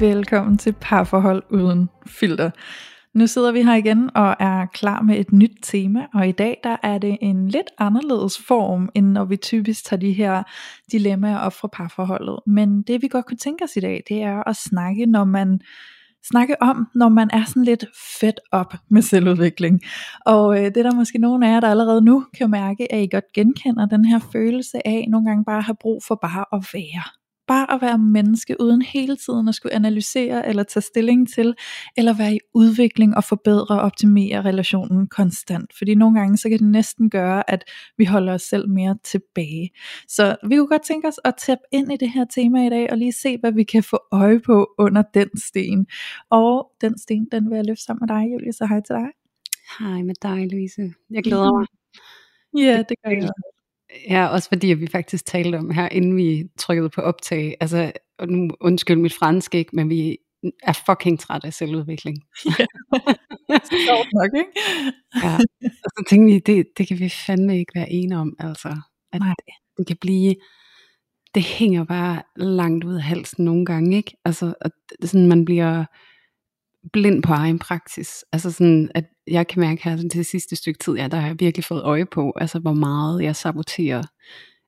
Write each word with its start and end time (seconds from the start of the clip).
Velkommen 0.00 0.58
til 0.58 0.74
Parforhold 0.80 1.42
Uden 1.50 1.88
Filter. 2.06 2.50
Nu 3.14 3.26
sidder 3.26 3.52
vi 3.52 3.62
her 3.62 3.74
igen 3.74 4.10
og 4.16 4.36
er 4.40 4.66
klar 4.66 5.02
med 5.02 5.18
et 5.18 5.32
nyt 5.32 5.58
tema, 5.62 6.06
og 6.14 6.28
i 6.28 6.32
dag 6.32 6.60
der 6.64 6.76
er 6.82 6.98
det 6.98 7.18
en 7.20 7.48
lidt 7.48 7.66
anderledes 7.78 8.38
form, 8.48 8.88
end 8.94 9.06
når 9.06 9.24
vi 9.24 9.36
typisk 9.36 9.84
tager 9.84 10.00
de 10.00 10.12
her 10.12 10.42
dilemmaer 10.92 11.38
op 11.38 11.52
fra 11.52 11.68
parforholdet. 11.72 12.38
Men 12.46 12.82
det 12.82 13.02
vi 13.02 13.08
godt 13.08 13.26
kunne 13.26 13.36
tænke 13.36 13.64
os 13.64 13.76
i 13.76 13.80
dag, 13.80 14.02
det 14.08 14.22
er 14.22 14.48
at 14.48 14.56
snakke, 14.56 15.06
når 15.06 15.24
man 15.24 15.60
snakke 16.28 16.62
om, 16.62 16.86
når 16.94 17.08
man 17.08 17.30
er 17.32 17.44
sådan 17.44 17.64
lidt 17.64 17.84
fedt 18.20 18.40
op 18.52 18.74
med 18.90 19.02
selvudvikling. 19.02 19.80
Og 20.26 20.58
øh, 20.58 20.64
det 20.64 20.76
er 20.76 20.82
der 20.82 20.94
måske 20.94 21.18
nogen 21.18 21.42
af 21.42 21.52
jer, 21.52 21.60
der 21.60 21.70
allerede 21.70 22.04
nu 22.04 22.24
kan 22.38 22.50
mærke, 22.50 22.92
at 22.92 23.02
I 23.02 23.08
godt 23.12 23.32
genkender 23.34 23.86
den 23.86 24.04
her 24.04 24.18
følelse 24.32 24.86
af 24.86 25.06
nogle 25.08 25.28
gange 25.28 25.44
bare 25.44 25.58
at 25.58 25.64
have 25.64 25.76
brug 25.80 26.02
for 26.08 26.14
bare 26.14 26.44
at 26.52 26.66
være. 26.74 27.25
Bare 27.46 27.74
at 27.74 27.82
være 27.82 27.98
menneske, 27.98 28.60
uden 28.60 28.82
hele 28.82 29.16
tiden 29.16 29.48
at 29.48 29.54
skulle 29.54 29.74
analysere 29.74 30.48
eller 30.48 30.62
tage 30.62 30.82
stilling 30.82 31.28
til, 31.28 31.54
eller 31.96 32.12
være 32.16 32.34
i 32.34 32.38
udvikling 32.54 33.16
og 33.16 33.24
forbedre 33.24 33.74
og 33.74 33.80
optimere 33.80 34.42
relationen 34.44 35.06
konstant. 35.06 35.72
Fordi 35.78 35.94
nogle 35.94 36.18
gange, 36.20 36.36
så 36.36 36.48
kan 36.48 36.58
det 36.58 36.66
næsten 36.66 37.10
gøre, 37.10 37.50
at 37.50 37.64
vi 37.98 38.04
holder 38.04 38.34
os 38.34 38.42
selv 38.42 38.68
mere 38.68 38.98
tilbage. 39.04 39.70
Så 40.08 40.36
vi 40.48 40.56
kunne 40.56 40.68
godt 40.68 40.82
tænke 40.82 41.08
os 41.08 41.20
at 41.24 41.34
tabe 41.38 41.60
ind 41.72 41.92
i 41.92 41.96
det 41.96 42.10
her 42.10 42.24
tema 42.24 42.66
i 42.66 42.70
dag, 42.70 42.90
og 42.90 42.98
lige 42.98 43.12
se, 43.12 43.38
hvad 43.38 43.52
vi 43.52 43.64
kan 43.64 43.82
få 43.82 43.98
øje 44.12 44.40
på 44.40 44.68
under 44.78 45.02
den 45.14 45.28
sten. 45.38 45.86
Og 46.30 46.72
den 46.80 46.98
sten, 46.98 47.28
den 47.32 47.50
vil 47.50 47.56
jeg 47.56 47.64
løfte 47.66 47.84
sammen 47.84 48.06
med 48.08 48.16
dig, 48.16 48.32
Julie, 48.32 48.52
så 48.52 48.66
hej 48.66 48.80
til 48.80 48.94
dig. 48.94 49.08
Hej 49.78 50.02
med 50.02 50.14
dig, 50.22 50.52
Louise. 50.52 50.92
Jeg 51.10 51.22
glæder 51.24 51.58
mig. 51.58 51.66
Ja, 52.58 52.82
det 52.88 52.96
gør 53.04 53.10
jeg. 53.10 53.30
Ja, 54.10 54.26
også 54.26 54.48
fordi 54.48 54.70
at 54.70 54.80
vi 54.80 54.86
faktisk 54.86 55.26
talte 55.26 55.56
om 55.56 55.70
her, 55.70 55.88
inden 55.88 56.16
vi 56.16 56.44
trykkede 56.58 56.90
på 56.90 57.00
optag. 57.00 57.56
Altså, 57.60 57.92
og 58.18 58.28
nu 58.28 58.50
undskyld 58.60 58.96
mit 58.96 59.14
fransk 59.14 59.54
ikke, 59.54 59.76
men 59.76 59.90
vi 59.90 60.18
er 60.62 60.82
fucking 60.86 61.20
træt 61.20 61.44
af 61.44 61.52
selvudvikling. 61.52 62.16
Sjovt 63.86 64.12
nok, 64.12 64.30
ikke? 64.36 64.52
Ja. 65.24 65.34
Og 65.62 65.90
så 65.90 66.04
tænkte 66.10 66.32
vi, 66.32 66.38
det, 66.38 66.66
det 66.78 66.88
kan 66.88 66.98
vi 66.98 67.08
fandme 67.08 67.58
ikke 67.58 67.72
være 67.74 67.92
enige 67.92 68.18
om, 68.18 68.36
altså. 68.38 68.68
At 69.12 69.20
Nej. 69.20 69.34
det, 69.38 69.54
det 69.78 69.86
kan 69.86 69.96
blive, 70.00 70.34
det 71.34 71.42
hænger 71.42 71.84
bare 71.84 72.22
langt 72.36 72.84
ud 72.84 72.94
af 72.94 73.02
halsen 73.02 73.44
nogle 73.44 73.66
gange, 73.66 73.96
ikke? 73.96 74.16
Altså, 74.24 74.54
at 74.60 74.72
sådan, 75.04 75.26
man 75.26 75.44
bliver 75.44 75.84
blind 76.92 77.22
på 77.22 77.32
egen 77.32 77.58
praksis. 77.58 78.24
Altså 78.32 78.50
sådan, 78.50 78.90
at 78.94 79.04
jeg 79.26 79.46
kan 79.46 79.60
mærke 79.60 79.84
her 79.84 79.96
til 79.96 80.10
det 80.10 80.26
sidste 80.26 80.56
stykke 80.56 80.78
tid, 80.78 80.94
ja, 80.94 81.08
der 81.08 81.16
har 81.16 81.26
jeg 81.26 81.36
virkelig 81.40 81.64
fået 81.64 81.82
øje 81.82 82.06
på, 82.06 82.32
altså 82.36 82.58
hvor 82.58 82.72
meget 82.72 83.22
jeg 83.22 83.36
saboterer 83.36 84.02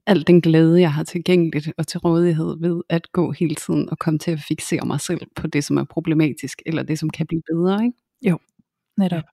al 0.07 0.27
den 0.27 0.41
glæde, 0.41 0.81
jeg 0.81 0.93
har 0.93 1.05
tilgængeligt 1.05 1.73
og 1.79 1.87
til 1.87 2.01
rådighed 2.01 2.57
ved 2.61 2.83
at 2.89 3.13
gå 3.13 3.33
hele 3.33 3.55
tiden 3.55 3.91
og 3.91 3.99
komme 3.99 4.19
til 4.19 4.31
at 4.31 4.41
fixere 4.49 4.87
mig 4.87 5.01
selv 5.01 5.21
på 5.37 5.47
det, 5.47 5.65
som 5.65 5.77
er 5.77 5.85
problematisk, 5.85 6.63
eller 6.67 6.83
det, 6.83 6.99
som 6.99 7.11
kan 7.11 7.27
blive 7.27 7.43
bedre, 7.53 7.85
ikke? 7.85 7.99
Jo, 8.23 8.39
Netop. 8.99 9.25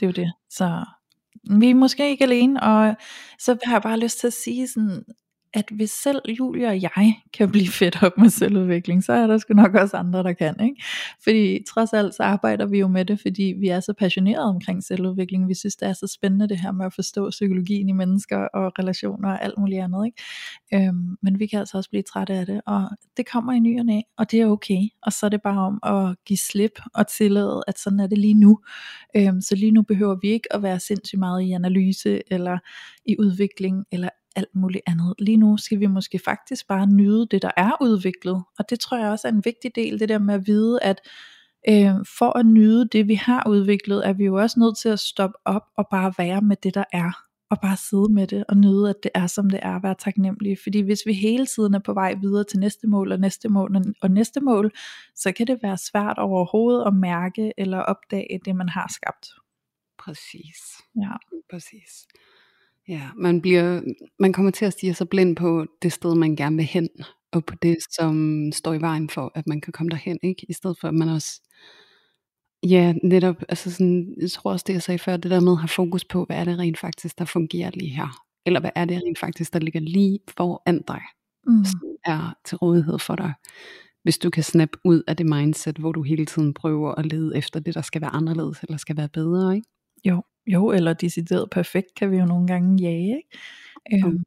Det 0.00 0.06
er 0.06 0.06
jo 0.06 0.24
det. 0.24 0.32
Så 0.50 0.84
vi 1.58 1.70
er 1.70 1.74
måske 1.74 2.10
ikke 2.10 2.24
alene, 2.24 2.62
og 2.62 2.96
så 3.38 3.58
har 3.64 3.74
jeg 3.74 3.82
bare 3.82 3.98
lyst 3.98 4.20
til 4.20 4.26
at 4.26 4.32
sige 4.32 4.68
sådan, 4.68 5.04
at 5.54 5.64
hvis 5.70 5.90
selv 5.90 6.20
Julie 6.38 6.66
og 6.66 6.82
jeg 6.82 7.14
kan 7.32 7.50
blive 7.50 7.68
fedt 7.68 8.02
op 8.02 8.18
med 8.18 8.30
selvudvikling, 8.30 9.04
så 9.04 9.12
er 9.12 9.26
der 9.26 9.38
sgu 9.38 9.54
nok 9.54 9.74
også 9.74 9.96
andre, 9.96 10.22
der 10.22 10.32
kan. 10.32 10.60
Ikke? 10.60 10.82
Fordi 11.22 11.64
trods 11.68 11.92
alt 11.92 12.14
så 12.14 12.22
arbejder 12.22 12.66
vi 12.66 12.78
jo 12.78 12.88
med 12.88 13.04
det, 13.04 13.20
fordi 13.20 13.54
vi 13.60 13.68
er 13.68 13.80
så 13.80 13.92
passionerede 13.92 14.44
omkring 14.44 14.84
selvudvikling. 14.84 15.48
Vi 15.48 15.54
synes, 15.54 15.76
det 15.76 15.88
er 15.88 15.92
så 15.92 16.06
spændende 16.06 16.48
det 16.48 16.60
her 16.60 16.72
med 16.72 16.86
at 16.86 16.94
forstå 16.94 17.30
psykologien 17.30 17.88
i 17.88 17.92
mennesker 17.92 18.36
og 18.38 18.78
relationer 18.78 19.28
og 19.28 19.44
alt 19.44 19.58
muligt 19.58 19.82
andet. 19.82 20.06
Ikke? 20.06 20.86
Øhm, 20.88 21.16
men 21.22 21.38
vi 21.38 21.46
kan 21.46 21.58
altså 21.58 21.76
også 21.76 21.90
blive 21.90 22.02
trætte 22.02 22.34
af 22.34 22.46
det, 22.46 22.60
og 22.66 22.88
det 23.16 23.26
kommer 23.26 23.52
i 23.52 23.58
ny 23.58 23.78
og 23.78 23.86
næ, 23.86 24.00
og 24.16 24.30
det 24.30 24.40
er 24.40 24.46
okay. 24.46 24.80
Og 25.02 25.12
så 25.12 25.26
er 25.26 25.30
det 25.30 25.42
bare 25.42 25.60
om 25.60 25.78
at 25.82 26.16
give 26.26 26.38
slip 26.38 26.80
og 26.94 27.06
tillade, 27.08 27.62
at 27.68 27.78
sådan 27.78 28.00
er 28.00 28.06
det 28.06 28.18
lige 28.18 28.34
nu. 28.34 28.58
Øhm, 29.16 29.40
så 29.40 29.54
lige 29.54 29.72
nu 29.72 29.82
behøver 29.82 30.16
vi 30.22 30.28
ikke 30.28 30.52
at 30.54 30.62
være 30.62 30.80
sindssygt 30.80 31.18
meget 31.18 31.42
i 31.42 31.52
analyse, 31.52 32.22
eller 32.30 32.58
i 33.06 33.16
udvikling, 33.18 33.84
eller 33.92 34.08
alt 34.36 34.54
muligt 34.54 34.82
andet. 34.86 35.14
Lige 35.18 35.36
nu 35.36 35.56
skal 35.56 35.80
vi 35.80 35.86
måske 35.86 36.18
faktisk 36.24 36.66
bare 36.68 36.86
nyde 36.86 37.26
det, 37.30 37.42
der 37.42 37.50
er 37.56 37.72
udviklet. 37.80 38.42
Og 38.58 38.70
det 38.70 38.80
tror 38.80 38.98
jeg 38.98 39.10
også 39.10 39.28
er 39.28 39.32
en 39.32 39.44
vigtig 39.44 39.70
del, 39.74 40.00
det 40.00 40.08
der 40.08 40.18
med 40.18 40.34
at 40.34 40.46
vide, 40.46 40.82
at 40.82 41.00
øh, 41.68 41.94
for 42.18 42.38
at 42.38 42.46
nyde 42.46 42.88
det, 42.88 43.08
vi 43.08 43.14
har 43.14 43.48
udviklet, 43.48 44.06
er 44.08 44.12
vi 44.12 44.24
jo 44.24 44.34
også 44.34 44.60
nødt 44.60 44.78
til 44.78 44.88
at 44.88 45.00
stoppe 45.00 45.36
op 45.44 45.62
og 45.76 45.86
bare 45.90 46.12
være 46.18 46.40
med 46.40 46.56
det, 46.62 46.74
der 46.74 46.84
er. 46.92 47.12
Og 47.50 47.60
bare 47.60 47.76
sidde 47.76 48.12
med 48.14 48.26
det 48.26 48.44
og 48.48 48.56
nyde, 48.56 48.90
at 48.90 48.96
det 49.02 49.10
er, 49.14 49.26
som 49.26 49.50
det 49.50 49.60
er, 49.62 49.80
være 49.80 49.94
taknemmelig. 49.98 50.58
Fordi 50.62 50.80
hvis 50.80 50.98
vi 51.06 51.12
hele 51.12 51.46
tiden 51.46 51.74
er 51.74 51.78
på 51.78 51.92
vej 51.94 52.14
videre 52.14 52.44
til 52.44 52.58
næste 52.58 52.86
mål 52.86 53.12
og 53.12 53.20
næste 53.20 53.48
mål 53.48 53.76
og- 53.76 53.94
og 54.02 54.10
næste 54.10 54.40
mål, 54.40 54.72
så 55.14 55.32
kan 55.32 55.46
det 55.46 55.58
være 55.62 55.78
svært 55.78 56.18
overhovedet 56.18 56.84
at 56.86 56.94
mærke 56.94 57.52
eller 57.58 57.78
opdage 57.78 58.40
det, 58.44 58.56
man 58.56 58.68
har 58.68 58.92
skabt. 58.94 59.28
Præcis. 59.98 60.56
Ja. 61.02 61.12
Præcis. 61.50 62.06
Ja, 62.88 63.10
man, 63.16 63.40
bliver, 63.40 63.80
man 64.18 64.32
kommer 64.32 64.50
til 64.50 64.64
at 64.64 64.72
stige 64.72 64.94
sig 64.94 65.08
blind 65.08 65.36
på 65.36 65.66
det 65.82 65.92
sted, 65.92 66.14
man 66.14 66.36
gerne 66.36 66.56
vil 66.56 66.64
hen, 66.64 66.88
og 67.32 67.44
på 67.44 67.54
det, 67.62 67.76
som 67.90 68.42
står 68.52 68.72
i 68.72 68.80
vejen 68.80 69.10
for, 69.10 69.32
at 69.34 69.46
man 69.46 69.60
kan 69.60 69.72
komme 69.72 69.90
derhen, 69.90 70.18
ikke? 70.22 70.46
I 70.48 70.52
stedet 70.52 70.76
for, 70.80 70.88
at 70.88 70.94
man 70.94 71.08
også, 71.08 71.40
ja, 72.62 72.94
netop, 73.02 73.36
altså 73.48 73.70
sådan, 73.72 74.14
jeg 74.20 74.30
tror 74.30 74.52
også 74.52 74.64
det, 74.66 74.72
jeg 74.72 74.82
sagde 74.82 74.98
før, 74.98 75.16
det 75.16 75.30
der 75.30 75.40
med 75.40 75.52
at 75.52 75.58
have 75.58 75.68
fokus 75.68 76.04
på, 76.04 76.24
hvad 76.24 76.36
er 76.36 76.44
det 76.44 76.58
rent 76.58 76.78
faktisk, 76.78 77.18
der 77.18 77.24
fungerer 77.24 77.70
lige 77.74 77.90
her? 77.90 78.24
Eller 78.46 78.60
hvad 78.60 78.70
er 78.74 78.84
det 78.84 79.02
rent 79.06 79.18
faktisk, 79.18 79.52
der 79.52 79.58
ligger 79.58 79.80
lige 79.80 80.18
foran 80.36 80.82
dig, 80.88 81.00
Mm. 81.46 81.64
som 81.64 81.80
er 82.04 82.34
til 82.44 82.58
rådighed 82.58 82.98
for 82.98 83.16
dig? 83.16 83.32
Hvis 84.02 84.18
du 84.18 84.30
kan 84.30 84.42
snappe 84.42 84.78
ud 84.84 85.02
af 85.06 85.16
det 85.16 85.26
mindset, 85.26 85.76
hvor 85.78 85.92
du 85.92 86.02
hele 86.02 86.26
tiden 86.26 86.54
prøver 86.54 86.94
at 86.94 87.06
lede 87.06 87.36
efter 87.36 87.60
det, 87.60 87.74
der 87.74 87.82
skal 87.82 88.00
være 88.00 88.10
anderledes, 88.10 88.60
eller 88.62 88.76
skal 88.76 88.96
være 88.96 89.08
bedre, 89.08 89.54
ikke? 89.56 89.68
Jo, 90.04 90.22
jo, 90.46 90.70
eller 90.72 90.92
decideret 90.92 91.50
perfekt 91.50 91.94
kan 91.96 92.10
vi 92.10 92.16
jo 92.16 92.24
nogle 92.24 92.46
gange 92.46 92.82
jage, 92.82 93.16
ikke? 93.16 93.28
Øhm, 94.06 94.24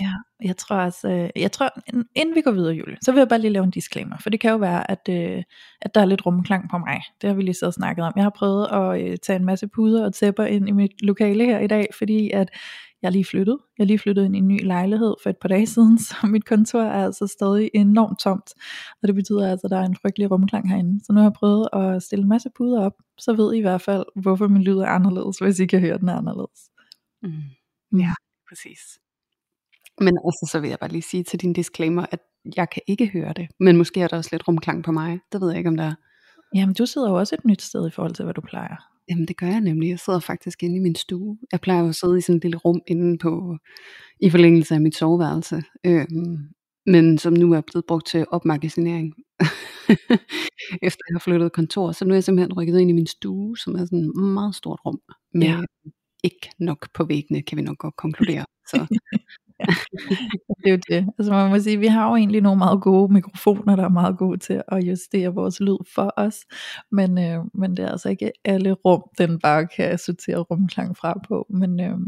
ja, 0.00 0.12
jeg 0.44 0.56
tror 0.56 0.76
øh, 1.04 1.30
jeg 1.36 1.52
tror, 1.52 1.70
in- 1.94 2.04
inden 2.14 2.34
vi 2.34 2.40
går 2.40 2.50
videre, 2.50 2.74
Julie, 2.74 2.96
så 3.02 3.12
vil 3.12 3.18
jeg 3.18 3.28
bare 3.28 3.40
lige 3.40 3.52
lave 3.52 3.64
en 3.64 3.70
disclaimer, 3.70 4.18
for 4.18 4.30
det 4.30 4.40
kan 4.40 4.50
jo 4.50 4.56
være, 4.56 4.90
at, 4.90 5.08
øh, 5.10 5.42
at 5.82 5.94
der 5.94 6.00
er 6.00 6.04
lidt 6.04 6.26
rumklang 6.26 6.70
på 6.70 6.78
mig. 6.78 7.02
Det 7.20 7.28
har 7.28 7.34
vi 7.34 7.42
lige 7.42 7.66
og 7.66 7.74
snakket 7.74 8.04
om. 8.04 8.12
Jeg 8.16 8.24
har 8.24 8.30
prøvet 8.36 8.66
at 8.72 9.10
øh, 9.10 9.16
tage 9.22 9.36
en 9.36 9.44
masse 9.44 9.68
puder 9.68 10.04
og 10.04 10.14
tæpper 10.14 10.44
ind 10.44 10.68
i 10.68 10.72
mit 10.72 11.02
lokale 11.02 11.44
her 11.44 11.58
i 11.58 11.66
dag, 11.66 11.86
fordi 11.98 12.30
at 12.30 12.48
jeg 13.04 13.10
er 13.10 13.12
lige 13.12 13.24
flyttet. 13.24 13.58
Jeg 13.78 13.84
er 13.84 13.86
lige 13.86 13.98
flyttet 13.98 14.24
ind 14.24 14.36
i 14.36 14.38
en 14.38 14.48
ny 14.48 14.64
lejlighed 14.66 15.14
for 15.22 15.30
et 15.30 15.36
par 15.36 15.48
dage 15.48 15.66
siden, 15.66 15.98
så 16.06 16.14
mit 16.24 16.44
kontor 16.44 16.82
er 16.82 17.04
altså 17.04 17.26
stadig 17.26 17.70
enormt 17.74 18.18
tomt. 18.18 18.50
Og 19.02 19.08
det 19.08 19.14
betyder 19.14 19.50
altså, 19.50 19.66
at 19.66 19.70
der 19.70 19.78
er 19.78 19.84
en 19.84 19.96
frygtelig 20.02 20.30
rumklang 20.30 20.68
herinde. 20.68 21.04
Så 21.04 21.12
nu 21.12 21.20
har 21.20 21.24
jeg 21.24 21.32
prøvet 21.32 21.68
at 21.72 22.02
stille 22.02 22.22
en 22.22 22.28
masse 22.28 22.50
puder 22.56 22.84
op, 22.84 22.92
så 23.18 23.32
ved 23.32 23.54
I 23.54 23.58
i 23.58 23.60
hvert 23.60 23.80
fald, 23.82 24.04
hvorfor 24.22 24.48
min 24.48 24.62
lyd 24.62 24.78
er 24.78 24.86
anderledes, 24.86 25.38
hvis 25.38 25.60
I 25.60 25.66
kan 25.66 25.80
høre, 25.80 25.98
den 25.98 26.08
er 26.08 26.16
anderledes. 26.16 26.60
Mm. 27.22 27.28
Mm. 27.92 28.00
Ja, 28.00 28.14
præcis. 28.48 28.80
Men 30.00 30.18
altså, 30.24 30.48
så 30.52 30.60
vil 30.60 30.70
jeg 30.70 30.78
bare 30.78 30.90
lige 30.90 31.02
sige 31.02 31.22
til 31.22 31.40
din 31.40 31.52
disclaimer, 31.52 32.06
at 32.10 32.20
jeg 32.56 32.70
kan 32.70 32.82
ikke 32.86 33.06
høre 33.06 33.32
det. 33.32 33.48
Men 33.60 33.76
måske 33.76 34.00
er 34.00 34.08
der 34.08 34.16
også 34.16 34.30
lidt 34.32 34.48
rumklang 34.48 34.84
på 34.84 34.92
mig. 34.92 35.20
Det 35.32 35.40
ved 35.40 35.48
jeg 35.48 35.58
ikke, 35.58 35.68
om 35.68 35.76
der 35.76 35.84
er. 35.84 35.94
Jamen, 36.54 36.74
du 36.74 36.86
sidder 36.86 37.10
jo 37.10 37.18
også 37.18 37.34
et 37.34 37.44
nyt 37.44 37.62
sted 37.62 37.88
i 37.88 37.90
forhold 37.90 38.14
til, 38.14 38.24
hvad 38.24 38.34
du 38.34 38.40
plejer. 38.40 38.93
Jamen 39.10 39.28
det 39.28 39.36
gør 39.36 39.46
jeg 39.46 39.60
nemlig. 39.60 39.88
Jeg 39.90 39.98
sidder 39.98 40.20
faktisk 40.20 40.62
inde 40.62 40.76
i 40.76 40.80
min 40.80 40.94
stue. 40.94 41.38
Jeg 41.52 41.60
plejer 41.60 41.80
jo 41.82 41.88
at 41.88 41.94
sidde 41.94 42.18
i 42.18 42.20
sådan 42.20 42.36
et 42.36 42.42
lille 42.44 42.56
rum 42.56 42.80
inde 42.86 43.18
på, 43.18 43.56
i 44.20 44.30
forlængelse 44.30 44.74
af 44.74 44.80
mit 44.80 44.96
soveværelse. 44.96 45.62
Øhm, 45.86 46.38
men 46.86 47.18
som 47.18 47.32
nu 47.32 47.52
er 47.52 47.60
blevet 47.60 47.84
brugt 47.86 48.06
til 48.06 48.26
opmagasinering. 48.30 49.14
Efter 50.88 51.02
jeg 51.08 51.14
har 51.14 51.18
flyttet 51.24 51.52
kontor. 51.52 51.92
Så 51.92 52.04
nu 52.04 52.10
er 52.10 52.16
jeg 52.16 52.24
simpelthen 52.24 52.52
rykket 52.52 52.78
ind 52.80 52.90
i 52.90 52.94
min 52.94 53.06
stue, 53.06 53.58
som 53.58 53.74
er 53.74 53.84
sådan 53.84 53.98
et 53.98 54.16
meget 54.16 54.54
stort 54.54 54.80
rum. 54.86 55.00
Med 55.34 55.46
Ja. 55.46 55.60
ikke 56.24 56.50
nok 56.58 56.88
på 56.94 57.04
væggene, 57.04 57.42
kan 57.42 57.58
vi 57.58 57.62
nok 57.62 57.78
godt 57.78 57.96
konkludere. 57.96 58.44
Så 58.70 58.86
ja. 59.60 59.64
Det 60.48 60.66
er 60.66 60.70
jo 60.70 60.78
det. 60.88 61.12
Altså 61.18 61.32
man 61.32 61.50
må 61.50 61.58
sige, 61.58 61.78
vi 61.78 61.86
har 61.86 62.08
jo 62.08 62.16
egentlig 62.16 62.40
nogle 62.40 62.58
meget 62.58 62.82
gode 62.82 63.12
mikrofoner, 63.12 63.76
der 63.76 63.84
er 63.84 63.88
meget 63.88 64.18
gode 64.18 64.38
til 64.38 64.62
at 64.68 64.84
justere 64.84 65.34
vores 65.34 65.60
lyd 65.60 65.78
for 65.94 66.14
os. 66.16 66.36
Men, 66.92 67.18
øh, 67.18 67.44
men 67.54 67.76
det 67.76 67.84
er 67.84 67.88
altså 67.88 68.08
ikke 68.08 68.32
alle 68.44 68.72
rum, 68.72 69.02
den 69.18 69.38
bare 69.38 69.66
kan 69.66 69.98
sortere 69.98 70.38
rumklang 70.38 70.96
fra 70.96 71.20
på. 71.28 71.46
Men 71.50 71.80
øh, 71.80 71.98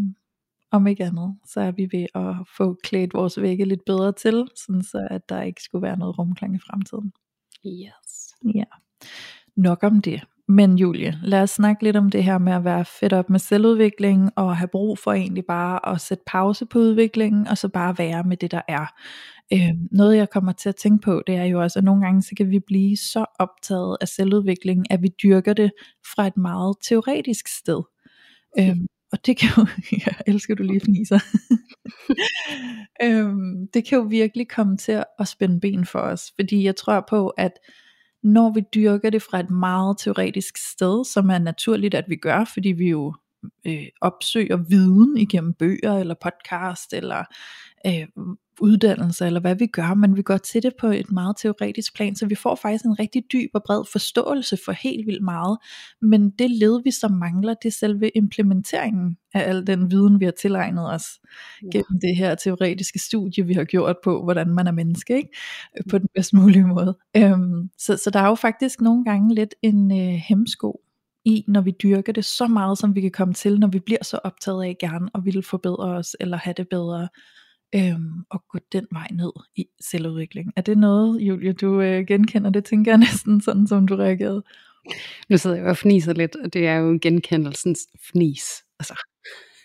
om 0.70 0.86
ikke 0.86 1.04
andet, 1.04 1.36
så 1.46 1.60
er 1.60 1.70
vi 1.70 1.88
ved 1.92 2.06
at 2.14 2.34
få 2.56 2.76
klædt 2.82 3.14
vores 3.14 3.40
vægge 3.40 3.64
lidt 3.64 3.84
bedre 3.86 4.12
til, 4.12 4.48
sådan 4.56 4.82
så 4.82 5.08
at 5.10 5.28
der 5.28 5.42
ikke 5.42 5.62
skulle 5.62 5.82
være 5.82 5.96
noget 5.96 6.18
rumklang 6.18 6.54
i 6.54 6.58
fremtiden. 6.58 7.12
Yes. 7.66 8.34
Ja. 8.54 8.64
Nok 9.56 9.82
om 9.82 10.00
det. 10.00 10.22
Men 10.48 10.78
Julie, 10.78 11.18
lad 11.22 11.42
os 11.42 11.50
snakke 11.50 11.82
lidt 11.82 11.96
om 11.96 12.10
det 12.10 12.24
her 12.24 12.38
med 12.38 12.52
at 12.52 12.64
være 12.64 12.84
fedt 12.84 13.12
op 13.12 13.30
med 13.30 13.38
selvudvikling, 13.38 14.30
og 14.36 14.56
have 14.56 14.68
brug 14.68 14.98
for 14.98 15.12
egentlig 15.12 15.44
bare 15.44 15.94
at 15.94 16.00
sætte 16.00 16.24
pause 16.26 16.66
på 16.66 16.78
udviklingen, 16.78 17.48
og 17.48 17.58
så 17.58 17.68
bare 17.68 17.98
være 17.98 18.24
med 18.24 18.36
det 18.36 18.50
der 18.50 18.62
er. 18.68 18.86
Øh, 19.52 19.74
noget 19.90 20.16
jeg 20.16 20.30
kommer 20.30 20.52
til 20.52 20.68
at 20.68 20.76
tænke 20.76 21.04
på, 21.04 21.22
det 21.26 21.34
er 21.34 21.44
jo 21.44 21.62
også, 21.62 21.78
at 21.78 21.84
nogle 21.84 22.04
gange 22.04 22.22
så 22.22 22.34
kan 22.36 22.50
vi 22.50 22.60
blive 22.66 22.96
så 22.96 23.24
optaget 23.38 23.96
af 24.00 24.08
selvudvikling, 24.08 24.90
at 24.90 25.02
vi 25.02 25.08
dyrker 25.22 25.52
det 25.52 25.72
fra 26.14 26.26
et 26.26 26.36
meget 26.36 26.76
teoretisk 26.88 27.48
sted. 27.58 27.82
Øh, 28.58 28.76
og 29.12 29.26
det 29.26 29.36
kan 29.36 29.48
jo, 29.56 29.66
jeg 30.06 30.14
elsker 30.26 30.54
du 30.54 30.62
lige 30.62 30.80
fniser, 30.80 31.18
øhm, 33.04 33.68
det 33.74 33.88
kan 33.88 33.98
jo 33.98 34.04
virkelig 34.04 34.48
komme 34.48 34.76
til 34.76 35.04
at 35.18 35.28
spænde 35.28 35.60
ben 35.60 35.86
for 35.86 35.98
os, 35.98 36.32
fordi 36.34 36.64
jeg 36.64 36.76
tror 36.76 37.06
på, 37.08 37.28
at 37.28 37.52
når 38.26 38.52
vi 38.54 38.62
dyrker 38.74 39.10
det 39.10 39.22
fra 39.22 39.40
et 39.40 39.50
meget 39.50 39.98
teoretisk 39.98 40.56
sted, 40.72 41.04
som 41.04 41.30
er 41.30 41.38
naturligt, 41.38 41.94
at 41.94 42.04
vi 42.08 42.16
gør, 42.16 42.44
fordi 42.54 42.68
vi 42.68 42.88
jo 42.88 43.14
øh, 43.66 43.86
opsøger 44.00 44.56
viden 44.56 45.16
igennem 45.16 45.52
bøger, 45.54 45.98
eller 45.98 46.14
podcast, 46.14 46.92
eller 46.92 47.24
øh, 47.86 48.06
uddannelse, 48.60 49.26
eller 49.26 49.40
hvad 49.40 49.54
vi 49.54 49.66
gør, 49.66 49.94
men 49.94 50.16
vi 50.16 50.22
går 50.22 50.36
til 50.36 50.62
det 50.62 50.72
på 50.80 50.86
et 50.86 51.12
meget 51.12 51.36
teoretisk 51.36 51.94
plan, 51.94 52.16
så 52.16 52.26
vi 52.26 52.34
får 52.34 52.54
faktisk 52.54 52.84
en 52.84 52.98
rigtig 52.98 53.22
dyb 53.32 53.50
og 53.54 53.62
bred 53.66 53.84
forståelse 53.92 54.58
for 54.64 54.72
helt 54.72 55.06
vildt 55.06 55.24
meget, 55.24 55.58
men 56.02 56.30
det 56.30 56.50
led 56.50 56.82
vi 56.84 56.90
så 56.90 57.08
mangler, 57.08 57.54
det 57.54 57.68
er 57.68 57.72
selve 57.72 58.10
implementeringen 58.14 59.16
af 59.34 59.48
al 59.48 59.66
den 59.66 59.90
viden, 59.90 60.20
vi 60.20 60.24
har 60.24 60.32
tilegnet 60.32 60.92
os 60.94 61.04
ja. 61.62 61.68
gennem 61.72 62.00
det 62.00 62.16
her 62.16 62.34
teoretiske 62.34 62.98
studie, 62.98 63.46
vi 63.46 63.54
har 63.54 63.64
gjort 63.64 63.96
på, 64.04 64.22
hvordan 64.24 64.48
man 64.48 64.66
er 64.66 64.72
menneske, 64.72 65.16
ikke? 65.16 65.36
på 65.90 65.98
den 65.98 66.08
bedst 66.14 66.34
mulige 66.34 66.66
måde. 66.66 66.98
Øhm, 67.16 67.70
så, 67.78 67.96
så 67.96 68.10
der 68.10 68.20
er 68.20 68.28
jo 68.28 68.34
faktisk 68.34 68.80
nogle 68.80 69.04
gange 69.04 69.34
lidt 69.34 69.54
en 69.62 69.92
øh, 69.92 70.20
hemsko 70.28 70.80
i, 71.24 71.44
når 71.48 71.60
vi 71.60 71.70
dyrker 71.82 72.12
det 72.12 72.24
så 72.24 72.46
meget, 72.46 72.78
som 72.78 72.94
vi 72.94 73.00
kan 73.00 73.10
komme 73.10 73.34
til, 73.34 73.58
når 73.58 73.68
vi 73.68 73.78
bliver 73.78 74.04
så 74.04 74.18
optaget 74.24 74.64
af 74.64 74.76
gerne 74.80 75.08
og 75.14 75.24
vil 75.24 75.42
forbedre 75.42 75.84
os, 75.84 76.16
eller 76.20 76.36
have 76.36 76.54
det 76.56 76.68
bedre, 76.68 77.08
øhm, 77.74 78.24
og 78.30 78.44
gå 78.48 78.58
den 78.72 78.86
vej 78.92 79.08
ned 79.12 79.32
i 79.56 79.66
selvudvikling. 79.80 80.52
Er 80.56 80.60
det 80.60 80.78
noget, 80.78 81.20
Julia, 81.20 81.52
du 81.52 81.80
øh, 81.80 82.06
genkender? 82.06 82.50
Det 82.50 82.64
tænker 82.64 82.92
jeg 82.92 82.98
næsten 83.08 83.40
sådan, 83.40 83.66
som 83.66 83.86
du 83.86 83.96
reagerede. 83.96 84.42
Nu 85.28 85.36
sidder 85.36 85.56
jeg 85.56 85.66
og 85.66 85.76
fniser 85.76 86.12
lidt, 86.12 86.36
og 86.36 86.52
det 86.52 86.66
er 86.66 86.76
jo 86.76 86.98
genkendelsens 87.02 87.80
fnis. 88.10 88.44
Altså. 88.78 88.94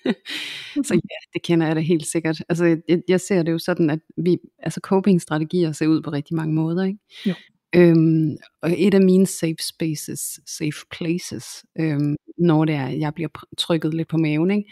så 0.87 0.93
ja, 0.93 1.17
det 1.33 1.41
kender 1.43 1.67
jeg 1.67 1.75
da 1.75 1.81
helt 1.81 2.07
sikkert. 2.07 2.43
Altså, 2.49 2.65
jeg, 2.87 3.01
jeg 3.07 3.21
ser 3.21 3.43
det 3.43 3.51
jo 3.51 3.59
sådan, 3.59 3.89
at 3.89 3.99
vi, 4.17 4.37
altså 4.59 4.79
coping-strategier 4.83 5.71
ser 5.71 5.87
ud 5.87 6.01
på 6.01 6.11
rigtig 6.11 6.35
mange 6.35 6.53
måder, 6.53 6.83
ikke? 6.83 6.99
Jo. 7.25 7.33
Øhm, 7.75 8.37
og 8.61 8.71
et 8.77 8.93
af 8.93 9.01
mine 9.01 9.27
safe 9.27 9.55
spaces, 9.59 10.39
safe 10.45 10.85
places, 10.91 11.65
øhm, 11.79 12.15
når 12.37 12.65
det 12.65 12.75
er, 12.75 12.87
jeg 12.87 13.13
bliver 13.13 13.29
trykket 13.57 13.93
lidt 13.93 14.07
på 14.07 14.17
maven, 14.17 14.51
ikke? 14.51 14.71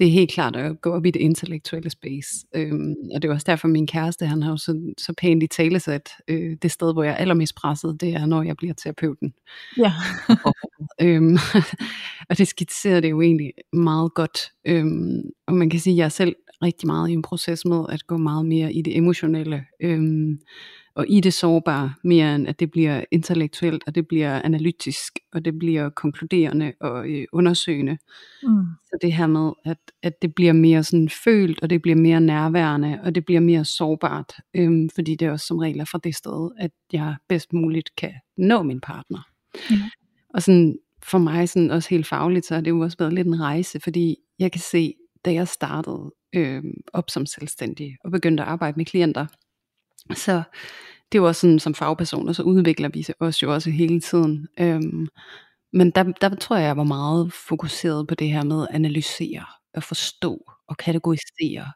Det 0.00 0.08
er 0.08 0.12
helt 0.12 0.30
klart 0.30 0.56
at 0.56 0.80
gå 0.80 0.90
op 0.90 1.06
i 1.06 1.10
det 1.10 1.20
intellektuelle 1.20 1.90
space. 1.90 2.46
Øhm, 2.54 2.94
og 3.14 3.22
det 3.22 3.28
er 3.28 3.32
også 3.34 3.44
derfor, 3.46 3.68
min 3.68 3.86
kæreste, 3.86 4.26
han 4.26 4.42
har 4.42 4.50
jo 4.50 4.56
så, 4.56 4.94
så 4.98 5.14
pænt 5.18 5.42
i 5.42 5.46
talesat, 5.46 6.10
øh, 6.28 6.56
det 6.62 6.70
sted, 6.70 6.92
hvor 6.92 7.02
jeg 7.02 7.12
er 7.12 7.16
allermest 7.16 7.54
presset, 7.54 8.00
det 8.00 8.14
er, 8.14 8.26
når 8.26 8.42
jeg 8.42 8.56
bliver 8.56 8.74
terapeuten. 8.74 9.34
Ja. 9.78 9.92
og, 10.44 10.54
øhm, 11.06 11.38
og 12.28 12.38
det 12.38 12.48
skitserer 12.48 13.00
det 13.00 13.10
jo 13.10 13.20
egentlig 13.20 13.52
meget 13.72 14.14
godt. 14.14 14.38
Øhm, 14.64 15.22
og 15.46 15.54
man 15.54 15.70
kan 15.70 15.80
sige, 15.80 15.94
at 15.94 15.98
jeg 15.98 16.04
er 16.04 16.08
selv 16.08 16.34
rigtig 16.62 16.86
meget 16.86 17.08
i 17.08 17.12
en 17.12 17.22
proces 17.22 17.64
med 17.64 17.84
at 17.88 18.06
gå 18.06 18.16
meget 18.16 18.46
mere 18.46 18.72
i 18.72 18.82
det 18.82 18.96
emotionelle. 18.96 19.64
Øhm, 19.80 20.38
og 20.94 21.06
i 21.08 21.20
det 21.20 21.34
sårbare, 21.34 21.94
mere 22.04 22.34
end 22.34 22.48
at 22.48 22.60
det 22.60 22.70
bliver 22.70 23.04
intellektuelt, 23.10 23.82
og 23.86 23.94
det 23.94 24.08
bliver 24.08 24.42
analytisk, 24.42 25.18
og 25.32 25.44
det 25.44 25.58
bliver 25.58 25.90
konkluderende 25.90 26.72
og 26.80 27.08
øh, 27.08 27.24
undersøgende. 27.32 27.98
Mm. 28.42 28.64
Så 28.84 28.98
det 29.02 29.12
her 29.12 29.26
med, 29.26 29.52
at, 29.64 29.78
at 30.02 30.22
det 30.22 30.34
bliver 30.34 30.52
mere 30.52 30.84
sådan 30.84 31.08
følt, 31.24 31.62
og 31.62 31.70
det 31.70 31.82
bliver 31.82 31.96
mere 31.96 32.20
nærværende, 32.20 33.00
og 33.04 33.14
det 33.14 33.24
bliver 33.24 33.40
mere 33.40 33.64
sårbart, 33.64 34.32
øhm, 34.54 34.88
fordi 34.94 35.14
det 35.14 35.26
er 35.26 35.32
også 35.32 35.46
som 35.46 35.58
regel 35.58 35.80
er 35.80 35.84
fra 35.84 36.00
det 36.04 36.14
sted, 36.14 36.50
at 36.58 36.70
jeg 36.92 37.14
bedst 37.28 37.52
muligt 37.52 37.96
kan 37.96 38.12
nå 38.36 38.62
min 38.62 38.80
partner. 38.80 39.28
Mm. 39.70 39.76
Og 40.34 40.42
sådan 40.42 40.78
for 41.02 41.18
mig 41.18 41.48
sådan 41.48 41.70
også 41.70 41.88
helt 41.90 42.06
fagligt, 42.06 42.46
så 42.46 42.54
har 42.54 42.60
det 42.60 42.70
jo 42.70 42.80
også 42.80 42.96
været 42.98 43.12
lidt 43.12 43.26
en 43.26 43.40
rejse, 43.40 43.80
fordi 43.80 44.16
jeg 44.38 44.52
kan 44.52 44.60
se, 44.60 44.94
da 45.24 45.32
jeg 45.32 45.48
startede 45.48 46.12
øh, 46.32 46.64
op 46.92 47.10
som 47.10 47.26
selvstændig 47.26 47.96
og 48.04 48.10
begyndte 48.10 48.42
at 48.42 48.48
arbejde 48.48 48.76
med 48.76 48.84
klienter, 48.84 49.26
så 50.14 50.42
det 51.12 51.18
er 51.18 51.22
jo 51.22 51.26
også 51.26 51.40
sådan, 51.40 51.58
som 51.58 51.74
fagpersoner, 51.74 52.32
så 52.32 52.42
udvikler 52.42 52.88
vi 52.88 53.06
os 53.20 53.42
jo 53.42 53.54
også 53.54 53.70
hele 53.70 54.00
tiden. 54.00 54.48
Øhm, 54.60 55.08
men 55.72 55.90
der, 55.90 56.02
der 56.02 56.34
tror 56.34 56.56
jeg, 56.56 56.64
jeg 56.66 56.76
var 56.76 56.84
meget 56.84 57.32
fokuseret 57.32 58.08
på 58.08 58.14
det 58.14 58.28
her 58.28 58.44
med 58.44 58.62
at 58.62 58.74
analysere, 58.74 59.44
og 59.74 59.82
forstå 59.82 60.52
og 60.68 60.76
kategorisere. 60.76 61.72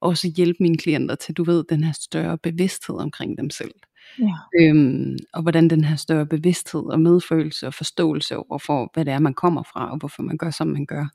Og 0.00 0.08
også 0.08 0.32
hjælpe 0.36 0.56
mine 0.60 0.76
klienter 0.76 1.14
til, 1.14 1.34
du 1.34 1.44
ved, 1.44 1.64
den 1.68 1.84
her 1.84 1.92
større 1.92 2.38
bevidsthed 2.38 2.96
omkring 2.96 3.38
dem 3.38 3.50
selv. 3.50 3.74
Ja. 4.18 4.34
Øhm, 4.60 5.16
og 5.32 5.42
hvordan 5.42 5.70
den 5.70 5.84
her 5.84 5.96
større 5.96 6.26
bevidsthed 6.26 6.80
og 6.80 7.00
medfølelse 7.00 7.66
og 7.66 7.74
forståelse 7.74 8.36
over 8.36 8.58
for, 8.58 8.90
hvad 8.94 9.04
det 9.04 9.12
er, 9.12 9.18
man 9.18 9.34
kommer 9.34 9.62
fra, 9.62 9.90
og 9.90 9.98
hvorfor 9.98 10.22
man 10.22 10.36
gør, 10.36 10.50
som 10.50 10.66
man 10.66 10.86
gør, 10.86 11.08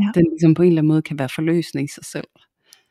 ja. 0.00 0.10
den 0.14 0.24
ligesom 0.30 0.54
på 0.54 0.62
en 0.62 0.68
eller 0.68 0.80
anden 0.80 0.88
måde 0.88 1.02
kan 1.02 1.18
være 1.18 1.28
forløsende 1.34 1.84
i 1.84 1.88
sig 1.88 2.04
selv. 2.04 2.28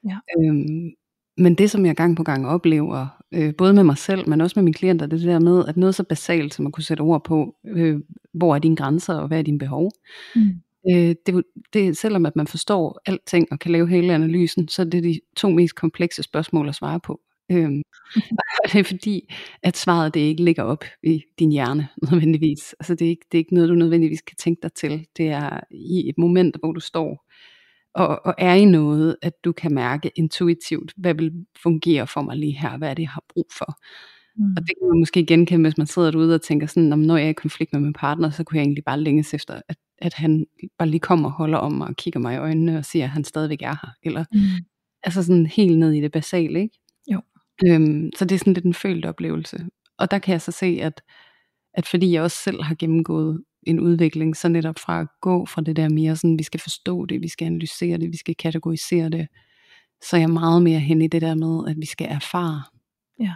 Ja. 0.03 0.17
Øhm, 0.39 0.89
men 1.37 1.55
det 1.55 1.71
som 1.71 1.85
jeg 1.85 1.95
gang 1.95 2.17
på 2.17 2.23
gang 2.23 2.47
oplever, 2.47 3.07
øh, 3.31 3.55
både 3.57 3.73
med 3.73 3.83
mig 3.83 3.97
selv, 3.97 4.29
men 4.29 4.41
også 4.41 4.59
med 4.59 4.63
mine 4.63 4.73
klienter, 4.73 5.05
det 5.05 5.13
er 5.13 5.17
det 5.17 5.27
der 5.27 5.39
med, 5.39 5.65
at 5.67 5.77
noget 5.77 5.95
så 5.95 6.03
basalt, 6.03 6.53
som 6.53 6.67
at 6.67 6.73
kunne 6.73 6.83
sætte 6.83 7.01
ord 7.01 7.23
på, 7.23 7.55
øh, 7.67 7.99
hvor 8.33 8.55
er 8.55 8.59
dine 8.59 8.75
grænser, 8.75 9.13
og 9.13 9.27
hvad 9.27 9.39
er 9.39 9.43
dine 9.43 9.59
behov. 9.59 9.91
Mm. 10.35 10.41
Øh, 10.91 11.15
det, 11.25 11.43
det, 11.73 11.97
selvom 11.97 12.25
at 12.25 12.35
man 12.35 12.47
forstår 12.47 13.01
alting, 13.05 13.47
og 13.51 13.59
kan 13.59 13.71
lave 13.71 13.89
hele 13.89 14.13
analysen, 14.13 14.67
så 14.67 14.81
er 14.81 14.85
det 14.85 15.03
de 15.03 15.19
to 15.35 15.49
mest 15.49 15.75
komplekse 15.75 16.23
spørgsmål 16.23 16.69
at 16.69 16.75
svare 16.75 16.99
på. 16.99 17.19
Øhm, 17.51 17.83
og 18.63 18.71
det 18.71 18.79
er 18.79 18.83
fordi, 18.83 19.33
at 19.63 19.77
svaret 19.77 20.13
det 20.13 20.19
ikke 20.19 20.43
ligger 20.43 20.63
op 20.63 20.83
i 21.03 21.23
din 21.39 21.51
hjerne 21.51 21.87
nødvendigvis. 22.11 22.75
Altså 22.79 22.95
det 22.95 23.05
er, 23.05 23.09
ikke, 23.09 23.25
det 23.31 23.37
er 23.37 23.39
ikke 23.39 23.53
noget, 23.53 23.69
du 23.69 23.75
nødvendigvis 23.75 24.21
kan 24.21 24.37
tænke 24.37 24.59
dig 24.63 24.73
til. 24.73 25.07
Det 25.17 25.27
er 25.27 25.59
i 25.71 26.09
et 26.09 26.17
moment, 26.17 26.57
hvor 26.59 26.71
du 26.71 26.79
står 26.79 27.25
og, 27.95 28.25
og 28.25 28.33
er 28.37 28.53
i 28.53 28.65
noget, 28.65 29.15
at 29.21 29.33
du 29.43 29.51
kan 29.51 29.73
mærke 29.73 30.11
intuitivt, 30.15 30.93
hvad 30.97 31.13
vil 31.13 31.31
fungere 31.63 32.07
for 32.07 32.21
mig 32.21 32.37
lige 32.37 32.57
her, 32.57 32.77
hvad 32.77 32.89
er 32.89 32.93
det, 32.93 33.03
jeg 33.03 33.09
har 33.09 33.23
brug 33.33 33.47
for. 33.57 33.77
Mm. 34.37 34.53
Og 34.57 34.61
det 34.61 34.67
kan 34.67 34.87
man 34.91 34.99
måske 34.99 35.25
genkende, 35.25 35.63
hvis 35.69 35.77
man 35.77 35.87
sidder 35.87 36.11
derude 36.11 36.35
og 36.35 36.41
tænker 36.41 36.67
sådan, 36.67 36.89
når 36.89 37.17
jeg 37.17 37.25
er 37.25 37.29
i 37.29 37.33
konflikt 37.33 37.73
med 37.73 37.81
min 37.81 37.93
partner, 37.93 38.29
så 38.29 38.43
kunne 38.43 38.57
jeg 38.57 38.63
egentlig 38.63 38.83
bare 38.83 38.99
længes 38.99 39.33
efter, 39.33 39.61
at, 39.67 39.77
at 39.97 40.13
han 40.13 40.45
bare 40.77 40.89
lige 40.89 40.99
kommer 40.99 41.29
og 41.29 41.35
holder 41.35 41.57
om 41.57 41.71
mig 41.71 41.87
og 41.87 41.95
kigger 41.95 42.19
mig 42.19 42.35
i 42.35 42.37
øjnene 42.37 42.77
og 42.77 42.85
siger, 42.85 43.05
at 43.05 43.11
han 43.11 43.23
stadigvæk 43.23 43.61
er 43.61 43.75
her. 43.81 43.89
Eller, 44.03 44.25
mm. 44.33 44.39
Altså 45.03 45.23
sådan 45.23 45.45
helt 45.45 45.77
ned 45.77 45.91
i 45.91 46.01
det 46.01 46.11
basale, 46.11 46.61
ikke? 46.61 46.79
Jo. 47.11 47.21
Øhm, 47.67 48.09
så 48.17 48.25
det 48.25 48.35
er 48.35 48.39
sådan 48.39 48.53
lidt 48.53 48.65
en 48.65 48.73
følt 48.73 49.05
oplevelse. 49.05 49.65
Og 49.97 50.11
der 50.11 50.19
kan 50.19 50.31
jeg 50.31 50.41
så 50.41 50.51
se, 50.51 50.79
at, 50.81 51.01
at 51.73 51.87
fordi 51.87 52.11
jeg 52.11 52.23
også 52.23 52.37
selv 52.37 52.63
har 52.63 52.75
gennemgået 52.75 53.43
en 53.65 53.79
udvikling, 53.79 54.37
så 54.37 54.49
netop 54.49 54.79
fra 54.79 55.01
at 55.01 55.07
gå 55.21 55.45
fra 55.45 55.61
det 55.61 55.75
der 55.75 55.89
mere 55.89 56.15
sådan, 56.15 56.39
vi 56.39 56.43
skal 56.43 56.59
forstå 56.59 57.05
det, 57.05 57.21
vi 57.21 57.27
skal 57.27 57.45
analysere 57.45 57.97
det, 57.97 58.11
vi 58.11 58.17
skal 58.17 58.35
kategorisere 58.35 59.09
det, 59.09 59.27
så 60.01 60.15
er 60.15 60.19
jeg 60.19 60.29
meget 60.29 60.61
mere 60.61 60.79
hen 60.79 61.01
i 61.01 61.07
det 61.07 61.21
der 61.21 61.35
med, 61.35 61.71
at 61.71 61.77
vi 61.77 61.85
skal 61.85 62.07
erfare. 62.09 62.63
Ja. 63.19 63.33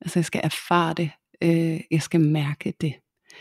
Altså 0.00 0.18
jeg 0.18 0.24
skal 0.24 0.40
erfare 0.44 0.94
det, 0.94 1.10
øh, 1.42 1.80
jeg 1.90 2.02
skal 2.02 2.20
mærke 2.20 2.74
det. 2.80 2.94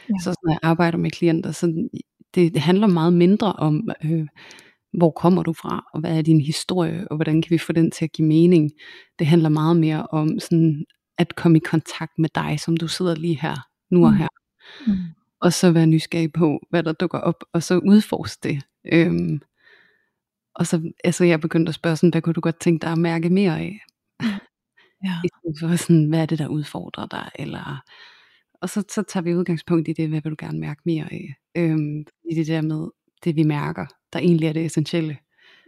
Ja. 0.09 0.13
Så 0.21 0.29
når 0.43 0.51
jeg 0.51 0.59
arbejder 0.63 0.97
med 0.97 1.11
klienter, 1.11 1.51
så 1.51 1.89
det, 2.35 2.53
det 2.53 2.61
handler 2.61 2.87
meget 2.87 3.13
mindre 3.13 3.53
om, 3.53 3.89
øh, 4.05 4.27
hvor 4.93 5.11
kommer 5.11 5.43
du 5.43 5.53
fra, 5.53 5.85
og 5.93 5.99
hvad 5.99 6.17
er 6.17 6.21
din 6.21 6.41
historie, 6.41 7.07
og 7.11 7.15
hvordan 7.15 7.41
kan 7.41 7.49
vi 7.49 7.57
få 7.57 7.73
den 7.73 7.91
til 7.91 8.05
at 8.05 8.11
give 8.11 8.27
mening. 8.27 8.71
Det 9.19 9.27
handler 9.27 9.49
meget 9.49 9.77
mere 9.77 10.07
om 10.07 10.39
sådan, 10.39 10.85
at 11.17 11.35
komme 11.35 11.57
i 11.57 11.61
kontakt 11.65 12.11
med 12.17 12.29
dig, 12.35 12.59
som 12.59 12.77
du 12.77 12.87
sidder 12.87 13.15
lige 13.15 13.39
her, 13.41 13.55
nu 13.91 14.05
og 14.05 14.17
her. 14.17 14.27
Mm 14.87 15.18
og 15.41 15.53
så 15.53 15.71
være 15.71 15.87
nysgerrig 15.87 16.33
på, 16.33 16.59
hvad 16.69 16.83
der 16.83 16.93
dukker 16.93 17.19
op, 17.19 17.43
og 17.53 17.63
så 17.63 17.77
udforske 17.77 18.39
det. 18.49 18.63
Øhm, 18.93 19.41
og 20.55 20.67
så 20.67 20.91
altså 21.03 21.25
jeg 21.25 21.41
begyndte 21.41 21.69
at 21.69 21.75
spørge 21.75 21.95
sådan, 21.95 22.09
hvad 22.09 22.21
kunne 22.21 22.33
du 22.33 22.41
godt 22.41 22.59
tænke 22.59 22.81
dig 22.81 22.91
at 22.91 22.97
mærke 22.97 23.29
mere 23.29 23.59
af? 23.59 23.79
Ja. 25.03 25.13
I 25.25 25.27
stedet 25.27 25.69
for 25.69 25.75
sådan, 25.75 26.05
hvad 26.09 26.21
er 26.21 26.25
det, 26.25 26.39
der 26.39 26.47
udfordrer 26.47 27.07
dig? 27.07 27.29
Eller, 27.35 27.83
og 28.61 28.69
så, 28.69 28.83
så 28.89 29.03
tager 29.03 29.23
vi 29.23 29.35
udgangspunkt 29.35 29.87
i 29.87 29.93
det, 29.93 30.09
hvad 30.09 30.21
vil 30.21 30.29
du 30.31 30.35
gerne 30.39 30.59
mærke 30.59 30.81
mere 30.85 31.13
af? 31.13 31.35
Øhm, 31.57 32.05
I 32.31 32.35
det 32.35 32.47
der 32.47 32.61
med, 32.61 32.87
det 33.23 33.35
vi 33.35 33.43
mærker, 33.43 33.85
der 34.13 34.19
egentlig 34.19 34.47
er 34.47 34.53
det 34.53 34.65
essentielle. 34.65 35.17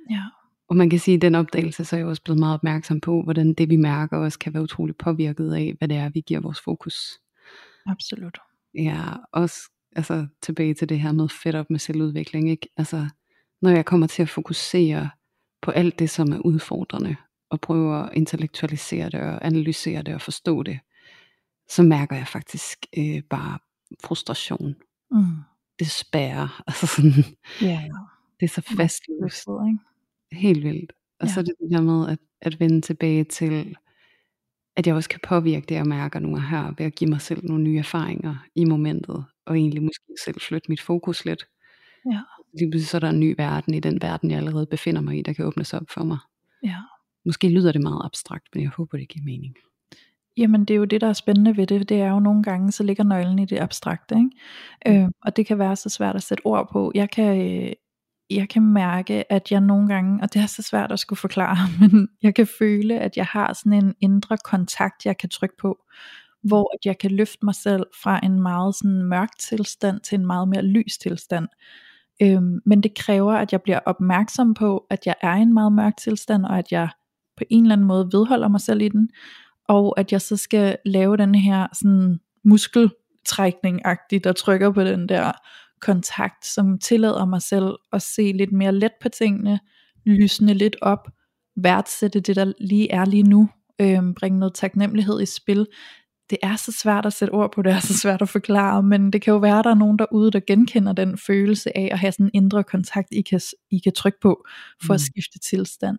Ja. 0.10 0.24
og 0.70 0.76
man 0.76 0.90
kan 0.90 1.00
sige, 1.00 1.16
at 1.16 1.22
den 1.22 1.36
opdagelse, 1.36 1.86
så 1.86 1.96
er 1.96 2.00
jeg 2.00 2.08
også 2.08 2.24
blevet 2.24 2.40
meget 2.40 2.54
opmærksom 2.54 3.02
på, 3.02 3.22
hvordan 3.24 3.54
det 3.54 3.70
vi 3.70 3.76
mærker 3.76 4.18
også 4.18 4.40
kan 4.40 4.54
være 4.54 4.64
utroligt 4.64 4.98
påvirket 4.98 5.54
af, 5.54 5.76
hvad 5.78 5.88
det 5.88 5.98
er, 5.98 6.10
vi 6.10 6.22
giver 6.22 6.40
vores 6.40 6.62
fokus. 6.62 7.20
Absolut. 7.86 8.40
Ja, 8.76 9.04
også 9.34 9.56
altså, 9.96 10.28
tilbage 10.42 10.74
til 10.74 10.90
det 10.90 11.00
her 11.00 11.12
med 11.12 11.30
fedt 11.30 11.56
op 11.56 11.70
med 11.70 11.80
selvudvikling. 11.80 12.50
Ikke? 12.50 12.70
Altså, 12.78 13.10
når 13.62 13.70
jeg 13.70 13.86
kommer 13.86 14.08
til 14.08 14.22
at 14.22 14.30
fokusere 14.30 15.10
på 15.62 15.72
alt 15.72 16.00
det, 16.00 16.10
som 16.10 16.32
er 16.32 16.40
udfordrende, 16.40 17.16
og 17.50 17.62
prøve 17.62 18.04
at 18.04 18.10
intellektualisere 18.14 19.10
det, 19.10 19.20
og 19.22 19.46
analysere 19.46 20.02
det, 20.04 20.14
og 20.16 20.22
forstå 20.22 20.64
det, 20.64 20.80
så 21.70 21.84
mærker 21.84 22.16
jeg 22.16 22.28
faktisk 22.28 22.78
øh, 22.98 23.24
bare 23.30 23.60
frustration. 24.04 24.76
Mm. 25.12 25.24
Det 25.80 25.92
spærrer. 25.92 26.62
Altså 26.68 26.88
sådan, 26.88 27.14
ja. 27.62 27.90
det 28.40 28.46
er 28.46 28.48
så 28.48 28.62
ikke? 29.68 30.42
Helt 30.42 30.64
vildt. 30.64 30.94
Og 31.20 31.28
Ja. 31.28 31.34
så 31.34 31.40
er 31.40 31.44
det 31.44 31.54
det 31.60 31.72
der 31.72 31.82
med 31.82 32.10
at, 32.10 32.20
at 32.42 32.60
vende 32.60 32.82
tilbage 32.82 33.24
til, 33.24 33.76
at 34.76 34.88
jeg 34.88 34.96
også 34.96 35.10
kan 35.10 35.20
påvirke 35.24 35.66
det, 35.70 35.76
jeg 35.76 35.86
mærker 35.86 36.20
nu 36.20 36.36
og 36.36 36.50
her, 36.50 36.74
ved 36.78 36.86
at 36.86 36.96
give 36.96 37.10
mig 37.10 37.22
selv 37.22 37.46
nogle 37.46 37.64
nye 37.64 37.80
erfaringer 37.80 38.36
i 38.56 38.66
momentet, 38.66 39.26
og 39.46 39.58
egentlig 39.58 39.84
måske 39.84 40.06
selv 40.26 40.42
flytte 40.42 40.66
mit 40.70 40.82
fokus 40.82 41.26
lidt. 41.26 41.46
Ja. 42.12 42.20
Lige 42.60 42.72
pludselig 42.72 42.88
så 42.88 42.98
er 42.98 43.00
der 43.00 43.10
en 43.10 43.20
ny 43.20 43.36
verden 43.38 43.74
i 43.74 43.80
den 43.80 44.02
verden, 44.02 44.32
jeg 44.32 44.38
allerede 44.38 44.66
befinder 44.66 45.02
mig 45.02 45.18
i, 45.18 45.22
der 45.22 45.34
kan 45.34 45.46
åbnes 45.46 45.74
op 45.74 45.90
for 45.94 46.04
mig. 46.04 46.18
Ja. 46.64 46.78
Måske 47.26 47.50
lyder 47.50 47.72
det 47.72 47.82
meget 47.82 48.02
abstrakt, 48.06 48.48
men 48.54 48.64
jeg 48.64 48.72
håber, 48.78 48.98
det 48.98 49.10
giver 49.10 49.26
mening. 49.26 49.56
Jamen 50.38 50.66
det 50.66 50.74
er 50.74 50.78
jo 50.78 50.86
det, 50.86 51.02
der 51.02 51.08
er 51.08 51.14
spændende 51.14 51.58
ved 51.58 51.68
det. 51.68 51.90
Det 51.90 52.02
er 52.02 52.10
jo 52.10 52.20
nogle 52.20 52.44
gange, 52.44 52.72
så 52.72 52.84
ligger 52.84 53.04
nøglen 53.04 53.40
i 53.40 53.46
det 53.46 53.60
abstrakte. 53.60 54.16
Ikke? 54.16 55.02
Øh, 55.04 55.10
og 55.26 55.38
det 55.38 55.46
kan 55.46 55.60
være 55.60 55.76
så 55.76 55.90
svært 55.90 56.16
at 56.16 56.24
sætte 56.24 56.46
ord 56.46 56.70
på. 56.72 56.92
Jeg 56.96 57.10
kan, 57.10 57.42
øh, 57.42 57.74
jeg 58.36 58.50
kan 58.50 58.64
mærke, 58.64 59.32
at 59.32 59.52
jeg 59.52 59.62
nogle 59.62 59.88
gange, 59.88 60.24
og 60.24 60.34
det 60.34 60.42
er 60.42 60.46
så 60.46 60.62
svært 60.62 60.92
at 60.92 61.00
skulle 61.00 61.20
forklare, 61.20 61.58
men 61.80 62.10
jeg 62.22 62.36
kan 62.36 62.48
føle, 62.60 63.00
at 63.00 63.18
jeg 63.18 63.26
har 63.26 63.54
sådan 63.54 63.74
en 63.74 63.96
indre 64.02 64.38
kontakt, 64.38 65.06
jeg 65.06 65.18
kan 65.18 65.30
trykke 65.30 65.56
på, 65.62 65.78
hvor 66.44 66.76
at 66.76 66.86
jeg 66.86 66.98
kan 66.98 67.12
løfte 67.12 67.46
mig 67.46 67.56
selv 67.56 67.86
fra 68.04 68.20
en 68.24 68.42
meget 68.42 68.76
sådan 68.76 69.04
mørk 69.04 69.30
tilstand 69.40 70.00
til 70.00 70.20
en 70.20 70.26
meget 70.26 70.48
mere 70.48 70.62
lys 70.62 70.98
tilstand. 70.98 71.48
Øhm, 72.22 72.60
men 72.66 72.84
det 72.84 72.96
kræver, 72.96 73.34
at 73.34 73.52
jeg 73.52 73.62
bliver 73.62 73.80
opmærksom 73.86 74.54
på, 74.54 74.86
at 74.90 75.06
jeg 75.06 75.16
er 75.22 75.36
i 75.36 75.42
en 75.42 75.54
meget 75.54 75.74
mørk 75.74 75.98
tilstand, 75.98 76.46
og 76.46 76.58
at 76.58 76.72
jeg 76.72 76.90
på 77.38 77.44
en 77.50 77.64
eller 77.64 77.76
anden 77.76 77.88
måde 77.88 78.10
vedholder 78.12 78.48
mig 78.48 78.62
selv 78.62 78.82
i 78.82 78.88
den, 78.88 79.10
og 79.68 80.00
at 80.00 80.12
jeg 80.12 80.22
så 80.22 80.38
skal 80.38 80.78
lave 80.86 81.18
den 81.18 81.36
her 81.36 81.68
sådan 81.74 82.20
muskeltrækning 82.44 83.82
der 84.24 84.34
trykker 84.38 84.72
på 84.72 84.84
den 84.84 85.10
der 85.10 85.32
kontakt, 85.82 86.46
som 86.46 86.80
tillader 86.80 87.26
mig 87.26 87.42
selv 87.42 87.76
at 87.94 88.02
se 88.02 88.32
lidt 88.36 88.52
mere 88.52 88.72
let 88.72 88.92
på 89.02 89.10
tingene, 89.10 89.60
lysne 90.06 90.54
lidt 90.54 90.76
op, 90.82 91.08
værdsætte 91.56 92.20
det 92.20 92.36
der 92.36 92.54
lige 92.60 92.92
er 92.92 93.06
lige 93.06 93.24
nu, 93.24 93.50
øhm, 93.82 94.14
bringe 94.14 94.40
noget 94.40 94.54
taknemmelighed 94.54 95.22
i 95.22 95.26
spil. 95.26 95.68
Det 96.30 96.38
er 96.44 96.56
så 96.56 96.72
svært 96.72 97.06
at 97.06 97.14
sætte 97.14 97.32
ord 97.32 97.52
på, 97.52 97.62
det 97.62 97.72
er 97.72 97.80
så 97.80 97.98
svært 97.98 98.22
at 98.22 98.30
forklare, 98.30 98.84
men 98.84 99.14
det 99.14 99.22
kan 99.22 99.32
jo 99.32 99.38
være, 99.38 99.60
at 99.60 99.66
der 99.66 99.72
er 99.72 99.76
nogen 99.76 100.00
derude, 100.00 100.32
der 100.32 100.40
genkender 100.48 100.94
den 100.94 101.18
følelse 101.18 101.78
af 101.78 101.90
at 101.92 102.00
have 102.00 102.12
sådan 102.12 102.26
en 102.26 102.32
indre 102.34 102.64
kontakt, 102.64 103.08
I 103.12 103.22
kan, 103.22 103.42
I 103.72 103.80
kan 103.80 103.94
trykke 103.94 104.20
på, 104.22 104.46
for 104.86 104.94
mm. 104.94 104.96
at 104.96 105.02
skifte 105.02 105.40
tilstand. 105.40 105.98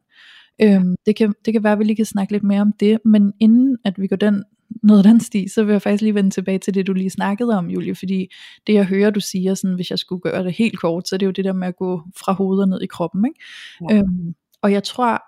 Øhm, 0.63 0.97
det, 1.07 1.17
kan, 1.17 1.35
det 1.45 1.53
kan 1.55 1.65
være, 1.65 1.73
at 1.73 1.79
vi 1.79 1.85
lige 1.85 1.97
kan 1.97 2.05
snakke 2.05 2.33
lidt 2.33 2.43
mere 2.43 2.61
om 2.61 2.73
det, 2.81 2.99
men 3.05 3.33
inden 3.41 3.79
at 3.85 4.01
vi 4.01 4.07
går 4.07 4.17
den, 4.17 4.45
ad 4.91 5.03
den 5.03 5.21
sti, 5.21 5.49
så 5.49 5.65
vil 5.65 5.73
jeg 5.73 5.83
faktisk 5.83 6.03
lige 6.03 6.15
vende 6.15 6.31
tilbage 6.31 6.59
til 6.59 6.75
det, 6.75 6.87
du 6.87 6.93
lige 6.93 7.11
snakkede 7.11 7.59
om, 7.59 7.71
Julie, 7.71 7.95
fordi 7.95 8.29
det 8.67 8.75
jeg 8.75 8.85
hører, 8.85 9.11
du 9.11 9.21
siger, 9.21 9.55
sådan, 9.55 9.75
hvis 9.75 9.91
jeg 9.91 9.99
skulle 9.99 10.21
gøre 10.21 10.45
det 10.45 10.53
helt 10.53 10.79
kort, 10.79 11.09
så 11.09 11.17
er 11.17 11.19
det 11.19 11.27
jo 11.27 11.31
det 11.31 11.45
der 11.45 11.53
med 11.53 11.69
at 11.69 11.77
gå 11.77 12.03
fra 12.17 12.33
hovedet 12.33 12.63
og 12.63 12.69
ned 12.69 12.81
i 12.83 12.87
kroppen. 12.87 13.25
Ikke? 13.27 13.41
Ja. 13.91 13.99
Øhm, 13.99 14.35
og 14.63 14.73
jeg 14.73 14.83
tror, 14.83 15.23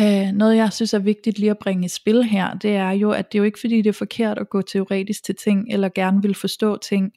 øh, 0.00 0.32
noget 0.32 0.56
jeg 0.56 0.72
synes 0.72 0.94
er 0.94 0.98
vigtigt 0.98 1.38
lige 1.38 1.50
at 1.50 1.58
bringe 1.58 1.84
i 1.84 1.88
spil 1.88 2.24
her, 2.24 2.54
det 2.54 2.76
er 2.76 2.90
jo, 2.90 3.10
at 3.10 3.32
det 3.32 3.38
er 3.38 3.40
jo 3.40 3.44
ikke 3.44 3.60
fordi, 3.60 3.76
det 3.76 3.86
er 3.86 3.92
forkert 3.92 4.38
at 4.38 4.50
gå 4.50 4.62
teoretisk 4.62 5.24
til 5.24 5.34
ting, 5.34 5.72
eller 5.72 5.88
gerne 5.88 6.22
vil 6.22 6.34
forstå 6.34 6.76
ting. 6.76 7.12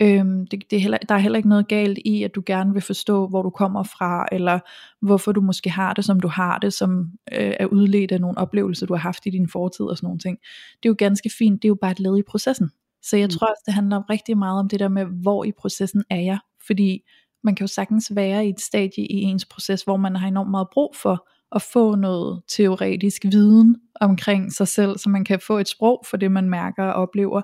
Øhm, 0.00 0.46
det, 0.46 0.62
det 0.70 0.76
er 0.76 0.80
heller, 0.80 0.98
der 1.08 1.14
er 1.14 1.18
heller 1.18 1.36
ikke 1.36 1.48
noget 1.48 1.68
galt 1.68 1.98
i, 2.04 2.22
at 2.22 2.34
du 2.34 2.42
gerne 2.46 2.72
vil 2.72 2.82
forstå, 2.82 3.26
hvor 3.28 3.42
du 3.42 3.50
kommer 3.50 3.82
fra, 3.82 4.26
eller 4.32 4.58
hvorfor 5.06 5.32
du 5.32 5.40
måske 5.40 5.70
har 5.70 5.92
det, 5.94 6.04
som 6.04 6.20
du 6.20 6.28
har 6.28 6.58
det, 6.58 6.72
som 6.72 7.10
øh, 7.32 7.52
er 7.60 7.66
udledt 7.66 8.12
af 8.12 8.20
nogle 8.20 8.38
oplevelser, 8.38 8.86
du 8.86 8.94
har 8.94 9.00
haft 9.00 9.26
i 9.26 9.30
din 9.30 9.48
fortid 9.48 9.86
og 9.86 9.96
sådan 9.96 10.06
nogle 10.06 10.18
ting. 10.20 10.38
Det 10.82 10.88
er 10.88 10.90
jo 10.90 10.94
ganske 10.98 11.30
fint, 11.38 11.62
det 11.62 11.66
er 11.66 11.70
jo 11.70 11.78
bare 11.80 11.90
et 11.90 12.00
led 12.00 12.18
i 12.18 12.22
processen. 12.28 12.70
Så 13.02 13.16
jeg 13.16 13.26
Mm. 13.26 13.30
tror 13.30 13.46
også, 13.46 13.62
det 13.66 13.74
handler 13.74 14.10
rigtig 14.10 14.38
meget 14.38 14.58
om 14.60 14.68
det 14.68 14.80
der 14.80 14.88
med, 14.88 15.04
hvor 15.22 15.44
i 15.44 15.52
processen 15.58 16.02
er 16.10 16.20
jeg. 16.20 16.38
Fordi 16.66 17.00
man 17.44 17.54
kan 17.54 17.64
jo 17.64 17.68
sagtens 17.68 18.12
være 18.14 18.46
i 18.46 18.48
et 18.48 18.60
stadie 18.60 19.06
i 19.06 19.22
ens 19.22 19.44
proces, 19.44 19.82
hvor 19.82 19.96
man 19.96 20.16
har 20.16 20.28
enormt 20.28 20.50
meget 20.50 20.66
brug 20.72 20.94
for 21.02 21.28
at 21.54 21.62
få 21.62 21.94
noget 21.94 22.42
teoretisk 22.48 23.22
viden 23.30 23.76
omkring 24.00 24.52
sig 24.52 24.68
selv, 24.68 24.98
så 24.98 25.08
man 25.08 25.24
kan 25.24 25.40
få 25.46 25.58
et 25.58 25.68
sprog 25.68 26.04
for 26.10 26.16
det, 26.16 26.32
man 26.32 26.48
mærker 26.50 26.84
og 26.84 26.92
oplever, 27.02 27.42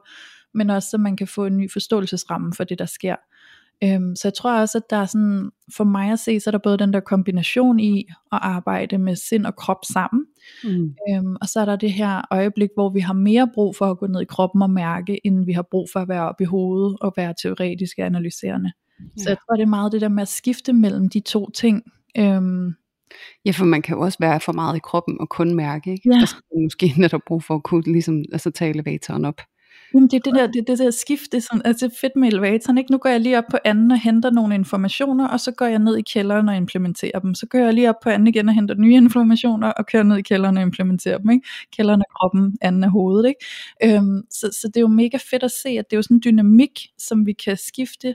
men 0.55 0.71
også 0.71 0.91
så 0.91 0.99
man 0.99 1.17
kan 1.17 1.27
få 1.27 1.47
en 1.47 1.57
ny 1.57 1.73
forståelsesramme 1.73 2.53
for 2.57 2.65
det, 2.65 2.79
der 2.79 2.87
sker. 2.87 3.17
Øhm, 3.85 4.17
så 4.17 4.29
jeg 4.29 4.35
tror 4.35 4.61
også, 4.61 4.79
at 4.79 4.91
der 4.91 4.97
er 4.97 5.07
sådan, 5.07 5.51
for 5.77 5.85
mig 5.85 6.13
at 6.13 6.19
se, 6.19 6.41
så 6.41 6.51
er 6.51 6.53
der 6.53 6.59
både 6.59 6.79
den 6.79 6.93
der 6.93 7.01
kombination 7.01 7.81
i 7.81 7.99
at 8.33 8.39
arbejde 8.43 8.99
med 8.99 9.17
sind 9.17 9.47
og 9.47 9.57
krop 9.57 9.85
sammen, 9.93 10.25
Mm. 10.65 10.95
Øhm, 11.11 11.37
og 11.41 11.49
så 11.49 11.61
er 11.61 11.65
der 11.65 11.77
det 11.77 11.93
her 11.93 12.23
øjeblik, 12.31 12.69
hvor 12.75 12.91
vi 12.91 13.01
har 13.01 13.13
mere 13.13 13.51
brug 13.55 13.77
for 13.77 13.91
at 13.91 13.99
gå 13.99 14.07
ned 14.07 14.21
i 14.21 14.25
kroppen 14.25 14.63
og 14.63 14.71
mærke, 14.71 15.27
end 15.27 15.45
vi 15.45 15.53
har 15.53 15.63
brug 15.71 15.89
for 15.93 16.01
at 16.01 16.09
være 16.09 16.29
oppe 16.29 16.43
i 16.43 16.47
hovedet 16.47 16.97
og 17.01 17.15
være 17.17 17.35
teoretisk 17.43 17.99
og 17.99 18.07
analyserende. 18.07 18.73
Ja. 19.01 19.05
Så 19.23 19.31
jeg 19.31 19.37
tror, 19.37 19.57
det 19.57 19.63
er 19.63 19.67
meget 19.67 19.93
det 19.93 20.01
der 20.01 20.09
med 20.09 20.23
at 20.23 20.29
skifte 20.29 20.73
mellem 20.73 21.09
de 21.09 21.21
to 21.21 21.51
ting. 21.51 21.83
Øhm, 22.19 22.75
Ja, 23.45 23.51
for 23.51 23.65
man 23.65 23.83
kan 23.83 23.97
jo 23.97 24.01
også 24.01 24.19
være 24.21 24.41
for 24.41 24.53
meget 24.53 24.77
i 24.77 24.81
kroppen 24.83 25.21
og 25.21 25.29
kun 25.29 25.55
mærke, 25.55 25.93
ikke? 25.93 26.11
Ja. 26.15 26.23
Og 26.23 26.29
så 26.29 26.37
måske 26.63 26.95
netop 26.97 27.21
brug 27.27 27.45
for 27.45 27.55
at 27.55 27.63
kunne 27.63 27.83
ligesom, 27.83 28.25
altså, 28.33 28.51
tage 28.51 28.71
elevatoren 28.71 29.25
op. 29.25 29.41
jamen 29.95 30.09
det 30.09 30.17
er 30.17 30.21
det 30.21 30.35
der, 30.35 30.47
det, 30.47 30.67
det 30.67 30.79
der 30.79 30.91
skift, 30.91 31.33
det 31.33 31.39
er, 31.39 31.43
sådan, 31.43 31.63
altså 31.65 31.91
fedt 32.01 32.17
med 32.17 32.29
elevatoren, 32.29 32.79
ikke? 32.79 32.93
Nu 32.93 32.99
går 32.99 33.11
jeg 33.11 33.21
lige 33.21 33.39
op 33.39 33.45
på 33.51 33.59
anden 33.65 33.91
og 33.91 34.01
henter 34.01 34.31
nogle 34.31 34.55
informationer, 34.55 35.29
og 35.29 35.41
så 35.41 35.53
går 35.53 35.67
jeg 35.67 35.79
ned 35.79 35.97
i 35.97 36.03
kælderen 36.03 36.49
og 36.49 36.57
implementerer 36.57 37.19
dem. 37.19 37.35
Så 37.35 37.47
går 37.47 37.59
jeg 37.59 37.75
lige 37.75 37.89
op 37.89 38.01
på 38.03 38.11
anden 38.11 38.27
igen 38.27 38.49
og 38.49 38.55
henter 38.55 38.75
nye 38.75 38.95
informationer, 38.95 39.69
og 39.69 39.87
kører 39.87 40.03
ned 40.03 40.17
i 40.17 40.23
kælderen 40.23 40.57
og 40.57 40.63
implementerer 40.63 41.19
dem, 41.19 41.31
ikke? 41.31 41.49
Kælderen 41.77 42.01
er 42.01 42.19
kroppen, 42.19 42.59
anden 42.61 42.85
er 42.85 42.89
hovedet, 42.89 43.29
ikke? 43.29 43.97
Øhm, 43.97 44.23
så, 44.31 44.59
så 44.61 44.69
det 44.69 44.77
er 44.77 44.81
jo 44.81 44.89
mega 44.89 45.19
fedt 45.31 45.43
at 45.43 45.51
se, 45.51 45.69
at 45.69 45.85
det 45.91 45.97
er 45.97 45.99
jo 45.99 46.03
sådan 46.03 46.17
en 46.17 46.23
dynamik, 46.25 46.81
som 46.99 47.27
vi 47.27 47.33
kan 47.33 47.57
skifte 47.57 48.15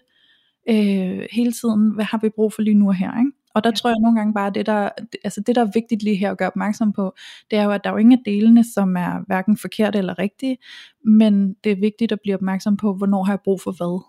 øh, 0.70 1.28
hele 1.32 1.52
tiden. 1.52 1.94
Hvad 1.96 2.06
har 2.06 2.20
vi 2.22 2.30
brug 2.30 2.54
for 2.54 2.62
lige 2.62 2.76
nu 2.76 2.88
og 2.88 2.96
her, 2.96 3.20
ikke? 3.20 3.32
Og 3.56 3.64
der 3.64 3.72
tror 3.72 3.90
jeg 3.90 3.98
nogle 4.02 4.18
gange 4.20 4.34
bare, 4.34 4.48
at 4.48 4.56
det 4.56 4.66
der, 4.66 4.90
altså 5.24 5.42
det 5.42 5.56
der 5.56 5.62
er 5.62 5.72
vigtigt 5.74 6.04
lige 6.04 6.16
her 6.16 6.32
at 6.32 6.38
gøre 6.38 6.48
opmærksom 6.48 6.94
på, 6.94 7.14
det 7.52 7.60
er 7.60 7.64
jo, 7.64 7.72
at 7.72 7.84
der 7.84 7.90
er 7.90 7.94
jo 7.94 7.98
ingen 7.98 8.20
af 8.20 8.24
delene, 8.26 8.64
som 8.74 8.98
er 8.98 9.24
hverken 9.28 9.58
forkerte 9.58 9.98
eller 9.98 10.20
rigtige, 10.20 10.58
men 11.06 11.54
det 11.64 11.72
er 11.72 11.76
vigtigt 11.76 12.12
at 12.12 12.20
blive 12.24 12.36
opmærksom 12.36 12.78
på, 12.78 12.94
hvornår 12.94 13.24
har 13.24 13.34
jeg 13.34 13.40
brug 13.44 13.62
for 13.62 13.72
hvad. 13.72 14.04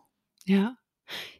Ja. 0.49 0.67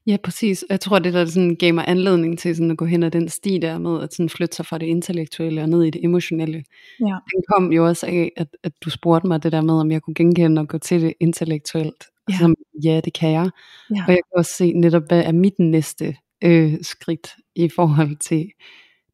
Ja, 0.07 0.17
præcis. 0.25 0.65
Jeg 0.71 0.81
tror, 0.81 0.99
det 0.99 1.15
der 1.15 1.25
sådan 1.27 1.57
gav 1.57 1.75
mig 1.75 1.85
anledning 1.89 2.39
til 2.39 2.57
sådan 2.57 2.71
at 2.71 2.77
gå 2.77 2.85
hen 2.85 3.03
ad 3.03 3.11
den 3.11 3.29
sti 3.29 3.59
der 3.59 3.79
med 3.79 4.03
at 4.03 4.15
sådan 4.15 4.29
flytte 4.29 4.57
sig 4.57 4.67
fra 4.67 4.79
det 4.79 4.87
intellektuelle 4.87 5.63
og 5.63 5.69
ned 5.69 5.83
i 5.83 5.91
det 5.91 6.05
emotionelle. 6.05 6.65
Ja. 7.01 7.17
Den 7.35 7.43
kom 7.53 7.73
jo 7.73 7.87
også 7.87 8.07
af, 8.07 8.33
at, 8.37 8.49
at 8.63 8.73
du 8.85 8.91
spurgte 8.91 9.29
mig 9.29 9.43
det 9.43 9.53
der 9.53 9.61
med, 9.63 9.75
om 9.75 9.91
jeg 9.91 10.03
kunne 10.03 10.15
genkende 10.15 10.61
og 10.61 10.69
gå 10.69 10.79
til 10.79 11.03
det 11.03 11.15
intellektuelt. 11.21 12.05
Og 12.27 12.33
Ja. 12.33 12.39
så, 12.39 12.55
ja, 12.85 13.01
det 13.05 13.13
kan 13.13 13.31
jeg. 13.33 13.51
Ja. 13.91 14.03
Og 14.07 14.13
jeg 14.13 14.17
kan 14.17 14.37
også 14.39 14.53
se 14.53 14.73
netop, 14.73 15.03
hvad 15.09 15.25
er 15.25 15.33
mit 15.33 15.59
næste 15.59 16.17
øh, 16.45 16.75
skridt 16.83 17.35
i 17.57 17.69
forhold 17.69 18.17
til, 18.17 18.51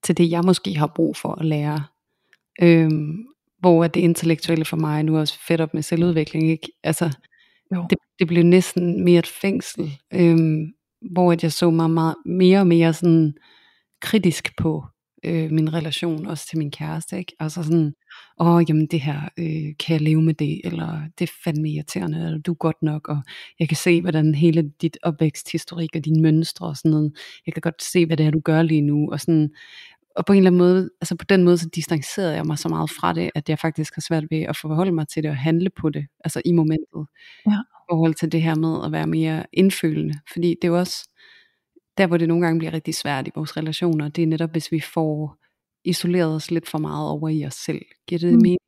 til 0.03 0.17
det, 0.17 0.31
jeg 0.31 0.43
måske 0.45 0.77
har 0.79 0.87
brug 0.87 1.17
for 1.17 1.33
at 1.33 1.45
lære. 1.47 1.85
Øhm, 2.63 3.27
hvor 3.59 3.87
det 3.87 4.01
intellektuelle 4.01 4.65
for 4.65 4.77
mig 4.77 5.03
nu 5.03 5.17
er 5.17 5.21
også 5.21 5.39
fedt 5.47 5.61
op 5.61 5.75
med 5.75 5.83
selvudvikling. 5.83 6.51
Ikke? 6.51 6.69
Altså, 6.83 7.11
Jo. 7.75 7.87
det, 7.91 7.99
det 8.19 8.27
blev 8.27 8.43
næsten 8.45 9.05
mere 9.05 9.19
et 9.19 9.27
fængsel, 9.27 9.99
øhm, 10.15 10.73
hvor 11.13 11.33
at 11.33 11.43
jeg 11.43 11.53
så 11.53 11.71
mig 11.71 11.91
meget, 11.91 12.17
mere 12.27 12.61
og 12.61 12.67
mere 12.67 12.93
sådan 12.93 13.35
kritisk 14.01 14.57
på 14.57 14.85
øh, 15.25 15.51
min 15.51 15.75
relation, 15.75 16.27
også 16.27 16.47
til 16.49 16.59
min 16.59 16.71
kæreste. 16.71 17.19
Ikke? 17.19 17.33
Altså 17.41 17.63
sådan, 17.63 17.95
åh, 18.41 18.63
jamen 18.69 18.87
det 18.87 19.01
her, 19.01 19.21
øh, 19.39 19.75
kan 19.79 19.93
jeg 19.95 20.01
leve 20.01 20.23
med 20.23 20.35
det, 20.35 20.61
eller 20.65 21.01
det 21.19 21.29
er 21.29 21.33
fandme 21.45 21.71
irriterende, 21.71 22.19
eller 22.19 22.39
du 22.39 22.53
er 22.53 22.57
godt 22.57 22.83
nok, 22.83 23.09
og 23.09 23.23
jeg 23.59 23.69
kan 23.69 23.77
se, 23.77 24.01
hvordan 24.01 24.35
hele 24.35 24.73
dit 24.83 24.99
opvæksthistorik 25.03 25.97
og 25.97 26.05
dine 26.05 26.23
mønstre 26.23 26.67
og 26.67 26.77
sådan 26.77 26.91
noget, 26.91 27.13
jeg 27.47 27.55
kan 27.55 27.61
godt 27.61 27.83
se, 27.83 28.07
hvad 28.07 28.17
det 28.17 28.27
er, 28.27 28.31
du 28.31 28.41
gør 28.41 28.63
lige 28.63 28.83
nu, 28.83 29.13
og 29.13 29.21
sådan, 29.21 29.51
og 30.17 30.27
på 30.27 30.33
en 30.33 30.37
eller 30.37 30.51
anden 30.51 30.59
måde, 30.59 30.91
altså 31.01 31.17
på 31.17 31.25
den 31.25 31.45
måde, 31.45 31.59
så 31.59 31.69
distancerede 31.75 32.35
jeg 32.35 32.47
mig 32.47 32.59
så 32.59 32.69
meget 32.69 32.91
fra 32.91 33.13
det, 33.13 33.31
at 33.35 33.49
jeg 33.49 33.59
faktisk 33.59 33.95
har 33.95 34.01
svært 34.01 34.25
ved 34.31 34.43
at 34.43 34.57
forholde 34.57 34.93
mig 34.93 35.09
til 35.09 35.23
det 35.23 35.31
og 35.31 35.37
handle 35.37 35.71
på 35.81 35.91
det, 35.91 36.07
altså 36.25 36.43
i 36.45 36.53
momentet. 36.53 37.07
Ja. 37.47 37.53
I 37.53 37.85
forhold 37.91 38.15
til 38.15 38.33
det 38.33 38.43
her 38.43 38.55
med 38.55 38.85
at 38.85 38.93
være 38.93 39.07
mere 39.07 39.47
indfølende. 39.53 40.15
Fordi 40.33 40.49
det 40.49 40.65
er 40.65 40.69
jo 40.69 40.79
også, 40.79 41.09
der 41.99 42.07
hvor 42.07 42.17
det 42.17 42.29
nogle 42.29 42.47
gange 42.47 42.59
bliver 42.59 42.73
rigtig 42.73 42.95
svært 42.95 43.29
i 43.29 43.31
vores 43.35 43.57
relationer, 43.57 44.09
det 44.09 44.23
er 44.23 44.27
netop 44.27 44.51
hvis 44.51 44.73
vi 44.73 44.81
får 44.81 45.37
isoleret 45.85 46.35
os 46.35 46.51
lidt 46.51 46.69
for 46.69 46.79
meget 46.79 47.11
over 47.11 47.29
i 47.29 47.47
os 47.47 47.55
selv. 47.55 47.83
Giver 48.09 48.19
det 48.19 48.33
Mm. 48.33 48.39
mening? 48.43 48.59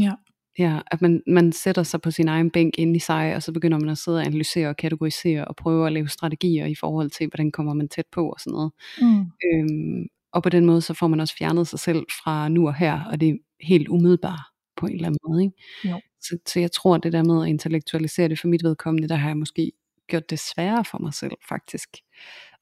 Ja. 0.00 0.12
Ja, 0.58 0.80
at 0.90 1.02
man, 1.02 1.22
man 1.26 1.52
sætter 1.52 1.82
sig 1.82 2.00
på 2.00 2.10
sin 2.10 2.28
egen 2.28 2.50
bænk 2.50 2.78
inde 2.78 2.96
i 2.96 2.98
sig, 2.98 3.36
og 3.36 3.42
så 3.42 3.52
begynder 3.52 3.78
man 3.78 3.88
at 3.88 3.98
sidde 3.98 4.18
og 4.18 4.24
analysere 4.26 4.68
og 4.68 4.76
kategorisere 4.76 5.44
og 5.44 5.56
prøve 5.56 5.86
at 5.86 5.92
lave 5.92 6.08
strategier 6.08 6.66
i 6.66 6.74
forhold 6.74 7.10
til, 7.10 7.26
hvordan 7.28 7.50
kommer 7.52 7.74
man 7.74 7.88
tæt 7.88 8.04
på 8.12 8.28
og 8.30 8.40
sådan 8.40 8.52
noget. 8.52 8.72
Mm. 9.00 9.20
Øhm, 9.20 10.06
og 10.32 10.42
på 10.42 10.48
den 10.48 10.66
måde, 10.66 10.80
så 10.82 10.94
får 10.94 11.06
man 11.06 11.20
også 11.20 11.36
fjernet 11.36 11.66
sig 11.68 11.78
selv 11.78 12.02
fra 12.24 12.48
nu 12.48 12.66
og 12.66 12.74
her, 12.74 13.04
og 13.04 13.20
det 13.20 13.28
er 13.28 13.34
helt 13.60 13.88
umiddelbart 13.88 14.40
på 14.76 14.86
en 14.86 14.92
eller 14.94 15.06
anden 15.06 15.18
måde. 15.28 15.42
Ikke? 15.44 15.56
Jo. 15.84 16.00
Så, 16.20 16.38
så 16.46 16.60
jeg 16.60 16.72
tror, 16.72 16.94
at 16.94 17.02
det 17.02 17.12
der 17.12 17.24
med 17.24 17.42
at 17.42 17.48
intellektualisere 17.48 18.28
det 18.28 18.38
for 18.38 18.48
mit 18.48 18.64
vedkommende, 18.64 19.08
der 19.08 19.14
har 19.16 19.28
jeg 19.28 19.36
måske 19.36 19.72
gjort 20.08 20.30
det 20.30 20.38
sværere 20.38 20.84
for 20.84 20.98
mig 20.98 21.14
selv, 21.14 21.32
faktisk. 21.48 21.88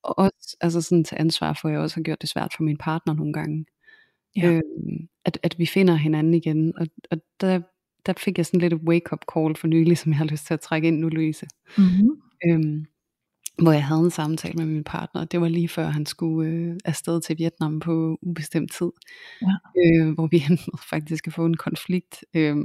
Og 0.02 0.18
også 0.18 0.56
altså 0.60 0.80
sådan 0.82 1.04
til 1.04 1.16
ansvar 1.20 1.58
for, 1.60 1.68
at 1.68 1.72
jeg 1.72 1.80
også 1.80 1.96
har 1.96 2.02
gjort 2.02 2.20
det 2.20 2.28
svært 2.28 2.54
for 2.56 2.62
min 2.62 2.76
partner 2.76 3.14
nogle 3.14 3.32
gange. 3.32 3.66
Ja. 4.36 4.50
Øhm, 4.50 5.08
at, 5.24 5.38
at 5.42 5.58
vi 5.58 5.66
finder 5.66 5.94
hinanden 5.94 6.34
igen. 6.34 6.78
Og, 6.78 6.86
og 7.10 7.18
der, 7.40 7.60
der 8.06 8.12
fik 8.18 8.38
jeg 8.38 8.46
sådan 8.46 8.60
lidt 8.60 8.72
et 8.72 8.80
wake-up 8.88 9.20
call 9.34 9.56
for 9.56 9.66
nylig, 9.66 9.98
som 9.98 10.12
jeg 10.12 10.18
har 10.18 10.24
lyst 10.24 10.46
til 10.46 10.54
at 10.54 10.60
trække 10.60 10.88
ind 10.88 10.98
nu, 10.98 11.08
Louise. 11.08 11.46
Mm-hmm. 11.78 12.10
Øhm, 12.46 12.86
hvor 13.62 13.72
jeg 13.72 13.84
havde 13.84 14.00
en 14.00 14.10
samtale 14.10 14.54
med 14.54 14.66
min 14.66 14.84
partner. 14.84 15.24
Det 15.24 15.40
var 15.40 15.48
lige 15.48 15.68
før 15.68 15.86
han 15.86 16.06
skulle 16.06 16.50
øh, 16.50 16.76
afsted 16.84 17.20
til 17.20 17.38
Vietnam 17.38 17.80
på 17.80 18.18
ubestemt 18.22 18.72
tid. 18.72 18.90
Ja. 19.42 19.46
Øh, 19.82 20.14
hvor 20.14 20.26
vi 20.26 20.36
endte 20.50 20.64
faktisk 20.90 21.26
at 21.26 21.32
få 21.32 21.44
en 21.46 21.56
konflikt 21.56 22.24
øh, 22.34 22.56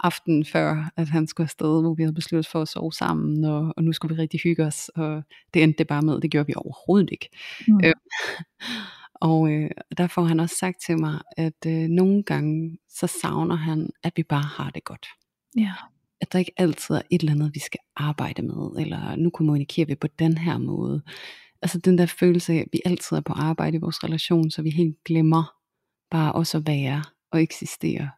aften 0.00 0.44
før, 0.44 0.90
at 0.96 1.08
han 1.08 1.26
skulle 1.26 1.44
afsted, 1.44 1.82
hvor 1.82 1.94
vi 1.94 2.02
havde 2.02 2.14
besluttet 2.14 2.50
for 2.50 2.62
at 2.62 2.68
sove 2.68 2.92
sammen, 2.92 3.44
og, 3.44 3.74
og 3.76 3.84
nu 3.84 3.92
skulle 3.92 4.16
vi 4.16 4.22
rigtig 4.22 4.40
hygge 4.40 4.64
os, 4.64 4.88
og 4.88 5.22
det 5.54 5.62
endte 5.62 5.78
det 5.78 5.86
bare 5.86 6.02
med, 6.02 6.20
det 6.20 6.30
gjorde 6.30 6.46
vi 6.46 6.54
overhovedet 6.56 7.08
ikke. 7.12 7.28
Mm. 7.68 7.80
Øh, 7.84 7.92
og 9.30 9.52
øh, 9.52 9.70
der 9.98 10.06
får 10.06 10.24
han 10.24 10.40
også 10.40 10.56
sagt 10.56 10.76
til 10.86 10.98
mig, 11.00 11.20
at 11.36 11.66
øh, 11.66 11.88
nogle 11.88 12.22
gange, 12.22 12.78
så 12.88 13.06
savner 13.06 13.56
han, 13.56 13.90
at 14.02 14.12
vi 14.16 14.22
bare 14.22 14.48
har 14.56 14.70
det 14.70 14.84
godt 14.84 15.06
Ja. 15.58 15.72
at 16.20 16.32
der 16.32 16.38
ikke 16.38 16.52
altid 16.56 16.94
er 16.94 17.02
et 17.10 17.20
eller 17.20 17.32
andet, 17.32 17.50
vi 17.54 17.60
skal 17.60 17.80
arbejde 17.96 18.42
med, 18.42 18.84
eller 18.84 19.16
nu 19.16 19.30
kommunikerer 19.30 19.86
vi 19.86 19.94
på 19.94 20.06
den 20.18 20.38
her 20.38 20.58
måde. 20.58 21.02
Altså 21.62 21.78
den 21.78 21.98
der 21.98 22.06
følelse 22.06 22.52
af, 22.52 22.56
at 22.56 22.68
vi 22.72 22.80
altid 22.84 23.16
er 23.16 23.20
på 23.20 23.32
arbejde 23.32 23.76
i 23.76 23.80
vores 23.80 24.04
relation, 24.04 24.50
så 24.50 24.62
vi 24.62 24.70
helt 24.70 24.96
glemmer 25.04 25.52
bare 26.10 26.32
også 26.32 26.58
at 26.58 26.66
være 26.66 27.02
og 27.32 27.42
eksistere 27.42 28.10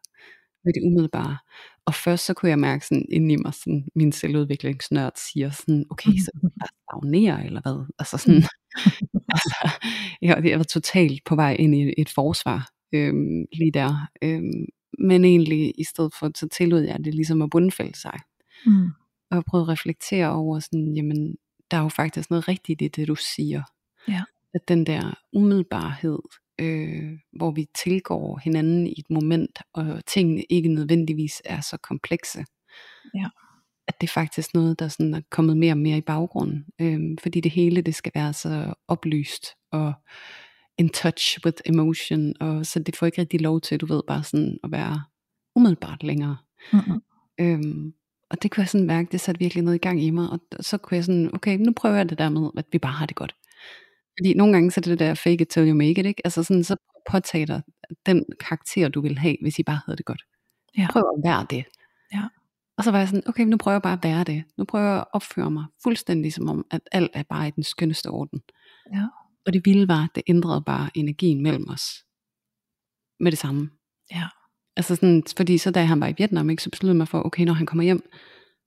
med 0.67 0.73
det 0.75 0.83
umiddelbare. 0.83 1.39
Og 1.87 1.95
først 1.95 2.27
så 2.27 2.35
kunne 2.35 2.51
jeg 2.51 2.59
mærke 2.59 2.87
sådan 2.87 3.07
inde 3.11 3.35
i 3.35 3.37
mig, 3.37 3.55
sådan, 3.55 3.89
min 3.95 4.13
selvudviklingsnørd 4.13 5.13
siger 5.31 5.51
sådan, 5.51 5.85
okay, 5.91 6.11
så 6.11 6.31
jeg 6.43 6.69
stagnerer 6.91 7.43
eller 7.43 7.61
hvad? 7.61 7.87
Altså 7.99 8.19
sådan, 8.19 8.43
altså, 9.35 9.71
jeg, 10.23 10.45
jeg 10.45 10.59
var 10.59 10.65
totalt 10.65 11.25
på 11.25 11.35
vej 11.37 11.57
ind 11.59 11.75
i 11.75 11.95
et 11.99 12.09
forsvar 12.09 12.71
øhm, 12.93 13.45
lige 13.53 13.73
der. 13.73 14.09
Øhm, 14.23 14.67
men 14.99 15.25
egentlig 15.25 15.73
i 15.79 15.85
stedet 15.85 16.15
for, 16.19 16.31
så 16.35 16.49
tillod 16.49 16.81
jeg 16.81 17.05
det 17.05 17.15
ligesom 17.15 17.43
at 17.43 17.51
bundfælde 17.51 17.99
sig. 17.99 18.19
Mm. 18.67 18.89
Og 19.31 19.45
prøvede 19.45 19.65
at 19.65 19.69
reflektere 19.69 20.31
over 20.33 20.61
sådan, 20.61 20.97
jamen, 20.97 21.37
der 21.71 21.77
er 21.77 21.83
jo 21.83 21.89
faktisk 21.89 22.31
noget 22.31 22.49
rigtigt 22.49 22.83
i 22.83 22.89
det, 22.89 23.09
du 23.09 23.15
siger. 23.15 23.63
Ja. 24.09 24.23
At 24.55 24.69
den 24.69 24.87
der 24.87 25.15
umiddelbarhed, 25.33 26.19
øh, 26.59 27.19
hvor 27.33 27.51
vi 27.51 27.67
tilgår 27.75 28.41
hinanden 28.45 28.87
i 28.87 28.95
et 28.99 29.11
moment, 29.11 29.59
og 29.73 30.07
tingene 30.07 30.43
ikke 30.51 30.69
nødvendigvis 30.69 31.43
er 31.45 31.61
så 31.61 31.77
komplekse. 31.77 32.45
Ja. 33.15 33.29
At 33.89 34.01
det 34.01 34.09
er 34.09 34.13
faktisk 34.13 34.55
noget, 34.55 34.79
der 34.79 34.89
sådan 34.89 35.15
er 35.15 35.21
kommet 35.31 35.57
mere 35.57 35.73
og 35.73 35.79
mere 35.79 35.99
i 35.99 36.01
baggrunden. 36.01 36.65
Øh, 36.81 37.01
fordi 37.23 37.41
det 37.41 37.51
hele, 37.53 37.83
det 37.83 37.95
skal 37.95 38.13
være 38.15 38.33
så 38.33 38.75
oplyst, 38.89 39.47
og 39.73 39.93
in 40.79 40.89
touch 40.89 41.39
with 41.45 41.57
emotion, 41.65 42.35
og 42.41 42.67
så 42.67 42.79
det 42.79 42.97
får 42.97 43.07
ikke 43.07 43.21
rigtig 43.21 43.41
lov 43.41 43.61
til, 43.61 43.81
du 43.81 43.87
ved, 43.87 44.03
bare 44.07 44.25
sådan 44.25 44.59
at 44.65 44.71
være 44.71 45.03
umiddelbart 45.57 46.03
længere. 46.03 46.37
Mm-hmm. 46.73 47.01
Øhm, 47.41 47.95
og 48.31 48.43
det 48.43 48.51
kunne 48.51 48.63
jeg 48.63 48.69
sådan 48.69 48.87
mærke, 48.87 49.09
det 49.13 49.21
satte 49.21 49.39
virkelig 49.39 49.65
noget 49.65 49.75
i 49.77 49.79
gang 49.79 50.03
i 50.03 50.11
mig, 50.11 50.31
og 50.31 50.41
så 50.61 50.79
kunne 50.79 50.97
jeg 50.97 51.05
sådan, 51.05 51.31
okay, 51.35 51.59
nu 51.59 51.73
prøver 51.73 51.97
jeg 51.97 52.11
det 52.11 52.19
der 52.19 52.29
med, 52.29 52.51
at 52.57 52.65
vi 52.73 52.79
bare 52.79 52.93
har 52.93 53.07
det 53.07 53.17
godt. 53.17 53.35
Fordi 54.19 54.35
nogle 54.35 54.53
gange 54.53 54.71
så 54.71 54.81
er 54.81 54.83
det 54.83 54.99
der 54.99 55.15
fake 55.15 55.43
it 55.43 55.49
till 55.49 55.69
you 55.69 55.75
make 55.75 56.01
it, 56.01 56.07
ikke? 56.07 56.23
Altså 56.25 56.43
sådan, 56.43 56.65
så 56.65 56.77
påtag 57.11 57.47
dig 57.47 57.63
den 58.07 58.25
karakter, 58.41 58.89
du 58.89 59.01
vil 59.01 59.19
have, 59.19 59.37
hvis 59.43 59.59
I 59.59 59.63
bare 59.63 59.81
havde 59.87 59.97
det 59.97 60.07
godt. 60.07 60.23
Ja. 60.79 60.87
Prøv 60.91 61.03
at 61.03 61.23
være 61.25 61.47
det. 61.51 61.65
Ja. 62.15 62.23
Og 62.79 62.85
så 62.85 62.91
var 62.91 62.99
jeg 62.99 63.09
sådan, 63.09 63.29
okay, 63.29 63.45
nu 63.45 63.57
prøver 63.57 63.75
jeg 63.75 63.83
bare 63.83 63.93
at 63.93 64.05
være 64.05 64.25
det. 64.25 64.45
Nu 64.59 64.65
prøver 64.65 64.85
jeg 64.85 64.99
at 64.99 65.05
opføre 65.13 65.51
mig 65.51 65.65
fuldstændig 65.83 66.33
som 66.33 66.49
om, 66.49 66.67
at 66.71 66.81
alt 66.93 67.11
er 67.15 67.23
bare 67.23 67.49
i 67.49 67.51
den 67.51 67.63
skønneste 67.63 68.07
orden. 68.07 68.41
Ja. 68.95 69.07
Og 69.47 69.53
det 69.53 69.63
vilde 69.65 69.89
var, 69.89 70.09
det 70.15 70.23
ændrede 70.27 70.63
bare 70.67 70.91
energien 70.95 71.43
mellem 71.43 71.69
os. 71.69 71.83
Med 73.21 73.31
det 73.31 73.39
samme. 73.39 73.71
Ja. 74.11 74.29
Altså 74.77 74.95
sådan, 74.95 75.23
fordi 75.37 75.59
så 75.59 75.71
da 75.71 75.85
han 75.85 76.01
var 76.01 76.07
i 76.07 76.15
Vietnam, 76.19 76.51
ikke, 76.51 76.63
så 76.63 76.71
besluttede 76.71 76.99
mig 76.99 77.09
for, 77.09 77.27
okay, 77.27 77.45
når 77.45 77.53
han 77.53 77.67
kommer 77.67 77.85
hjem, 77.85 78.11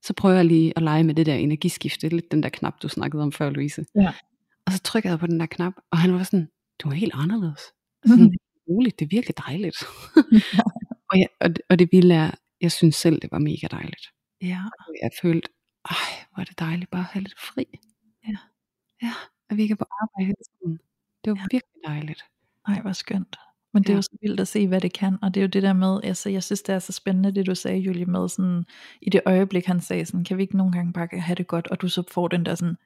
så 0.02 0.12
prøver 0.12 0.36
jeg 0.36 0.44
lige 0.44 0.72
at 0.76 0.82
lege 0.82 1.04
med 1.04 1.14
det 1.14 1.26
der 1.26 1.34
energiskifte, 1.34 2.08
lidt 2.08 2.30
den 2.30 2.42
der 2.42 2.48
knap, 2.48 2.82
du 2.82 2.88
snakkede 2.88 3.22
om 3.22 3.32
før, 3.32 3.50
Louise. 3.50 3.84
Ja. 3.94 4.12
Og 4.70 4.74
så 4.76 4.82
trykkede 4.82 5.10
jeg 5.12 5.18
på 5.18 5.26
den 5.26 5.40
der 5.40 5.46
knap, 5.46 5.72
og 5.92 5.98
han 5.98 6.12
var 6.14 6.22
sådan, 6.22 6.48
du 6.82 6.88
er 6.88 6.92
helt 6.94 7.12
anderledes. 7.14 7.60
Sådan, 8.06 8.34
roligt, 8.68 8.98
det 8.98 9.04
er 9.04 9.08
virkelig 9.10 9.38
dejligt. 9.46 9.76
og, 11.10 11.18
jeg, 11.18 11.28
og, 11.40 11.50
og 11.70 11.78
det 11.78 11.88
vilde 11.92 12.14
er, 12.14 12.30
jeg 12.60 12.72
synes 12.72 12.96
selv, 12.96 13.20
det 13.22 13.30
var 13.32 13.38
mega 13.38 13.66
dejligt. 13.70 14.06
Ja. 14.42 14.60
Og 14.88 14.94
jeg 15.02 15.10
følte, 15.22 15.48
ej, 15.90 15.96
hvor 16.34 16.40
er 16.40 16.44
det 16.44 16.58
dejligt 16.58 16.90
bare 16.90 17.00
at 17.00 17.06
have 17.06 17.22
lidt 17.22 17.40
fri. 17.40 17.64
Ja. 18.28 18.36
Ja, 19.02 19.12
at 19.50 19.56
vi 19.56 19.62
ikke 19.62 19.72
er 19.72 19.76
på 19.76 19.86
arbejde 20.02 20.26
hele 20.26 20.44
tiden. 20.60 20.78
Det 21.24 21.30
var 21.30 21.36
Ja. 21.36 21.46
virkelig 21.50 21.80
dejligt. 21.86 22.22
Ej, 22.68 22.80
hvor 22.80 22.92
skønt. 22.92 23.36
Men 23.74 23.82
det 23.82 23.88
er 23.88 23.92
Ja. 23.92 23.96
jo 23.98 24.02
så 24.02 24.16
vildt 24.22 24.40
at 24.40 24.48
se, 24.48 24.68
hvad 24.68 24.80
det 24.80 24.92
kan, 24.92 25.18
og 25.22 25.34
det 25.34 25.40
er 25.40 25.44
jo 25.44 25.48
det 25.48 25.62
der 25.62 25.72
med, 25.72 26.00
altså 26.04 26.30
jeg 26.30 26.42
synes 26.42 26.62
det 26.62 26.74
er 26.74 26.78
så 26.78 26.92
spændende, 26.92 27.34
det 27.34 27.46
du 27.46 27.54
sagde, 27.54 27.78
Julie, 27.78 28.04
med 28.06 28.28
sådan, 28.28 28.64
i 29.02 29.10
det 29.10 29.20
øjeblik 29.26 29.66
han 29.66 29.80
sagde 29.80 30.04
sådan, 30.06 30.24
kan 30.24 30.36
vi 30.36 30.42
ikke 30.42 30.56
nogle 30.56 30.72
gange 30.72 30.92
bare 30.92 31.20
have 31.20 31.34
det 31.36 31.46
godt, 31.46 31.66
og 31.68 31.80
du 31.80 31.88
så 31.88 32.02
får 32.10 32.28
den 32.28 32.44
der 32.46 32.54
sådan, 32.54 32.76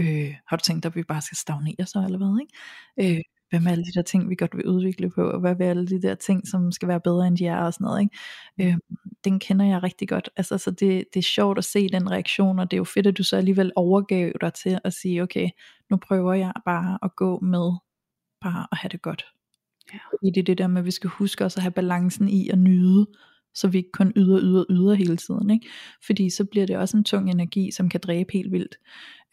øh, 0.00 0.34
har 0.48 0.56
du 0.56 0.62
tænkt 0.62 0.82
dig, 0.82 0.90
at 0.90 0.96
vi 0.96 1.02
bare 1.02 1.22
skal 1.22 1.36
stagnere 1.36 1.86
så, 1.86 2.02
eller 2.04 2.18
hvad, 2.18 2.40
ikke? 2.40 3.16
Øh, 3.16 3.22
hvad 3.50 3.60
med 3.60 3.72
alle 3.72 3.84
de 3.84 3.92
der 3.94 4.02
ting, 4.02 4.30
vi 4.30 4.34
godt 4.34 4.56
vil 4.56 4.66
udvikle 4.66 5.10
på, 5.10 5.30
og 5.30 5.40
hvad 5.40 5.54
med 5.58 5.66
alle 5.66 5.86
de 5.86 6.02
der 6.02 6.14
ting, 6.14 6.48
som 6.48 6.72
skal 6.72 6.88
være 6.88 7.00
bedre, 7.00 7.26
end 7.26 7.36
de 7.36 7.46
er, 7.46 7.58
og 7.58 7.74
sådan 7.74 7.84
noget, 7.84 8.00
ikke? 8.00 8.70
Øh, 8.70 8.76
den 9.24 9.38
kender 9.38 9.66
jeg 9.66 9.82
rigtig 9.82 10.08
godt, 10.08 10.30
altså 10.36 10.58
så 10.58 10.70
det, 10.70 11.04
det 11.14 11.20
er 11.20 11.22
sjovt 11.22 11.58
at 11.58 11.64
se 11.64 11.88
den 11.88 12.10
reaktion, 12.10 12.58
og 12.58 12.70
det 12.70 12.76
er 12.76 12.78
jo 12.78 12.84
fedt, 12.84 13.06
at 13.06 13.18
du 13.18 13.22
så 13.24 13.36
alligevel 13.36 13.72
overgav 13.76 14.32
dig 14.40 14.54
til 14.54 14.78
at 14.84 14.92
sige, 14.92 15.22
okay, 15.22 15.48
nu 15.90 15.96
prøver 15.96 16.34
jeg 16.34 16.52
bare 16.64 16.98
at 17.02 17.16
gå 17.16 17.40
med, 17.40 17.72
bare 18.40 18.66
at 18.72 18.78
have 18.78 18.88
det 18.88 19.02
godt. 19.02 19.24
Ja. 19.92 19.98
Fordi 20.10 20.30
det 20.30 20.40
er 20.40 20.44
det 20.44 20.58
der 20.58 20.66
med, 20.66 20.78
at 20.78 20.84
vi 20.84 20.90
skal 20.90 21.10
huske 21.10 21.44
også 21.44 21.58
at 21.58 21.62
have 21.62 21.72
balancen 21.72 22.28
i 22.28 22.48
at 22.48 22.58
nyde, 22.58 23.06
så 23.54 23.68
vi 23.68 23.78
ikke 23.78 23.92
kun 23.92 24.12
yder, 24.16 24.40
yder, 24.42 24.64
yder 24.70 24.94
hele 24.94 25.16
tiden. 25.16 25.50
Ikke? 25.50 25.68
Fordi 26.06 26.30
så 26.30 26.44
bliver 26.44 26.66
det 26.66 26.76
også 26.76 26.96
en 26.96 27.04
tung 27.04 27.30
energi, 27.30 27.70
som 27.70 27.88
kan 27.88 28.00
dræbe 28.00 28.32
helt 28.32 28.52
vildt. 28.52 28.76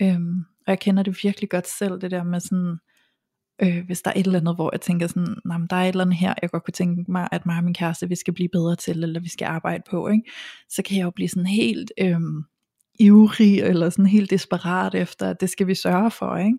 Øhm, 0.01 0.45
og 0.67 0.71
jeg 0.71 0.79
kender 0.79 1.03
det 1.03 1.19
virkelig 1.23 1.49
godt 1.49 1.67
selv, 1.67 2.01
det 2.01 2.11
der 2.11 2.23
med 2.23 2.39
sådan, 2.39 2.77
øh, 3.61 3.85
hvis 3.85 4.01
der 4.01 4.11
er 4.11 4.19
et 4.19 4.25
eller 4.25 4.39
andet, 4.39 4.55
hvor 4.55 4.69
jeg 4.73 4.81
tænker 4.81 5.07
sådan, 5.07 5.35
nej, 5.45 5.57
men 5.57 5.67
der 5.69 5.75
er 5.75 5.83
et 5.83 5.87
eller 5.87 6.05
andet 6.05 6.17
her, 6.17 6.33
jeg 6.41 6.49
godt 6.49 6.63
kunne 6.65 6.71
tænke 6.71 7.11
mig, 7.11 7.27
at 7.31 7.45
mig 7.45 7.57
og 7.57 7.63
min 7.63 7.73
kæreste, 7.73 8.09
vi 8.09 8.15
skal 8.15 8.33
blive 8.33 8.49
bedre 8.49 8.75
til, 8.75 9.03
eller 9.03 9.19
vi 9.19 9.29
skal 9.29 9.45
arbejde 9.45 9.83
på, 9.89 10.07
ikke? 10.07 10.31
så 10.69 10.81
kan 10.83 10.97
jeg 10.97 11.03
jo 11.03 11.11
blive 11.11 11.29
sådan 11.29 11.45
helt 11.45 11.91
øh, 11.99 12.19
ivrig, 12.99 13.59
eller 13.59 13.89
sådan 13.89 14.05
helt 14.05 14.29
desperat 14.29 14.95
efter, 14.95 15.29
at 15.29 15.41
det 15.41 15.49
skal 15.49 15.67
vi 15.67 15.75
sørge 15.75 16.11
for, 16.11 16.37
ikke? 16.37 16.57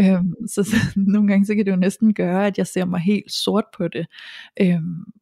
Øh, 0.00 0.22
så, 0.46 0.62
så 0.62 0.76
nogle 1.14 1.28
gange, 1.28 1.46
så 1.46 1.54
kan 1.54 1.64
det 1.64 1.70
jo 1.70 1.76
næsten 1.76 2.14
gøre, 2.14 2.46
at 2.46 2.58
jeg 2.58 2.66
ser 2.66 2.84
mig 2.84 3.00
helt 3.00 3.32
sort 3.32 3.64
på 3.76 3.88
det, 3.88 4.06
øh, 4.60 4.80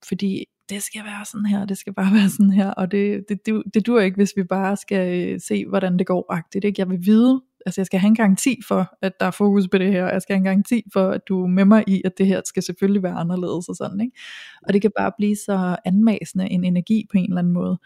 fordi 0.08 0.44
det 0.68 0.82
skal 0.82 1.04
være 1.04 1.24
sådan 1.24 1.46
her, 1.46 1.64
det 1.64 1.78
skal 1.78 1.94
bare 1.94 2.14
være 2.18 2.28
sådan 2.28 2.50
her, 2.50 2.70
og 2.70 2.90
det, 2.90 3.24
det, 3.28 3.46
det, 3.46 3.62
det 3.74 3.86
dur 3.86 4.00
ikke, 4.00 4.16
hvis 4.16 4.32
vi 4.36 4.44
bare 4.44 4.76
skal 4.76 5.32
øh, 5.32 5.40
se, 5.40 5.66
hvordan 5.66 5.98
det 5.98 6.06
går, 6.06 6.32
agtigt, 6.32 6.64
ikke? 6.64 6.80
Jeg 6.80 6.90
vil 6.90 7.06
vide, 7.06 7.42
altså 7.66 7.80
jeg 7.80 7.86
skal 7.86 8.00
have 8.00 8.08
en 8.08 8.14
garanti 8.14 8.60
for, 8.68 8.96
at 9.02 9.12
der 9.20 9.26
er 9.26 9.30
fokus 9.30 9.68
på 9.68 9.78
det 9.78 9.92
her, 9.92 10.06
jeg 10.06 10.22
skal 10.22 10.34
have 10.34 10.38
en 10.38 10.44
garanti 10.44 10.82
for, 10.92 11.10
at 11.10 11.20
du 11.28 11.42
er 11.42 11.46
med 11.46 11.64
mig 11.64 11.84
i, 11.86 12.02
at 12.04 12.12
det 12.18 12.26
her 12.26 12.40
skal 12.44 12.62
selvfølgelig 12.62 13.02
være 13.02 13.14
anderledes 13.14 13.68
og 13.68 13.76
sådan, 13.76 14.00
ikke? 14.00 14.18
Og 14.66 14.72
det 14.72 14.82
kan 14.82 14.90
bare 14.98 15.12
blive 15.18 15.36
så 15.36 15.76
anmasende 15.84 16.50
en 16.50 16.64
energi 16.64 17.06
på 17.12 17.18
en 17.18 17.24
eller 17.24 17.38
anden 17.38 17.52
måde, 17.52 17.78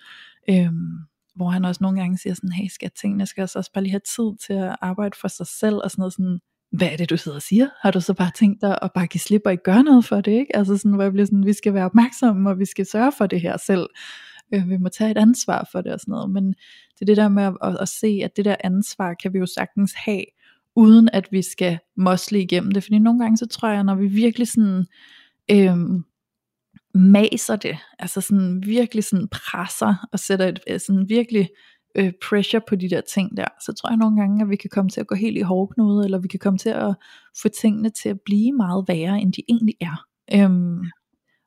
øhm, 0.50 0.98
hvor 1.36 1.48
han 1.48 1.64
også 1.64 1.78
nogle 1.82 2.00
gange 2.00 2.18
siger 2.18 2.34
sådan, 2.34 2.52
hey 2.52 2.68
skat, 2.68 2.92
tingene 3.00 3.26
skal 3.26 3.42
også 3.42 3.70
bare 3.74 3.84
lige 3.84 3.92
have 3.92 4.00
tid 4.16 4.46
til 4.46 4.52
at 4.52 4.76
arbejde 4.80 5.16
for 5.20 5.28
sig 5.28 5.46
selv, 5.46 5.76
og 5.84 5.90
sådan 5.90 6.00
noget 6.02 6.12
sådan, 6.12 6.38
hvad 6.72 6.88
er 6.92 6.96
det 6.96 7.10
du 7.10 7.16
sidder 7.16 7.36
og 7.36 7.42
siger? 7.42 7.68
Har 7.82 7.90
du 7.90 8.00
så 8.00 8.14
bare 8.14 8.30
tænkt 8.34 8.62
dig 8.62 8.78
at 8.82 8.90
bare 8.94 9.06
give 9.06 9.20
slip 9.20 9.42
og 9.44 9.52
ikke 9.52 9.64
gøre 9.64 9.82
noget 9.82 10.04
for 10.04 10.20
det, 10.20 10.32
ikke? 10.32 10.56
Altså 10.56 10.76
sådan, 10.76 10.92
hvor 10.92 11.02
jeg 11.02 11.12
bliver 11.12 11.26
sådan, 11.26 11.46
vi 11.46 11.52
skal 11.52 11.74
være 11.74 11.84
opmærksomme, 11.84 12.50
og 12.50 12.58
vi 12.58 12.64
skal 12.64 12.86
sørge 12.86 13.12
for 13.18 13.26
det 13.26 13.40
her 13.40 13.56
selv. 13.56 13.86
Øh, 14.54 14.70
vi 14.70 14.76
må 14.76 14.88
tage 14.88 15.10
et 15.10 15.18
ansvar 15.18 15.68
for 15.72 15.80
det 15.80 15.92
og 15.92 16.00
sådan 16.00 16.12
noget, 16.12 16.30
men 16.30 16.46
det 16.94 17.00
er 17.00 17.06
det 17.06 17.16
der 17.16 17.28
med 17.28 17.42
at, 17.42 17.56
at, 17.62 17.76
at 17.80 17.88
se, 17.88 18.20
at 18.24 18.36
det 18.36 18.44
der 18.44 18.56
ansvar 18.64 19.14
kan 19.14 19.32
vi 19.32 19.38
jo 19.38 19.46
sagtens 19.46 19.92
have, 19.94 20.24
uden 20.76 21.08
at 21.12 21.28
vi 21.30 21.42
skal 21.42 21.78
mosle 21.96 22.40
igennem 22.40 22.72
det, 22.72 22.82
fordi 22.82 22.98
nogle 22.98 23.20
gange 23.20 23.36
så 23.36 23.46
tror 23.46 23.68
jeg, 23.68 23.84
når 23.84 23.94
vi 23.94 24.06
virkelig 24.06 24.48
sådan, 24.48 24.86
Øh, 25.52 25.76
maser 26.94 27.56
det, 27.56 27.78
altså 27.98 28.20
sådan 28.20 28.62
virkelig 28.66 29.04
sådan 29.04 29.28
presser 29.28 30.08
og 30.12 30.18
sætter 30.18 30.48
et 30.48 30.60
øh, 30.70 30.80
sådan 30.80 31.08
virkelig 31.08 31.48
øh, 31.94 32.12
pressure 32.28 32.62
på 32.68 32.76
de 32.76 32.90
der 32.90 33.00
ting 33.00 33.36
der, 33.36 33.44
så 33.64 33.72
tror 33.72 33.90
jeg 33.90 33.96
nogle 33.96 34.20
gange, 34.20 34.42
at 34.42 34.50
vi 34.50 34.56
kan 34.56 34.70
komme 34.70 34.88
til 34.88 35.00
at 35.00 35.06
gå 35.06 35.14
helt 35.14 35.38
i 35.38 35.40
hårdknude, 35.40 36.04
eller 36.04 36.18
vi 36.18 36.28
kan 36.28 36.38
komme 36.38 36.58
til 36.58 36.70
at 36.70 36.94
få 37.42 37.48
tingene 37.48 37.90
til 37.90 38.08
at 38.08 38.20
blive 38.24 38.52
meget 38.52 38.84
værre, 38.88 39.20
end 39.20 39.32
de 39.32 39.42
egentlig 39.48 39.74
er. 39.80 40.06
Øhm, 40.34 40.82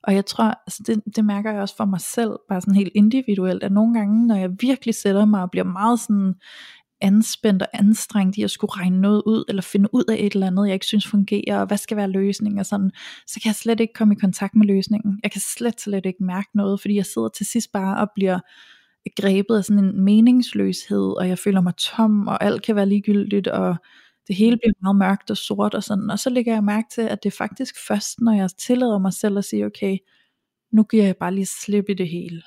og 0.04 0.16
jeg 0.16 0.26
tror, 0.26 0.44
altså 0.44 0.84
det, 0.88 1.16
det 1.16 1.26
mærker 1.26 1.52
jeg 1.52 1.62
også 1.62 1.76
for 1.78 1.86
mig 1.86 2.02
selv, 2.02 2.32
bare 2.50 2.62
sådan 2.62 2.76
helt 2.76 2.92
individuelt, 2.96 3.63
at 3.63 3.72
nogle 3.72 3.94
gange, 3.94 4.28
når 4.28 4.36
jeg 4.36 4.50
virkelig 4.60 4.96
sætter 4.96 5.26
mig 5.26 5.42
og 5.42 5.52
bliver 5.52 5.66
meget 5.66 6.00
sådan 6.00 6.34
anspændt 7.02 7.62
og 7.62 7.68
anstrengt 7.74 8.38
i 8.38 8.44
at 8.44 8.52
skulle 8.52 8.72
regne 8.72 9.02
noget 9.02 9.24
ud, 9.26 9.44
eller 9.50 9.62
finde 9.62 9.89
ud 9.94 10.04
af 10.10 10.16
et 10.20 10.34
eller 10.34 10.48
andet, 10.48 10.68
jeg 10.68 10.74
ikke 10.74 10.86
synes 10.86 11.08
fungerer, 11.08 11.60
og 11.60 11.68
hvad 11.68 11.78
skal 11.78 11.98
være 11.98 12.10
løsningen, 12.10 12.60
og 12.60 12.66
sådan, 12.66 12.92
så 13.28 13.39
kan 13.44 13.50
jeg 13.50 13.56
slet 13.56 13.80
ikke 13.80 13.94
komme 13.94 14.13
i 14.13 14.20
kontakt 14.20 14.56
med 14.56 14.68
løsningen. 14.68 15.20
Jeg 15.24 15.32
kan 15.32 15.42
slet, 15.56 15.82
slet 15.82 16.06
ikke 16.06 16.24
mærke 16.24 16.50
noget, 16.54 16.82
fordi 16.82 16.96
jeg 16.96 17.06
sidder 17.06 17.30
til 17.30 17.46
sidst 17.46 17.72
bare 17.72 18.02
og 18.02 18.08
bliver 18.16 18.39
grebet 19.22 19.58
af 19.58 19.63
sådan 19.63 19.84
en 19.84 20.04
meningsløshed, 20.04 21.18
og 21.18 21.30
jeg 21.30 21.39
føler 21.39 21.62
mig 21.62 21.74
tom, 21.76 22.28
og 22.28 22.44
alt 22.44 22.62
kan 22.62 22.76
være 22.76 22.89
ligegyldigt, 22.89 23.48
og 23.48 23.76
det 24.28 24.36
hele 24.36 24.58
bliver 24.58 24.74
meget 24.82 24.96
mørkt 24.96 25.32
og 25.32 25.38
sort 25.38 25.74
og 25.74 25.84
sådan, 25.84 26.10
og 26.10 26.20
så 26.20 26.30
lægger 26.30 26.54
jeg 26.54 26.64
mærke 26.64 26.88
til, 26.92 27.02
at 27.02 27.24
det 27.24 27.30
er 27.34 27.38
faktisk 27.38 27.76
først, 27.88 28.22
når 28.22 28.32
jeg 28.32 28.50
tillader 28.58 29.00
mig 29.00 29.14
selv 29.14 29.38
at 29.38 29.46
sige, 29.46 29.66
okay, 29.66 29.98
nu 30.72 30.84
giver 30.84 31.04
jeg 31.06 31.18
bare 31.18 31.34
lige 31.36 31.46
slip 31.46 31.86
i 31.90 31.94
det 31.94 32.10
hele. 32.10 32.42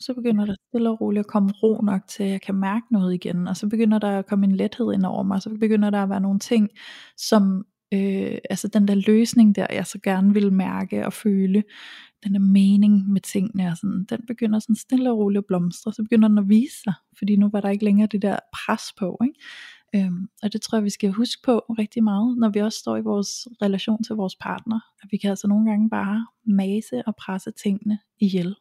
Så 0.00 0.14
begynder 0.14 0.44
der 0.46 0.54
stille 0.68 0.90
og 0.90 1.00
roligt 1.00 1.20
at 1.20 1.26
komme 1.26 1.50
ro 1.62 1.80
nok 1.82 2.00
til, 2.08 2.22
at 2.22 2.30
jeg 2.30 2.40
kan 2.40 2.54
mærke 2.54 2.86
noget 2.90 3.14
igen, 3.14 3.48
og 3.48 3.56
så 3.56 3.68
begynder 3.68 3.98
der 3.98 4.18
at 4.18 4.26
komme 4.26 4.46
en 4.46 4.56
lethed 4.56 4.92
ind 4.92 5.04
over 5.06 5.22
mig, 5.22 5.42
så 5.42 5.50
begynder 5.60 5.90
der 5.90 6.02
at 6.02 6.10
være 6.10 6.20
nogle 6.20 6.38
ting, 6.38 6.68
som, 7.16 7.64
øh, 7.94 8.38
altså 8.50 8.68
den 8.68 8.88
der 8.88 8.94
løsning 8.94 9.56
der, 9.56 9.66
jeg 9.70 9.86
så 9.86 9.98
gerne 10.02 10.34
vil 10.34 10.52
mærke 10.52 11.06
og 11.06 11.12
føle, 11.12 11.62
den 12.24 12.34
der 12.34 12.40
mening 12.40 13.08
med 13.08 13.20
tingene, 13.20 13.68
og 13.68 13.76
sådan, 13.76 14.04
den 14.10 14.20
begynder 14.26 14.58
sådan 14.58 14.76
stille 14.76 15.10
og 15.10 15.18
roligt 15.18 15.38
at 15.38 15.46
blomstre, 15.46 15.92
så 15.92 16.02
begynder 16.02 16.28
den 16.28 16.38
at 16.38 16.48
vise 16.48 16.82
sig, 16.84 16.94
fordi 17.18 17.36
nu 17.36 17.48
var 17.52 17.60
der 17.60 17.68
ikke 17.68 17.84
længere 17.84 18.08
det 18.12 18.22
der 18.22 18.36
pres 18.52 18.82
på, 18.98 19.18
ikke? 19.24 19.40
Øhm, 19.94 20.28
og 20.42 20.52
det 20.52 20.62
tror 20.62 20.78
jeg, 20.78 20.84
vi 20.84 20.90
skal 20.90 21.10
huske 21.10 21.42
på 21.42 21.58
rigtig 21.58 22.04
meget, 22.04 22.38
når 22.38 22.48
vi 22.48 22.60
også 22.60 22.78
står 22.78 22.96
i 22.96 23.00
vores 23.00 23.48
relation 23.62 24.02
til 24.02 24.16
vores 24.16 24.36
partner. 24.36 24.80
At 25.02 25.08
vi 25.12 25.16
kan 25.16 25.30
altså 25.30 25.48
nogle 25.48 25.70
gange 25.70 25.90
bare 25.90 26.26
mase 26.44 27.02
og 27.06 27.16
presse 27.16 27.50
tingene 27.50 27.98
ihjel. 28.20 28.56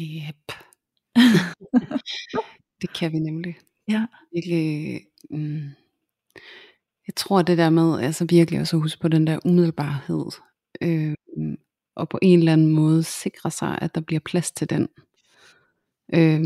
Yep. 0.00 0.52
det 2.82 2.92
kan 2.92 3.12
vi 3.12 3.18
nemlig. 3.18 3.54
Ja. 3.88 4.06
Virkelig, 4.32 5.00
mm, 5.30 5.70
jeg 7.06 7.14
tror 7.16 7.42
det 7.42 7.58
der 7.58 7.70
med, 7.70 8.00
altså 8.00 8.26
virkelig 8.30 8.60
også 8.60 8.76
at 8.76 8.82
huske 8.82 9.00
på 9.00 9.08
den 9.08 9.26
der 9.26 9.38
umiddelbarhed, 9.44 10.26
øh, 10.80 11.14
og 11.94 12.08
på 12.08 12.18
en 12.22 12.38
eller 12.38 12.52
anden 12.52 12.72
måde 12.72 13.02
sikre 13.02 13.50
sig, 13.50 13.78
at 13.82 13.94
der 13.94 14.00
bliver 14.00 14.20
plads 14.20 14.52
til 14.52 14.70
den. 14.70 14.88
Øh, 16.14 16.40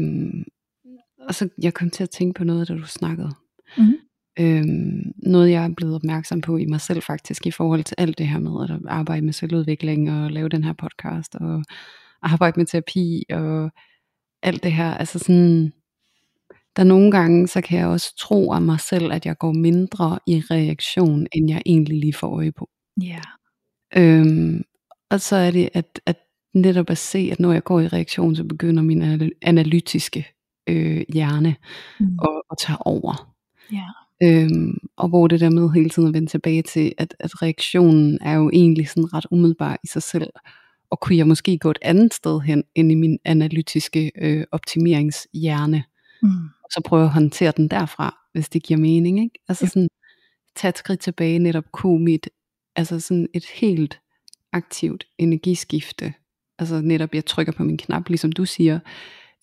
og 1.29 1.35
så 1.35 1.49
jeg 1.63 1.75
kom 1.75 1.91
til 1.91 2.03
at 2.03 2.11
tænke 2.11 2.39
på 2.39 2.45
noget, 2.45 2.69
da 2.69 2.75
du 2.75 2.87
snakkede 2.87 3.31
Mm-hmm. 3.79 3.97
Øhm, 4.41 5.13
noget 5.17 5.51
jeg 5.51 5.65
er 5.65 5.75
blevet 5.77 5.95
opmærksom 5.95 6.41
på 6.41 6.57
i 6.57 6.67
mig 6.67 6.81
selv 6.81 7.03
faktisk 7.03 7.47
i 7.47 7.51
forhold 7.51 7.85
til 7.85 7.95
alt 7.99 8.19
det 8.19 8.29
her 8.29 8.39
med 8.39 8.71
at 8.71 8.81
arbejde 8.89 9.25
med 9.25 9.33
selvudvikling 9.33 10.11
og 10.11 10.31
lave 10.31 10.49
den 10.49 10.65
her 10.65 10.73
podcast 10.73 11.35
og 11.35 11.65
arbejde 12.23 12.61
med 12.61 12.67
terapi 12.67 13.23
og 13.31 13.71
alt 14.43 14.63
det 14.63 14.73
her. 14.73 14.95
Altså 14.95 15.19
sådan, 15.19 15.73
der 16.77 16.85
nogle 16.85 17.11
gange, 17.11 17.49
så 17.49 17.61
kan 17.61 17.79
jeg 17.79 17.87
også 17.87 18.17
tro 18.19 18.53
af 18.53 18.63
mig 18.63 18.81
selv, 18.81 19.13
at 19.13 19.27
jeg 19.27 19.39
går 19.39 19.53
mindre 19.53 20.19
i 20.27 20.43
reaktion, 20.51 21.27
end 21.33 21.51
jeg 21.51 21.63
egentlig 21.67 22.01
lige 22.01 22.15
får 22.15 22.37
øje 22.37 22.53
på. 22.53 22.69
Ja. 23.03 23.21
Øhm, 23.97 24.63
og 25.11 25.21
så 25.21 25.37
er 25.37 25.51
det, 25.51 25.69
at, 25.75 26.01
at 26.07 26.17
netop 26.55 26.91
at 26.91 26.99
se, 26.99 27.29
at 27.33 27.41
når 27.41 27.53
jeg 27.53 27.65
går 27.65 27.81
i 27.81 27.89
reaktion, 27.89 28.37
så 28.37 28.45
begynder 28.45 28.83
min 28.83 29.31
analytiske 29.43 30.27
øh, 30.69 31.05
hjerne 31.15 31.57
Mm. 32.01 32.19
at, 32.23 32.43
at 32.51 32.57
tage 32.67 32.79
over. 32.81 33.36
Ja. 33.73 33.85
Øhm, 34.23 34.79
og 34.97 35.09
hvor 35.09 35.27
det 35.27 35.41
der 35.41 35.51
med 35.51 35.71
hele 35.71 35.89
tiden 35.91 36.09
at 36.09 36.15
vende 36.15 36.29
tilbage 36.29 36.63
til, 36.63 36.93
at, 36.99 37.15
at 37.21 37.43
reaktionen 37.43 38.19
er 38.21 38.35
jo 38.35 38.51
egentlig 38.53 38.89
sådan 38.89 39.15
ret 39.15 39.27
umiddelbar 39.31 39.79
i 39.85 39.87
sig 39.87 40.03
selv. 40.03 40.31
Og 40.91 41.01
kunne 41.01 41.17
jeg 41.17 41.27
måske 41.27 41.59
gå 41.59 41.71
et 41.71 41.79
andet 41.83 42.15
sted 42.15 42.41
hen, 42.41 42.65
end 42.75 42.93
i 42.93 42.95
min 42.95 43.19
analytiske 43.25 44.13
øh, 44.19 44.45
optimeringshjerne. 44.53 45.85
Mm. 46.23 46.29
Og 46.65 46.71
så 46.71 46.81
prøve 46.85 47.05
at 47.05 47.11
håndtere 47.11 47.53
den 47.57 47.69
derfra, 47.69 48.17
hvis 48.33 48.49
det 48.49 48.63
giver 48.63 48.81
mening. 48.81 49.21
Ikke? 49.21 49.39
Altså 49.49 49.65
Ja. 49.65 49.69
sådan, 49.69 49.89
tage 50.57 50.69
et 50.69 50.79
skridt 50.79 51.01
tilbage, 51.01 51.39
netop 51.39 51.65
kunne 51.73 52.05
mit, 52.05 52.29
altså 52.77 53.01
sådan 53.01 53.29
et 53.35 53.45
helt 53.55 54.01
aktivt 54.53 55.07
energiskifte. 55.19 56.15
Altså 56.59 56.81
netop, 56.81 57.15
jeg 57.15 57.25
trykker 57.27 57.53
på 57.53 57.65
min 57.65 57.79
knap, 57.79 58.09
ligesom 58.09 58.33
du 58.33 58.45
siger. 58.45 58.79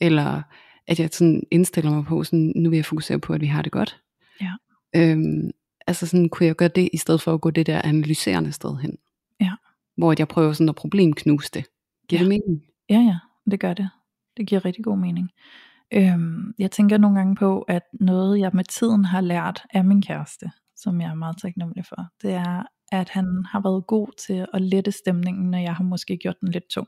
Eller 0.01 0.41
at 0.87 0.99
jeg 0.99 1.09
sådan 1.11 1.43
indstiller 1.51 1.91
mig 1.91 2.05
på, 2.05 2.23
sådan, 2.23 2.53
nu 2.55 2.69
vil 2.69 2.77
jeg 2.77 2.85
fokusere 2.85 3.19
på, 3.19 3.33
at 3.33 3.41
vi 3.41 3.45
har 3.45 3.61
det 3.61 3.71
godt. 3.71 3.99
Ja. 4.41 4.53
Øhm, 4.95 5.51
altså 5.87 6.07
sådan, 6.07 6.29
kunne 6.29 6.47
jeg 6.47 6.55
gøre 6.55 6.67
det, 6.69 6.89
i 6.93 6.97
stedet 6.97 7.21
for 7.21 7.33
at 7.33 7.41
gå 7.41 7.49
det 7.49 7.65
der 7.67 7.81
analyserende 7.81 8.51
sted 8.51 8.77
hen. 8.77 8.97
Ja. 9.41 9.51
Hvor 9.97 10.15
jeg 10.19 10.27
prøver 10.27 10.53
sådan 10.53 10.69
at 10.69 10.75
problemknuse 10.75 11.49
det. 11.53 11.65
Giver 12.09 12.19
Ja. 12.21 12.23
det 12.23 12.29
mening? 12.29 12.63
Ja, 12.89 12.99
ja, 12.99 13.17
det 13.51 13.59
gør 13.59 13.73
det. 13.73 13.89
Det 14.37 14.47
giver 14.47 14.65
rigtig 14.65 14.83
god 14.83 14.97
mening. 14.97 15.29
Øhm, 15.93 16.53
jeg 16.59 16.71
tænker 16.71 16.97
nogle 16.97 17.17
gange 17.17 17.35
på, 17.35 17.61
at 17.61 17.83
noget 17.99 18.39
jeg 18.39 18.51
med 18.53 18.63
tiden 18.63 19.05
har 19.05 19.21
lært 19.21 19.63
af 19.73 19.85
min 19.85 20.01
kæreste, 20.01 20.51
som 20.75 21.01
jeg 21.01 21.09
er 21.09 21.13
meget 21.13 21.37
taknemmelig 21.41 21.85
for, 21.85 22.07
det 22.21 22.33
er, 22.33 22.63
at 22.91 23.09
han 23.09 23.45
har 23.51 23.59
været 23.61 23.87
god 23.87 24.07
til 24.17 24.45
at 24.53 24.61
lette 24.61 24.91
stemningen, 24.91 25.51
når 25.51 25.57
jeg 25.57 25.75
har 25.75 25.83
måske 25.83 26.17
gjort 26.17 26.41
den 26.41 26.51
lidt 26.51 26.69
tung. 26.69 26.87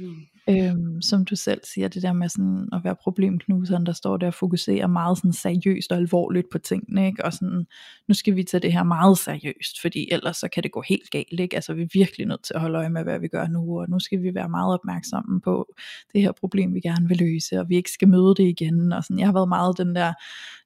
Mm. 0.00 0.54
Øhm, 0.54 1.02
som 1.02 1.24
du 1.24 1.36
selv 1.36 1.60
siger, 1.64 1.88
det 1.88 2.02
der 2.02 2.12
med 2.12 2.28
sådan 2.28 2.68
at 2.72 2.80
være 2.84 2.96
problemknuseren, 3.02 3.86
der 3.86 3.92
står 3.92 4.16
der 4.16 4.26
og 4.26 4.34
fokuserer 4.34 4.86
meget 4.86 5.18
sådan 5.18 5.32
seriøst 5.32 5.92
og 5.92 5.98
alvorligt 5.98 6.46
på 6.52 6.58
tingene, 6.58 7.06
ikke? 7.06 7.24
og 7.24 7.32
sådan, 7.32 7.66
nu 8.08 8.14
skal 8.14 8.36
vi 8.36 8.44
tage 8.44 8.60
det 8.60 8.72
her 8.72 8.82
meget 8.82 9.18
seriøst, 9.18 9.80
fordi 9.80 10.08
ellers 10.12 10.36
så 10.36 10.48
kan 10.48 10.62
det 10.62 10.72
gå 10.72 10.82
helt 10.88 11.10
galt, 11.10 11.40
ikke? 11.40 11.56
altså 11.56 11.74
vi 11.74 11.82
er 11.82 11.88
virkelig 11.92 12.26
nødt 12.26 12.42
til 12.42 12.54
at 12.54 12.60
holde 12.60 12.78
øje 12.78 12.90
med, 12.90 13.02
hvad 13.02 13.18
vi 13.18 13.28
gør 13.28 13.46
nu, 13.46 13.80
og 13.80 13.90
nu 13.90 13.98
skal 13.98 14.22
vi 14.22 14.34
være 14.34 14.48
meget 14.48 14.74
opmærksomme 14.74 15.40
på 15.40 15.74
det 16.12 16.20
her 16.22 16.32
problem, 16.32 16.74
vi 16.74 16.80
gerne 16.80 17.08
vil 17.08 17.18
løse, 17.18 17.60
og 17.60 17.68
vi 17.68 17.76
ikke 17.76 17.90
skal 17.90 18.08
møde 18.08 18.34
det 18.36 18.44
igen, 18.44 18.92
og 18.92 19.04
sådan, 19.04 19.18
jeg 19.18 19.26
har 19.26 19.32
været 19.32 19.48
meget 19.48 19.78
den 19.78 19.94
der, 19.94 20.12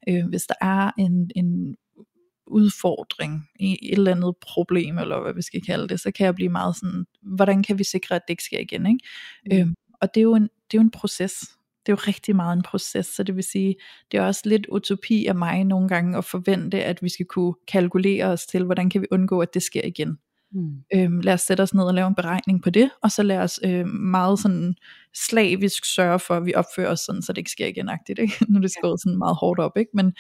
øh, 0.09 0.27
hvis 0.29 0.43
der 0.43 0.55
er 0.61 0.91
en, 0.99 1.31
en 1.37 1.77
udfordring 2.47 3.49
i 3.61 3.79
et 3.83 3.99
eller 3.99 4.11
andet 4.11 4.35
problem, 4.41 4.99
eller 4.99 5.21
hvad 5.21 5.35
vi 5.35 5.43
skal 5.43 5.63
kalde 5.63 5.89
det, 5.89 6.01
så 6.01 6.11
kan 6.11 6.27
jeg 6.27 6.35
blive 6.35 6.49
meget 6.49 6.77
sådan, 6.77 7.07
hvordan 7.23 7.63
kan 7.63 7.79
vi 7.79 7.85
sikre, 7.85 8.15
at 8.15 8.23
det 8.29 8.33
ikke 8.33 8.43
sker 8.43 8.59
igen, 8.59 8.87
ikke? 8.87 8.99
Mm. 9.51 9.57
Øhm, 9.57 9.75
og 10.03 10.15
det 10.15 10.21
er, 10.21 10.23
jo 10.23 10.35
en, 10.35 10.43
det 10.43 10.77
er 10.77 10.79
jo 10.79 10.81
en 10.81 10.91
proces, 10.91 11.33
det 11.87 11.93
er 11.93 11.97
jo 11.97 12.03
rigtig 12.07 12.37
meget 12.37 12.57
en 12.57 12.63
proces, 12.63 13.07
så 13.07 13.23
det 13.23 13.37
vil 13.37 13.45
sige, 13.45 13.75
det 14.13 14.19
er 14.19 14.23
også 14.23 14.43
lidt 14.45 14.67
utopi 14.67 15.27
af 15.27 15.35
mig 15.35 15.65
nogle 15.65 15.89
gange 15.89 16.19
at 16.19 16.25
forvente, 16.25 16.85
at 16.85 17.03
vi 17.03 17.09
skal 17.09 17.27
kunne 17.27 17.55
kalkulere 17.69 18.25
os 18.25 18.47
til, 18.47 18.65
hvordan 18.65 18.91
kan 18.91 19.01
vi 19.01 19.07
undgå, 19.11 19.41
at 19.41 19.55
det 19.55 19.63
sker 19.63 19.85
igen. 19.85 20.19
Mm. 20.55 20.77
Øhm, 20.95 21.21
lad 21.21 21.35
os 21.35 21.41
sætte 21.41 21.61
os 21.63 21.75
ned 21.75 21.85
og 21.85 21.95
lave 21.95 22.09
en 22.09 22.15
beregning 22.15 22.63
på 22.63 22.71
det, 22.71 22.91
og 23.03 23.11
så 23.11 23.23
lad 23.23 23.39
os 23.39 23.61
øh, 23.65 23.87
meget 23.87 24.39
sådan 24.39 24.75
slavisk 25.15 25.95
sørge 25.95 26.19
for, 26.19 26.35
at 26.35 26.47
vi 26.47 26.55
opfører 26.55 26.91
os 26.91 27.01
sådan, 27.01 27.23
så 27.23 27.33
det 27.33 27.39
ikke 27.39 27.51
sker 27.51 27.67
igen, 27.67 27.91
ikke? 28.09 28.35
nu 28.49 28.57
er 28.57 28.61
det 28.61 28.71
skåret 28.71 29.01
sådan 29.01 29.19
meget 29.19 29.37
hårdt 29.37 29.61
op, 29.61 29.77
ikke? 29.77 29.91
Men, 29.95 30.13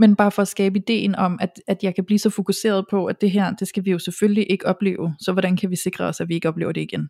men 0.00 0.16
bare 0.16 0.30
for 0.30 0.42
at 0.42 0.48
skabe 0.48 0.78
ideen 0.78 1.14
om, 1.14 1.38
at, 1.40 1.60
at 1.66 1.82
jeg 1.82 1.94
kan 1.94 2.04
blive 2.04 2.18
så 2.18 2.30
fokuseret 2.30 2.84
på, 2.90 3.06
at 3.06 3.20
det 3.20 3.30
her, 3.30 3.54
det 3.54 3.68
skal 3.68 3.84
vi 3.84 3.90
jo 3.90 3.98
selvfølgelig 3.98 4.50
ikke 4.50 4.66
opleve, 4.66 5.14
så 5.20 5.32
hvordan 5.32 5.56
kan 5.56 5.70
vi 5.70 5.76
sikre 5.76 6.04
os, 6.04 6.20
at 6.20 6.28
vi 6.28 6.34
ikke 6.34 6.48
oplever 6.48 6.72
det 6.72 6.80
igen? 6.80 7.08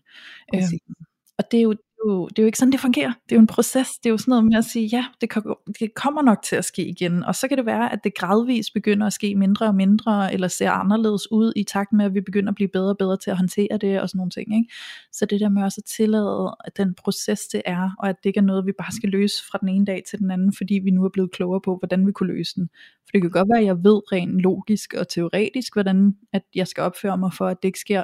Præcis. 0.52 0.80
Øhm, 0.88 1.06
og 1.38 1.44
det 1.50 1.58
er, 1.58 1.62
jo, 1.62 1.74
jo, 2.06 2.28
det 2.28 2.38
er 2.38 2.42
jo 2.42 2.46
ikke 2.46 2.58
sådan, 2.58 2.72
det 2.72 2.80
fungerer. 2.80 3.08
Det 3.08 3.32
er 3.32 3.36
jo 3.36 3.40
en 3.40 3.46
proces. 3.46 3.88
Det 3.88 4.06
er 4.06 4.10
jo 4.10 4.18
sådan 4.18 4.30
noget 4.30 4.44
med 4.44 4.56
at 4.56 4.64
sige, 4.64 4.86
ja, 4.86 5.04
det, 5.20 5.30
kan, 5.30 5.42
det 5.80 5.94
kommer 5.94 6.22
nok 6.22 6.42
til 6.42 6.56
at 6.56 6.64
ske 6.64 6.84
igen. 6.84 7.24
Og 7.24 7.34
så 7.34 7.48
kan 7.48 7.58
det 7.58 7.66
være, 7.66 7.92
at 7.92 8.04
det 8.04 8.14
gradvist 8.14 8.74
begynder 8.74 9.06
at 9.06 9.12
ske 9.12 9.34
mindre 9.34 9.66
og 9.66 9.74
mindre, 9.74 10.34
eller 10.34 10.48
ser 10.48 10.70
anderledes 10.70 11.32
ud 11.32 11.52
i 11.56 11.64
takt 11.64 11.92
med, 11.92 12.04
at 12.04 12.14
vi 12.14 12.20
begynder 12.20 12.48
at 12.48 12.54
blive 12.54 12.68
bedre 12.68 12.90
og 12.90 12.98
bedre 12.98 13.16
til 13.16 13.30
at 13.30 13.36
håndtere 13.36 13.78
det, 13.80 14.00
og 14.00 14.08
sådan 14.08 14.18
nogle 14.18 14.30
ting. 14.30 14.54
Ikke? 14.54 14.72
Så 15.12 15.26
det 15.26 15.40
der 15.40 15.48
med 15.48 15.62
også 15.62 15.80
at 15.80 15.90
tillade, 15.96 16.56
at 16.64 16.76
den 16.76 16.94
proces 16.94 17.46
det 17.46 17.62
er, 17.64 17.90
og 17.98 18.08
at 18.08 18.16
det 18.22 18.30
ikke 18.30 18.38
er 18.38 18.44
noget, 18.44 18.66
vi 18.66 18.72
bare 18.78 18.92
skal 18.92 19.08
løse 19.08 19.44
fra 19.50 19.58
den 19.60 19.68
ene 19.68 19.86
dag 19.86 20.02
til 20.10 20.18
den 20.18 20.30
anden, 20.30 20.52
fordi 20.56 20.74
vi 20.74 20.90
nu 20.90 21.04
er 21.04 21.08
blevet 21.08 21.32
klogere 21.32 21.60
på, 21.60 21.76
hvordan 21.76 22.06
vi 22.06 22.12
kunne 22.12 22.32
løse 22.34 22.54
den. 22.56 22.68
For 23.04 23.10
det 23.12 23.20
kan 23.20 23.30
godt 23.30 23.48
være, 23.48 23.60
at 23.60 23.66
jeg 23.66 23.84
ved 23.84 24.12
rent 24.12 24.40
logisk 24.40 24.94
og 24.94 25.08
teoretisk, 25.08 25.72
hvordan 25.72 26.16
at 26.32 26.42
jeg 26.54 26.66
skal 26.68 26.82
opføre 26.82 27.18
mig 27.18 27.34
for, 27.34 27.46
at 27.46 27.56
det 27.62 27.68
ikke 27.68 27.78
sker, 27.78 28.02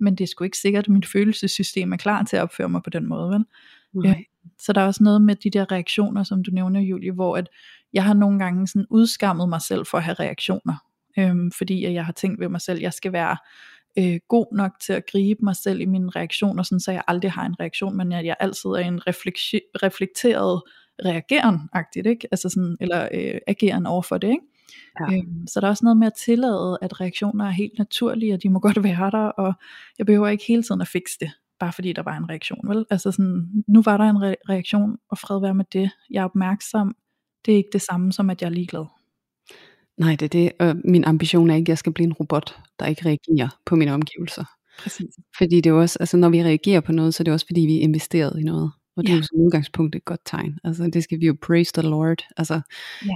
men 0.00 0.14
det 0.14 0.24
er 0.24 0.28
sgu 0.28 0.44
ikke 0.44 0.58
sikkert, 0.58 0.84
at 0.84 0.88
mit 0.88 1.06
følelsessystem 1.06 1.92
er 1.92 1.96
klar 1.96 2.22
til 2.22 2.36
at 2.36 2.42
opføre 2.42 2.68
mig 2.68 2.82
på 2.82 2.90
den 2.90 3.06
måde, 3.06 3.30
vel? 3.30 3.44
Nej. 4.08 4.24
Så 4.58 4.72
der 4.72 4.80
er 4.80 4.86
også 4.86 5.04
noget 5.04 5.22
med 5.22 5.36
de 5.36 5.50
der 5.50 5.72
reaktioner, 5.72 6.22
som 6.22 6.44
du 6.44 6.50
nævner, 6.50 6.80
Julie, 6.80 7.12
hvor 7.12 7.36
at 7.36 7.48
jeg 7.92 8.04
har 8.04 8.14
nogle 8.14 8.38
gange 8.38 8.66
sådan 8.66 8.86
udskammet 8.90 9.48
mig 9.48 9.62
selv 9.62 9.86
for 9.86 9.98
at 9.98 10.04
have 10.04 10.14
reaktioner. 10.14 10.74
Øhm, 11.18 11.50
fordi 11.50 11.84
at 11.84 11.92
jeg 11.94 12.04
har 12.06 12.12
tænkt 12.12 12.40
ved 12.40 12.48
mig 12.48 12.60
selv, 12.60 12.76
at 12.76 12.82
jeg 12.82 12.92
skal 12.92 13.12
være 13.12 13.36
øh, 13.98 14.20
god 14.28 14.56
nok 14.56 14.72
til 14.80 14.92
at 14.92 15.02
gribe 15.12 15.40
mig 15.44 15.56
selv 15.56 15.80
i 15.80 15.84
mine 15.84 16.10
reaktioner, 16.10 16.62
sådan, 16.62 16.80
så 16.80 16.92
jeg 16.92 17.02
aldrig 17.06 17.32
har 17.32 17.46
en 17.46 17.60
reaktion, 17.60 17.96
men 17.96 18.12
at 18.12 18.24
jeg 18.24 18.36
altid 18.40 18.70
er 18.70 18.78
en 18.78 19.00
refleksi- 19.08 19.70
reflekteret 19.82 20.62
reageren-agtigt, 21.04 22.06
ikke? 22.06 22.28
Altså 22.30 22.48
sådan, 22.48 22.76
eller 22.80 23.08
øh, 23.14 23.40
ageren 23.46 23.86
over 23.86 24.02
for 24.02 24.18
det, 24.18 24.28
ikke? 24.28 24.46
Ja. 25.00 25.16
Øhm, 25.16 25.46
så 25.46 25.60
der 25.60 25.66
er 25.66 25.70
også 25.70 25.84
noget 25.84 25.96
med 25.96 26.06
at 26.06 26.12
tillade, 26.24 26.78
at 26.82 27.00
reaktioner 27.00 27.44
er 27.44 27.50
helt 27.50 27.78
naturlige, 27.78 28.34
og 28.34 28.42
de 28.42 28.50
må 28.50 28.58
godt 28.58 28.82
være 28.88 29.10
der, 29.10 29.26
og 29.26 29.52
jeg 29.98 30.06
behøver 30.06 30.28
ikke 30.28 30.44
hele 30.48 30.62
tiden 30.62 30.80
at 30.80 30.88
fikse 30.88 31.16
det, 31.20 31.30
bare 31.60 31.72
fordi 31.72 31.92
der 31.92 32.02
var 32.02 32.16
en 32.16 32.28
reaktion, 32.30 32.68
vel? 32.68 32.84
Altså 32.90 33.10
sådan, 33.10 33.48
nu 33.68 33.82
var 33.82 33.96
der 33.96 34.04
en 34.04 34.16
re- 34.16 34.42
reaktion, 34.48 34.96
og 35.10 35.18
fred 35.18 35.40
være 35.40 35.54
med 35.54 35.64
det. 35.72 35.90
Jeg 36.10 36.20
er 36.20 36.24
opmærksom. 36.24 36.96
Det 37.46 37.52
er 37.52 37.56
ikke 37.56 37.70
det 37.72 37.82
samme 37.82 38.12
som, 38.12 38.30
at 38.30 38.42
jeg 38.42 38.48
er 38.48 38.52
ligeglad. 38.52 38.84
Nej, 39.98 40.16
det 40.16 40.22
er 40.22 40.28
det. 40.28 40.52
Og 40.60 40.76
min 40.84 41.04
ambition 41.04 41.50
er 41.50 41.54
ikke, 41.54 41.64
at 41.64 41.68
jeg 41.68 41.78
skal 41.78 41.92
blive 41.92 42.06
en 42.06 42.12
robot, 42.12 42.56
der 42.78 42.86
ikke 42.86 43.02
reagerer 43.06 43.48
på 43.66 43.76
mine 43.76 43.92
omgivelser. 43.92 44.44
Præcis. 44.78 45.14
Fordi 45.38 45.60
det 45.60 45.70
er 45.70 45.74
også, 45.74 45.96
altså 46.00 46.16
når 46.16 46.28
vi 46.28 46.42
reagerer 46.42 46.80
på 46.80 46.92
noget, 46.92 47.14
så 47.14 47.22
er 47.22 47.24
det 47.24 47.34
også 47.34 47.46
fordi, 47.46 47.60
vi 47.60 47.76
er 47.76 47.80
investeret 47.80 48.40
i 48.40 48.42
noget. 48.42 48.72
Og 48.96 49.02
det 49.04 49.08
er 49.10 49.14
Ja. 49.14 49.16
jo 49.16 49.22
som 49.22 49.38
udgangspunkt 49.38 49.94
et 49.96 50.04
godt 50.04 50.20
tegn. 50.24 50.58
Altså 50.64 50.90
det 50.92 51.02
skal 51.04 51.20
vi 51.20 51.26
jo 51.26 51.36
praise 51.42 51.72
the 51.72 51.82
Lord. 51.88 52.22
Altså 52.36 52.54
Ja. 52.54 52.60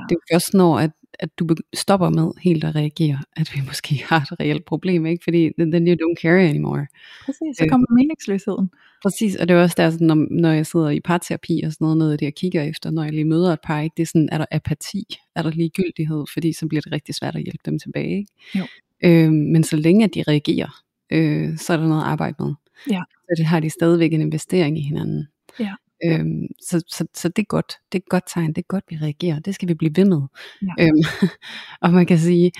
det 0.08 0.10
er 0.10 0.14
jo 0.14 0.20
først 0.32 0.54
når, 0.54 0.78
at, 0.78 0.90
at 1.18 1.38
du 1.38 1.48
stopper 1.74 2.08
med 2.10 2.30
helt 2.42 2.64
at 2.64 2.74
reagere, 2.74 3.18
at 3.36 3.50
vi 3.54 3.60
måske 3.66 3.94
har 4.08 4.20
et 4.32 4.40
reelt 4.40 4.64
problem, 4.64 5.06
ikke? 5.06 5.24
Fordi 5.24 5.50
then 5.58 5.88
you 5.88 5.94
don't 5.94 6.14
care 6.22 6.40
anymore. 6.48 6.86
Præcis, 7.24 7.56
så 7.58 7.64
Øh. 7.64 7.70
kommer 7.70 7.86
meningsløsheden. 7.94 8.70
Præcis, 9.02 9.36
og 9.36 9.48
det 9.48 9.56
er 9.56 9.62
også 9.62 9.74
der, 9.78 9.90
sådan, 9.90 10.06
når, 10.06 10.26
når 10.30 10.52
jeg 10.52 10.66
sidder 10.66 10.90
i 10.90 11.00
parterapi 11.00 11.62
og 11.66 11.72
sådan 11.72 11.84
noget, 11.84 11.96
noget 11.98 12.12
af 12.12 12.18
det, 12.18 12.24
jeg 12.26 12.34
kigger 12.34 12.62
efter, 12.62 12.90
når 12.90 13.02
jeg 13.04 13.12
lige 13.12 13.24
møder 13.24 13.52
et 13.52 13.58
par, 13.64 13.80
ikke? 13.80 13.94
det 13.96 14.02
er 14.02 14.06
sådan, 14.06 14.28
er 14.32 14.38
der 14.38 14.46
apati, 14.50 15.04
er 15.36 15.42
der 15.42 15.50
ligegyldighed, 15.50 16.24
fordi 16.32 16.52
så 16.52 16.66
bliver 16.68 16.80
det 16.82 16.92
rigtig 16.92 17.14
svært 17.14 17.36
at 17.36 17.42
hjælpe 17.42 17.62
dem 17.64 17.78
tilbage. 17.78 18.16
Ikke? 18.18 18.32
Jo. 18.58 18.64
Øh, 19.04 19.32
men 19.32 19.64
så 19.64 19.76
længe 19.76 20.04
at 20.04 20.14
de 20.14 20.22
reagerer, 20.28 20.82
øh, 21.12 21.58
så 21.58 21.72
er 21.72 21.76
der 21.76 21.86
noget 21.88 22.00
at 22.02 22.06
arbejde 22.08 22.36
med. 22.38 22.54
Ja. 22.90 23.02
Så 23.16 23.34
det 23.38 23.46
har 23.46 23.60
de 23.60 23.70
stadigvæk 23.70 24.12
en 24.12 24.20
investering 24.20 24.78
i 24.78 24.82
hinanden. 24.82 25.26
Ja. 25.60 25.74
Øhm, 26.04 26.46
så, 26.68 26.84
så, 26.88 27.06
så 27.14 27.28
det 27.28 27.42
er 27.42 27.46
godt. 27.46 27.72
Det 27.92 27.98
er 27.98 28.02
et 28.02 28.08
godt 28.08 28.24
tegn. 28.34 28.48
Det 28.48 28.58
er 28.58 28.66
godt, 28.68 28.84
vi 28.88 28.96
reagerer. 28.96 29.40
Det 29.40 29.54
skal 29.54 29.68
vi 29.68 29.74
blive 29.74 29.92
ved 29.96 30.04
med. 30.04 30.22
Ja. 30.62 30.84
Øhm, 30.84 31.02
og 31.82 31.90
man 31.90 32.06
kan 32.06 32.18
sige, 32.18 32.52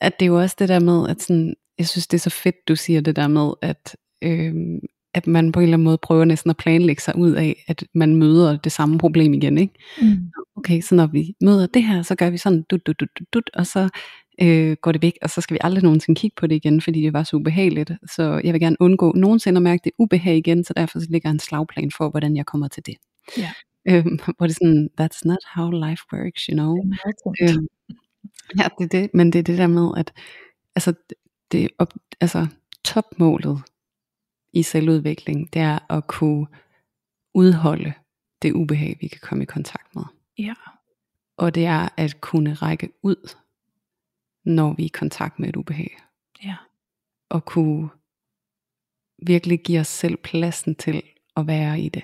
at 0.00 0.20
det 0.20 0.26
er 0.26 0.30
jo 0.30 0.40
også 0.40 0.56
det 0.58 0.68
der 0.68 0.80
med, 0.80 1.08
at 1.08 1.22
sådan, 1.22 1.54
jeg 1.78 1.88
synes 1.88 2.06
det 2.06 2.16
er 2.16 2.20
så 2.20 2.30
fedt, 2.30 2.56
du 2.68 2.76
siger 2.76 3.00
det 3.00 3.16
der 3.16 3.28
med, 3.28 3.52
at, 3.62 3.96
øhm, 4.22 4.80
at 5.14 5.26
man 5.26 5.52
på 5.52 5.60
en 5.60 5.64
eller 5.64 5.74
anden 5.74 5.84
måde 5.84 5.98
prøver 6.02 6.24
næsten 6.24 6.50
at 6.50 6.56
planlægge 6.56 7.02
sig 7.02 7.16
ud 7.16 7.32
af, 7.32 7.64
at 7.68 7.84
man 7.94 8.16
møder 8.16 8.56
det 8.56 8.72
samme 8.72 8.98
problem 8.98 9.34
igen. 9.34 9.58
Ikke? 9.58 9.74
Mm. 10.02 10.30
Okay, 10.56 10.80
så 10.80 10.94
når 10.94 11.06
vi 11.06 11.34
møder 11.40 11.66
det 11.66 11.84
her, 11.84 12.02
så 12.02 12.14
gør 12.14 12.30
vi 12.30 12.38
sådan, 12.38 12.62
dut, 12.62 12.86
dut, 12.86 13.00
dut, 13.00 13.08
dut, 13.34 13.50
og 13.54 13.66
så 13.66 13.88
øh, 14.42 14.76
går 14.82 14.92
det 14.92 15.02
væk, 15.02 15.18
og 15.22 15.30
så 15.30 15.40
skal 15.40 15.54
vi 15.54 15.58
aldrig 15.60 15.82
nogensinde 15.82 16.20
kigge 16.20 16.34
på 16.36 16.46
det 16.46 16.54
igen, 16.54 16.80
fordi 16.80 17.02
det 17.02 17.12
var 17.12 17.22
så 17.22 17.36
ubehageligt. 17.36 17.92
Så 18.14 18.40
jeg 18.44 18.52
vil 18.52 18.60
gerne 18.60 18.76
undgå 18.80 19.12
nogensinde 19.16 19.58
at 19.58 19.62
mærke 19.62 19.80
det 19.84 19.92
ubehag 19.98 20.36
igen, 20.36 20.64
så 20.64 20.72
derfor 20.76 20.98
ligger 21.10 21.30
en 21.30 21.38
slagplan 21.38 21.90
for, 21.90 22.10
hvordan 22.10 22.36
jeg 22.36 22.46
kommer 22.46 22.68
til 22.68 22.86
det. 22.86 22.94
Ja. 23.38 23.52
Øhm, 23.88 24.18
hvor 24.36 24.46
det 24.46 24.54
er 24.54 24.58
sådan, 24.62 24.88
that's 25.00 25.20
not 25.24 25.38
how 25.54 25.70
life 25.70 26.02
works, 26.12 26.44
you 26.44 26.54
know. 26.54 26.76
Øhm, 27.42 27.66
ja, 28.58 28.68
det 28.78 28.84
er 28.84 29.00
det, 29.00 29.10
men 29.14 29.32
det 29.32 29.38
er 29.38 29.42
det 29.42 29.58
der 29.58 29.66
med, 29.66 29.90
at 29.96 30.12
altså, 30.74 30.94
det, 31.52 31.68
op, 31.78 31.94
altså 32.20 32.46
topmålet 32.84 33.62
i 34.52 34.62
selvudvikling, 34.62 35.52
det 35.52 35.62
er 35.62 35.92
at 35.92 36.06
kunne 36.06 36.46
udholde 37.34 37.92
det 38.42 38.52
ubehag, 38.52 38.96
vi 39.00 39.06
kan 39.06 39.20
komme 39.22 39.42
i 39.42 39.46
kontakt 39.46 39.94
med. 39.94 40.02
Ja. 40.38 40.54
Og 41.36 41.54
det 41.54 41.66
er 41.66 41.88
at 41.96 42.20
kunne 42.20 42.54
række 42.54 42.88
ud, 43.02 43.34
når 44.44 44.74
vi 44.74 44.82
er 44.82 44.86
i 44.86 44.88
kontakt 44.88 45.38
med 45.38 45.48
et 45.48 45.56
ubehag. 45.56 45.98
Ja. 46.44 46.56
Og 47.28 47.44
kunne 47.44 47.88
virkelig 49.26 49.60
give 49.62 49.80
os 49.80 49.88
selv 49.88 50.16
pladsen 50.16 50.74
til 50.74 51.02
at 51.36 51.46
være 51.46 51.80
i 51.80 51.88
det. 51.88 52.02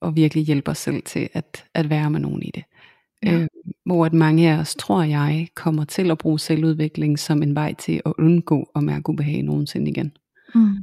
Og 0.00 0.16
virkelig 0.16 0.44
hjælpe 0.44 0.70
os 0.70 0.78
selv 0.78 1.02
til 1.02 1.28
at, 1.32 1.64
at 1.74 1.90
være 1.90 2.10
med 2.10 2.20
nogen 2.20 2.42
i 2.42 2.50
det. 2.54 2.64
Ja. 3.22 3.32
Øh, 3.32 3.48
hvor 3.84 4.06
at 4.06 4.12
mange 4.12 4.52
af 4.52 4.58
os, 4.58 4.74
tror 4.74 5.02
jeg, 5.02 5.48
kommer 5.54 5.84
til 5.84 6.10
at 6.10 6.18
bruge 6.18 6.38
selvudvikling 6.38 7.18
som 7.18 7.42
en 7.42 7.54
vej 7.54 7.74
til 7.74 8.02
at 8.06 8.12
undgå 8.18 8.70
at 8.76 8.82
mærke 8.84 9.10
ubehag 9.10 9.42
nogensinde 9.42 9.90
igen. 9.90 10.16
Mm. 10.54 10.76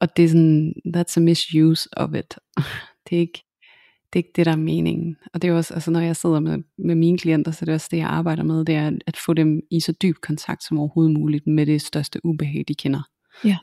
Og 0.00 0.16
det 0.16 0.24
er 0.24 0.28
sådan, 0.28 0.74
that's 0.96 1.16
a 1.16 1.20
misuse 1.20 1.88
of 1.96 2.14
it. 2.14 2.38
Det 3.10 3.16
er 3.16 3.20
ikke 3.20 3.44
det, 4.12 4.18
er 4.18 4.22
ikke 4.22 4.32
det 4.36 4.46
der 4.46 4.52
er 4.52 4.56
meningen. 4.56 5.16
Og 5.34 5.42
det 5.42 5.50
er 5.50 5.54
også, 5.54 5.74
altså 5.74 5.90
når 5.90 6.00
jeg 6.00 6.16
sidder 6.16 6.40
med, 6.40 6.58
med 6.78 6.94
mine 6.94 7.18
klienter, 7.18 7.52
så 7.52 7.58
er 7.62 7.64
det 7.64 7.74
også 7.74 7.88
det, 7.90 7.96
jeg 7.96 8.06
arbejder 8.08 8.42
med, 8.42 8.64
det 8.64 8.74
er 8.74 8.92
at 9.06 9.16
få 9.26 9.34
dem 9.34 9.60
i 9.70 9.80
så 9.80 9.92
dyb 10.02 10.16
kontakt 10.22 10.64
som 10.64 10.78
overhovedet 10.78 11.14
muligt 11.14 11.46
med 11.46 11.66
det 11.66 11.82
største 11.82 12.20
ubehag, 12.26 12.64
de 12.68 12.74
kender. 12.74 13.02
Ja. 13.44 13.56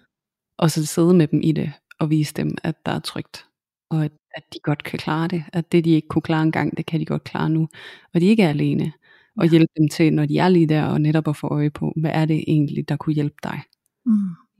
Og 0.58 0.72
så 0.72 0.86
sidde 0.86 1.14
med 1.14 1.28
dem 1.28 1.42
i 1.44 1.52
det, 1.52 1.72
og 2.00 2.10
vise 2.10 2.34
dem, 2.34 2.58
at 2.64 2.86
der 2.86 2.92
er 2.92 3.00
trygt. 3.00 3.46
Og 3.90 4.06
at, 4.06 4.12
at 4.36 4.44
de 4.54 4.60
godt 4.64 4.84
kan 4.84 5.00
klare 5.00 5.28
det. 5.28 5.44
At 5.54 5.72
det, 5.72 5.86
de 5.86 5.90
ikke 5.90 6.08
kunne 6.08 6.22
klare 6.22 6.44
engang, 6.44 6.78
det 6.78 6.86
kan 6.86 7.00
de 7.00 7.06
godt 7.06 7.24
klare 7.24 7.50
nu. 7.50 7.68
Og 8.14 8.22
de 8.22 8.26
ikke 8.26 8.44
er 8.44 8.50
alene. 8.50 8.92
Og 9.38 9.46
Ja. 9.46 9.50
hjælpe 9.52 9.72
dem 9.78 9.90
til, 9.90 10.14
når 10.14 10.26
de 10.26 10.38
er 10.38 10.50
lige 10.50 10.68
der, 10.68 10.84
og 10.84 11.02
netop 11.02 11.28
at 11.28 11.36
få 11.38 11.48
øje 11.48 11.70
på, 11.70 11.94
hvad 12.02 12.12
er 12.14 12.26
det 12.26 12.44
egentlig, 12.48 12.90
der 12.90 12.96
kunne 12.98 13.14
hjælpe 13.14 13.36
dig 13.44 13.62
Mm. 14.06 14.14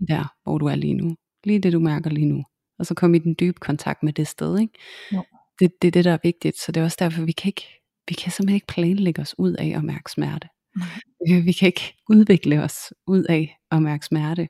der, 0.08 0.34
hvor 0.44 0.58
du 0.58 0.66
er 0.66 0.76
lige 0.76 0.94
nu. 0.94 1.16
Lige 1.44 1.60
det, 1.60 1.74
du 1.74 1.80
mærker 1.80 2.10
lige 2.10 2.26
nu. 2.26 2.44
Og 2.80 2.86
så 2.86 2.94
komme 2.94 3.18
i 3.18 3.20
den 3.20 3.36
dybe 3.40 3.60
kontakt 3.60 4.04
med 4.04 4.14
det 4.14 4.28
sted. 4.28 4.60
Ikke? 4.60 4.74
Jo. 5.14 5.24
Det, 5.60 5.72
det 5.82 5.88
er 5.88 5.92
det, 5.92 6.06
der 6.06 6.12
er 6.12 6.18
vigtigt. 6.24 6.58
Så 6.60 6.72
det 6.72 6.80
er 6.82 6.84
også 6.86 6.98
derfor, 7.00 7.22
vi 7.26 7.32
kan, 7.32 7.48
ikke, 7.50 7.82
vi 8.10 8.14
kan 8.14 8.32
simpelthen 8.32 8.56
ikke 8.56 8.68
planlægge 8.68 9.22
os 9.22 9.36
ud 9.38 9.54
af 9.54 9.68
at 9.78 9.84
mærke 9.84 10.12
smerte. 10.12 10.48
Nej. 10.78 10.88
Øh, 11.38 11.46
Vi 11.46 11.52
kan 11.52 11.66
ikke 11.66 11.94
udvikle 12.10 12.62
os 12.64 12.94
ud 13.08 13.24
af 13.24 13.58
at 13.72 13.82
mærke 13.82 14.06
smerte. 14.06 14.48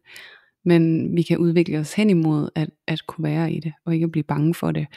Men 0.66 1.16
vi 1.16 1.22
kan 1.22 1.38
udvikle 1.38 1.80
os 1.80 1.94
hen 1.94 2.10
imod 2.10 2.50
at, 2.56 2.70
at 2.88 3.08
kunne 3.08 3.24
være 3.24 3.52
i 3.54 3.60
det, 3.60 3.74
og 3.86 3.94
ikke 3.94 4.04
at 4.04 4.12
blive 4.12 4.24
bange 4.24 4.56
for 4.56 4.72
det. 4.72 4.88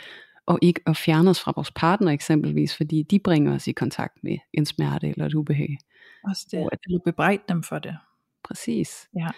Og 0.47 0.59
ikke 0.63 0.81
at 0.87 0.97
fjerne 0.97 1.31
os 1.31 1.41
fra 1.41 1.53
vores 1.57 1.71
partner 1.71 2.13
eksempelvis, 2.13 2.77
fordi 2.77 3.03
de 3.03 3.19
bringer 3.19 3.55
os 3.55 3.67
i 3.69 3.73
kontakt 3.73 4.15
med 4.23 4.39
en 4.53 4.67
smerte 4.67 5.09
eller 5.09 5.27
et 5.27 5.35
ubehag. 5.35 5.79
Også 6.25 6.47
det, 6.51 6.59
Hvor- 6.59 6.71
eller 6.87 6.99
bebrejde 7.05 7.43
dem 7.49 7.63
for 7.63 7.79
det. 7.79 7.97
Præcis. 8.45 9.09
Ja. 9.17 9.29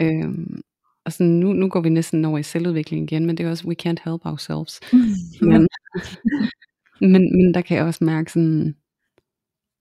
Øhm, 0.00 0.60
og 1.04 1.12
sådan, 1.12 1.32
nu, 1.32 1.52
nu 1.52 1.68
går 1.68 1.80
vi 1.80 1.88
næsten 1.88 2.24
over 2.24 2.38
i 2.38 2.42
selvudvikling 2.42 3.12
igen, 3.12 3.26
men 3.26 3.36
det 3.36 3.46
er 3.46 3.50
også, 3.50 3.68
we 3.68 3.74
can't 3.82 4.10
help 4.10 4.20
ourselves. 4.24 4.80
Ja. 4.92 4.98
Men, 5.50 5.68
men, 7.12 7.36
men 7.36 7.54
der 7.54 7.60
kan 7.60 7.76
jeg 7.76 7.84
også 7.84 8.04
mærke 8.04 8.32
sådan, 8.32 8.74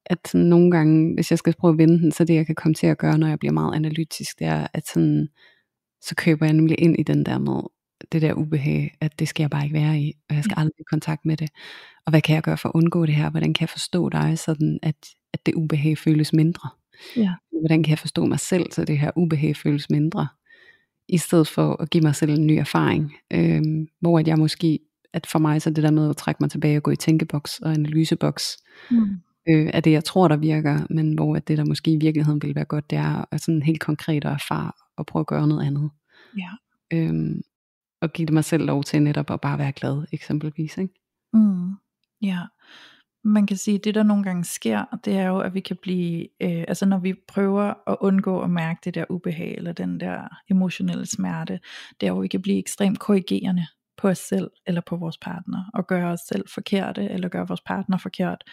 at 0.06 0.28
sådan 0.28 0.48
nogle 0.48 0.72
gange, 0.72 1.14
hvis 1.14 1.32
jeg 1.32 1.40
skal 1.40 1.56
prøve 1.60 1.72
at 1.72 1.78
vende 1.78 2.00
den, 2.00 2.12
så 2.12 2.24
det 2.24 2.36
jeg 2.36 2.46
kan 2.46 2.56
komme 2.56 2.74
til 2.74 2.88
at 2.88 2.98
gøre, 2.98 3.18
når 3.18 3.28
jeg 3.28 3.40
bliver 3.40 3.54
meget 3.54 3.76
analytisk, 3.76 4.40
det 4.40 4.48
er, 4.48 4.68
at 4.74 4.88
sådan, 4.88 5.28
så 6.02 6.16
køber 6.16 6.46
jeg 6.46 6.54
nemlig 6.54 6.80
ind 6.80 7.00
i 7.00 7.04
den 7.04 7.26
der 7.26 7.40
med, 7.40 7.62
det 8.12 8.22
der 8.22 8.34
ubehag, 8.34 8.98
at 9.02 9.20
det 9.20 9.28
skal 9.28 9.44
jeg 9.44 9.50
bare 9.50 9.64
ikke 9.64 9.74
være 9.74 10.00
i, 10.00 10.14
og 10.30 10.36
jeg 10.36 10.44
skal 10.44 10.56
aldrig 10.58 10.80
i 10.80 10.84
kontakt 10.90 11.26
med 11.26 11.38
det. 11.38 11.50
Og 12.06 12.10
hvad 12.10 12.22
kan 12.22 12.36
jeg 12.36 12.44
gøre 12.44 12.58
for 12.58 12.70
at 12.70 12.76
undgå 12.76 13.06
det 13.06 13.16
her? 13.16 13.30
Hvordan 13.30 13.54
kan 13.54 13.62
jeg 13.62 13.70
forstå 13.70 14.10
dig, 14.10 14.40
sådan 14.40 14.80
at, 14.82 14.96
at 15.34 15.46
det 15.46 15.54
ubehag 15.54 15.98
føles 15.98 16.34
mindre? 16.34 16.70
Ja. 17.16 17.34
Hvordan 17.62 17.84
kan 17.84 17.90
jeg 17.90 18.00
forstå 18.00 18.26
mig 18.26 18.40
selv, 18.40 18.72
så 18.72 18.86
det 18.86 19.00
her 19.00 19.12
ubehag 19.16 19.56
føles 19.56 19.90
mindre? 19.90 20.28
I 21.10 21.18
stedet 21.18 21.48
for 21.48 21.82
at 21.82 21.90
give 21.90 22.02
mig 22.02 22.16
selv 22.16 22.32
en 22.32 22.48
ny 22.48 22.52
erfaring, 22.52 23.14
øhm, 23.34 23.88
hvor 24.02 24.20
at 24.20 24.28
jeg 24.28 24.38
måske, 24.38 24.80
at 25.14 25.28
for 25.28 25.40
mig 25.40 25.62
så 25.62 25.70
det 25.70 25.84
der 25.84 25.92
med 25.92 26.10
at 26.10 26.18
trække 26.18 26.44
mig 26.44 26.52
tilbage 26.52 26.78
og 26.78 26.84
gå 26.84 26.92
i 26.92 26.96
tænkeboks 26.96 27.60
og 27.60 27.72
analyseboks, 27.74 28.58
Mm. 28.92 29.20
øh, 29.50 29.70
er 29.74 29.80
det 29.80 29.92
jeg 29.92 30.04
tror 30.04 30.28
der 30.28 30.38
virker, 30.38 30.80
men 30.90 31.14
hvor 31.14 31.36
at 31.36 31.48
det 31.48 31.58
der 31.58 31.66
måske 31.66 31.92
i 31.92 31.98
virkeligheden 31.98 32.42
vil 32.42 32.56
være 32.56 32.66
godt, 32.66 32.90
det 32.90 32.98
er 32.98 33.26
at 33.32 33.42
sådan 33.42 33.62
helt 33.62 33.82
konkret 33.82 34.26
at 34.26 34.32
erfare 34.32 34.72
og 34.98 35.06
prøve 35.06 35.22
at 35.22 35.28
gøre 35.28 35.48
noget 35.48 35.66
andet. 35.66 35.90
Ja. 36.38 36.50
Øhm, 36.94 37.42
og 38.02 38.14
give 38.14 38.26
det 38.26 38.34
mig 38.34 38.44
selv 38.44 38.66
lov 38.66 38.84
til 38.84 39.02
netop 39.02 39.32
at 39.32 39.42
bare 39.42 39.58
være 39.58 39.72
glad, 39.72 40.06
eksempelvis. 40.12 40.78
Ikke? 40.78 40.94
Mm. 41.34 41.72
Ja. 42.22 42.40
Man 43.26 43.48
kan 43.48 43.58
sige, 43.58 43.76
at 43.78 43.84
det 43.84 43.96
der 43.96 44.04
nogle 44.04 44.24
gange 44.24 44.44
sker, 44.44 44.86
det 45.06 45.18
er 45.18 45.28
jo, 45.28 45.40
at 45.40 45.54
vi 45.54 45.60
kan 45.60 45.78
blive, 45.82 46.28
øh, 46.42 46.64
altså 46.68 46.86
når 46.86 47.00
vi 47.00 47.14
prøver 47.28 47.74
at 47.90 47.98
undgå 48.02 48.42
at 48.42 48.50
mærke 48.50 48.80
det 48.84 48.96
der 48.96 49.06
ubehag, 49.10 49.56
eller 49.58 49.72
den 49.74 50.00
der 50.00 50.28
emotionelle 50.50 51.06
smerte, 51.06 51.60
det 52.02 52.08
er 52.08 52.12
jo, 52.12 52.18
at 52.18 52.24
vi 52.24 52.28
kan 52.28 52.42
blive 52.42 52.58
ekstremt 52.58 53.00
korrigerende 53.00 53.66
på 54.04 54.10
os 54.10 54.18
selv, 54.18 54.52
eller 54.68 54.82
på 54.82 54.96
vores 54.96 55.18
partner, 55.18 55.70
og 55.74 55.88
gøre 55.88 56.12
os 56.12 56.20
selv 56.20 56.46
forkerte, 56.54 57.04
eller 57.10 57.28
gøre 57.30 57.48
vores 57.48 57.62
partner 57.62 57.98
forkert. 57.98 58.44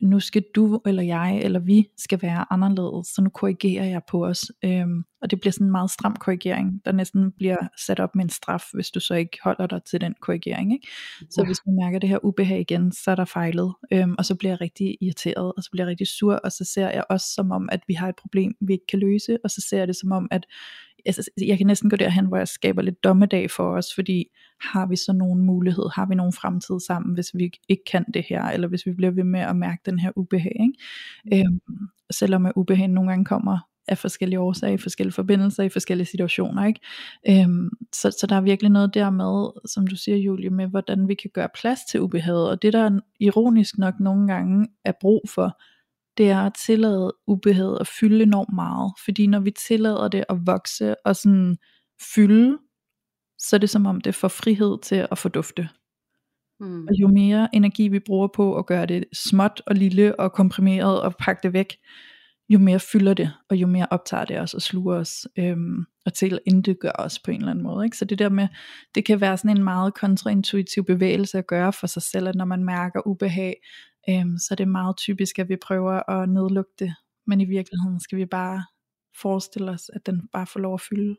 Nu 0.00 0.20
skal 0.20 0.44
du, 0.54 0.80
eller 0.86 1.02
jeg, 1.02 1.40
eller 1.42 1.58
vi, 1.60 1.88
skal 1.98 2.22
være 2.22 2.44
anderledes, 2.50 3.06
så 3.06 3.22
nu 3.22 3.30
korrigerer 3.30 3.84
jeg 3.84 4.02
på 4.08 4.26
os. 4.26 4.52
Øhm, 4.64 5.04
og 5.22 5.30
det 5.30 5.40
bliver 5.40 5.52
sådan 5.52 5.66
en 5.66 5.70
meget 5.70 5.90
stram 5.90 6.16
korrigering, 6.16 6.80
der 6.84 6.92
næsten 6.92 7.32
bliver 7.32 7.56
sat 7.86 8.00
op 8.00 8.14
med 8.14 8.24
en 8.24 8.30
straf, 8.30 8.64
hvis 8.74 8.90
du 8.90 9.00
så 9.00 9.14
ikke 9.14 9.38
holder 9.44 9.66
dig 9.66 9.80
til 9.90 10.00
den 10.00 10.14
korrigering. 10.20 10.72
Ikke? 10.72 10.88
Så 11.30 11.40
Ja. 11.40 11.46
hvis 11.46 11.58
man 11.66 11.76
mærker 11.84 11.98
det 11.98 12.08
her 12.08 12.24
ubehag 12.24 12.60
igen, 12.60 12.92
så 12.92 13.10
er 13.10 13.14
der 13.14 13.24
fejlet, 13.24 13.74
øhm, 13.92 14.14
og 14.18 14.24
så 14.24 14.34
bliver 14.34 14.52
jeg 14.52 14.60
rigtig 14.60 14.96
irriteret, 15.00 15.52
og 15.56 15.62
så 15.62 15.70
bliver 15.70 15.84
jeg 15.84 15.90
rigtig 15.90 16.06
sur, 16.06 16.34
og 16.44 16.52
så 16.52 16.64
ser 16.74 16.90
jeg 16.90 17.04
også 17.10 17.26
som 17.34 17.50
om, 17.50 17.68
at 17.72 17.80
vi 17.88 17.94
har 17.94 18.08
et 18.08 18.16
problem, 18.16 18.54
vi 18.60 18.72
ikke 18.72 18.86
kan 18.90 18.98
løse, 18.98 19.38
og 19.44 19.50
så 19.50 19.66
ser 19.68 19.78
jeg 19.78 19.88
det 19.88 19.96
som 19.96 20.12
om, 20.12 20.28
at 20.30 20.46
altså, 21.06 21.30
jeg 21.46 21.58
kan 21.58 21.66
næsten 21.66 21.90
gå 21.90 21.96
derhen, 21.96 22.26
hvor 22.26 22.36
jeg 22.36 22.48
skaber 22.48 22.82
lidt 22.82 23.04
dommedag 23.04 23.50
for 23.50 23.76
os, 23.76 23.86
fordi 23.94 24.24
har 24.60 24.86
vi 24.86 24.96
så 24.96 25.12
nogen 25.12 25.42
mulighed, 25.42 25.84
har 25.94 26.06
vi 26.06 26.14
nogen 26.14 26.32
fremtid 26.32 26.80
sammen, 26.80 27.14
hvis 27.14 27.30
vi 27.34 27.50
ikke 27.68 27.84
kan 27.84 28.04
det 28.14 28.24
her, 28.28 28.44
eller 28.44 28.68
hvis 28.68 28.86
vi 28.86 28.92
bliver 28.92 29.10
ved 29.10 29.24
med 29.24 29.40
at 29.40 29.56
mærke 29.56 29.82
den 29.86 29.98
her 29.98 30.10
ubehag. 30.16 30.56
Ikke? 30.60 31.46
Øhm, 31.46 31.60
selvom 32.10 32.46
at 32.46 32.52
ubehagen 32.56 32.90
nogle 32.90 33.10
gange 33.10 33.24
kommer 33.24 33.58
af 33.88 33.98
forskellige 33.98 34.40
årsager, 34.40 34.74
i 34.74 34.78
forskellige 34.78 35.14
forbindelser, 35.14 35.62
i 35.62 35.68
forskellige 35.68 36.06
situationer. 36.06 36.64
Ikke? 36.64 36.80
Øhm, 37.28 37.70
så, 37.92 38.10
så 38.10 38.26
der 38.28 38.36
er 38.36 38.40
virkelig 38.40 38.70
noget 38.70 38.94
der 38.94 39.10
med, 39.10 39.50
som 39.66 39.86
du 39.86 39.96
siger 39.96 40.16
Julie, 40.16 40.50
med 40.50 40.66
hvordan 40.66 41.08
vi 41.08 41.14
kan 41.14 41.30
gøre 41.34 41.48
plads 41.60 41.80
til 41.90 42.00
ubehaget, 42.00 42.50
og 42.50 42.62
det 42.62 42.72
der 42.72 43.00
ironisk 43.20 43.78
nok 43.78 44.00
nogle 44.00 44.32
gange 44.32 44.68
er 44.84 44.92
brug 45.00 45.22
for, 45.34 45.60
det 46.18 46.30
er 46.30 46.40
at 46.40 46.52
tillade 46.66 47.12
ubehaget 47.26 47.78
at 47.80 47.86
fylde 47.86 48.22
enormt 48.22 48.54
meget, 48.54 48.92
fordi 49.04 49.26
når 49.26 49.40
vi 49.40 49.50
tillader 49.50 50.08
det 50.08 50.24
at 50.28 50.36
vokse 50.46 50.94
og 51.04 51.16
sådan 51.16 51.56
fylde, 52.14 52.58
så 53.38 53.56
er 53.56 53.58
det 53.58 53.70
som 53.70 53.86
om 53.86 54.00
det 54.00 54.14
får 54.14 54.28
frihed 54.28 54.78
til 54.82 55.06
at 55.10 55.18
fordufte. 55.18 55.68
Mm. 56.60 56.86
Og 56.88 56.94
jo 56.94 57.08
mere 57.08 57.48
energi 57.52 57.88
vi 57.88 57.98
bruger 57.98 58.28
på 58.34 58.56
at 58.56 58.66
gøre 58.66 58.86
det 58.86 59.04
småt 59.12 59.62
og 59.66 59.74
lille 59.74 60.20
og 60.20 60.32
komprimeret 60.32 61.02
og 61.02 61.14
pakke 61.16 61.40
det 61.42 61.52
væk, 61.52 61.76
jo 62.50 62.58
mere 62.58 62.80
fylder 62.80 63.14
det, 63.14 63.32
og 63.50 63.56
jo 63.56 63.66
mere 63.66 63.86
optager 63.90 64.24
det 64.24 64.40
os 64.40 64.54
og 64.54 64.62
sluger 64.62 64.96
os, 64.96 65.26
øhm, 65.38 65.84
og 66.06 66.14
til 66.14 66.38
at 66.46 66.78
gør 66.80 66.92
os 66.98 67.18
på 67.18 67.30
en 67.30 67.36
eller 67.36 67.50
anden 67.50 67.64
måde. 67.64 67.84
Ikke? 67.84 67.96
Så 67.96 68.04
det 68.04 68.18
der 68.18 68.28
med, 68.28 68.48
det 68.94 69.04
kan 69.04 69.20
være 69.20 69.36
sådan 69.36 69.56
en 69.56 69.64
meget 69.64 69.94
kontraintuitiv 69.94 70.84
bevægelse 70.84 71.38
at 71.38 71.46
gøre 71.46 71.72
for 71.72 71.86
sig 71.86 72.02
selv, 72.02 72.28
at 72.28 72.34
når 72.34 72.44
man 72.44 72.64
mærker 72.64 73.06
ubehag, 73.06 73.54
øhm, 74.08 74.38
så 74.38 74.48
er 74.50 74.56
det 74.56 74.68
meget 74.68 74.96
typisk, 74.96 75.38
at 75.38 75.48
vi 75.48 75.56
prøver 75.56 76.10
at 76.10 76.28
nedlukke 76.28 76.72
det, 76.78 76.94
men 77.26 77.40
i 77.40 77.44
virkeligheden 77.44 78.00
skal 78.00 78.18
vi 78.18 78.26
bare 78.26 78.64
forestille 79.20 79.70
os, 79.70 79.90
at 79.94 80.06
den 80.06 80.28
bare 80.28 80.46
får 80.46 80.60
lov 80.60 80.74
at 80.74 80.80
fylde, 80.80 81.16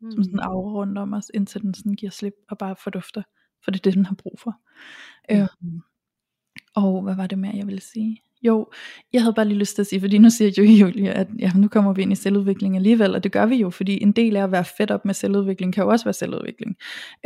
mm. 0.00 0.10
som 0.10 0.24
sådan 0.24 0.38
en 0.38 0.40
aura 0.40 0.72
rundt 0.72 0.98
om 0.98 1.12
os, 1.12 1.30
indtil 1.34 1.62
den 1.62 1.74
sådan 1.74 1.94
giver 1.94 2.10
slip 2.10 2.34
og 2.48 2.58
bare 2.58 2.76
fordufter, 2.84 3.22
for 3.64 3.70
det 3.70 3.80
er 3.80 3.82
det, 3.82 3.94
den 3.94 4.06
har 4.06 4.14
brug 4.14 4.38
for. 4.38 4.60
Mm. 5.30 5.36
Øhm, 5.36 5.80
og 6.74 7.02
hvad 7.02 7.16
var 7.16 7.26
det 7.26 7.38
mere, 7.38 7.56
jeg 7.56 7.66
ville 7.66 7.80
sige? 7.80 8.22
Jo, 8.42 8.66
jeg 9.12 9.22
havde 9.22 9.34
bare 9.34 9.48
lige 9.48 9.58
lyst 9.58 9.74
til 9.74 9.82
at 9.82 9.86
sige, 9.86 10.00
fordi 10.00 10.18
nu 10.18 10.30
siger 10.30 10.50
jo 10.58 10.62
Julie, 10.62 11.12
at 11.12 11.28
ja, 11.38 11.50
nu 11.54 11.68
kommer 11.68 11.92
vi 11.92 12.02
ind 12.02 12.12
i 12.12 12.14
selvudvikling 12.14 12.76
alligevel, 12.76 13.14
og 13.14 13.24
det 13.24 13.32
gør 13.32 13.46
vi 13.46 13.56
jo, 13.56 13.70
fordi 13.70 14.02
en 14.02 14.12
del 14.12 14.36
af 14.36 14.42
at 14.42 14.52
være 14.52 14.64
fedt 14.64 14.90
op 14.90 15.04
med 15.04 15.14
selvudvikling, 15.14 15.74
kan 15.74 15.84
jo 15.84 15.90
også 15.90 16.04
være 16.04 16.12
selvudvikling. 16.12 16.76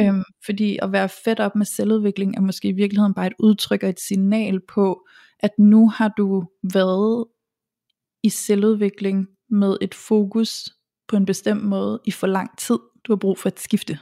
Øhm, 0.00 0.22
fordi 0.46 0.78
at 0.82 0.92
være 0.92 1.08
fedt 1.24 1.40
op 1.40 1.56
med 1.56 1.66
selvudvikling, 1.66 2.36
er 2.36 2.40
måske 2.40 2.68
i 2.68 2.72
virkeligheden 2.72 3.14
bare 3.14 3.26
et 3.26 3.32
udtryk 3.38 3.82
og 3.82 3.88
et 3.88 4.00
signal 4.00 4.60
på, 4.68 5.06
at 5.40 5.50
nu 5.58 5.88
har 5.88 6.14
du 6.18 6.44
været 6.72 7.24
i 8.22 8.28
selvudvikling 8.28 9.26
med 9.50 9.76
et 9.80 9.94
fokus 9.94 10.68
på 11.08 11.16
en 11.16 11.26
bestemt 11.26 11.64
måde 11.64 12.00
i 12.04 12.10
for 12.10 12.26
lang 12.26 12.58
tid. 12.58 12.78
Du 13.04 13.12
har 13.12 13.16
brug 13.16 13.38
for 13.38 13.48
et 13.48 13.60
skifte. 13.60 13.98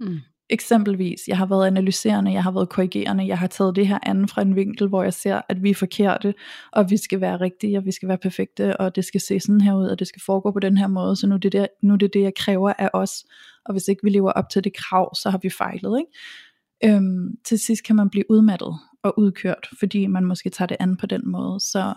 Mm. 0.00 0.18
Eksempelvis, 0.52 1.20
jeg 1.28 1.38
har 1.38 1.46
været 1.46 1.66
analyserende, 1.66 2.32
jeg 2.32 2.42
har 2.42 2.50
været 2.50 2.68
korrigerende, 2.68 3.26
jeg 3.26 3.38
har 3.38 3.46
taget 3.46 3.76
det 3.76 3.86
her 3.86 3.98
an 4.02 4.28
fra 4.28 4.42
en 4.42 4.56
vinkel, 4.56 4.88
hvor 4.88 5.02
jeg 5.02 5.14
ser, 5.14 5.40
at 5.48 5.62
vi 5.62 5.70
er 5.70 5.74
forkerte, 5.74 6.34
og 6.72 6.90
vi 6.90 6.96
skal 6.96 7.20
være 7.20 7.36
rigtige, 7.36 7.78
og 7.78 7.84
vi 7.84 7.92
skal 7.92 8.08
være 8.08 8.18
perfekte, 8.18 8.76
og 8.76 8.96
det 8.96 9.04
skal 9.04 9.20
se 9.20 9.40
sådan 9.40 9.60
her 9.60 9.74
ud, 9.74 9.86
og 9.86 9.98
det 9.98 10.06
skal 10.06 10.22
foregå 10.26 10.50
på 10.50 10.60
den 10.60 10.76
her 10.76 10.86
måde, 10.86 11.16
så 11.16 11.26
nu 11.26 11.34
er 11.34 11.38
det 11.38 11.52
der, 11.52 11.66
nu 11.82 11.92
er 11.92 11.96
det, 11.96 12.14
det 12.14 12.22
jeg 12.22 12.34
kræver 12.34 12.72
af 12.78 12.90
os, 12.92 13.24
og 13.64 13.74
hvis 13.74 13.88
ikke 13.88 14.00
vi 14.04 14.10
lever 14.10 14.32
op 14.32 14.48
til 14.48 14.64
det 14.64 14.76
krav, 14.76 15.14
så 15.14 15.30
har 15.30 15.38
vi 15.42 15.50
fejlet. 15.50 15.98
Ikke? 16.00 16.96
Øhm, 16.96 17.36
til 17.44 17.58
sidst 17.58 17.84
kan 17.84 17.96
man 17.96 18.10
blive 18.10 18.30
udmattet 18.30 18.74
og 19.02 19.18
udkørt, 19.18 19.68
fordi 19.78 20.06
man 20.06 20.24
måske 20.24 20.50
tager 20.50 20.66
det 20.66 20.76
an 20.80 20.96
på 20.96 21.06
den 21.06 21.22
måde, 21.24 21.60
så 21.60 21.94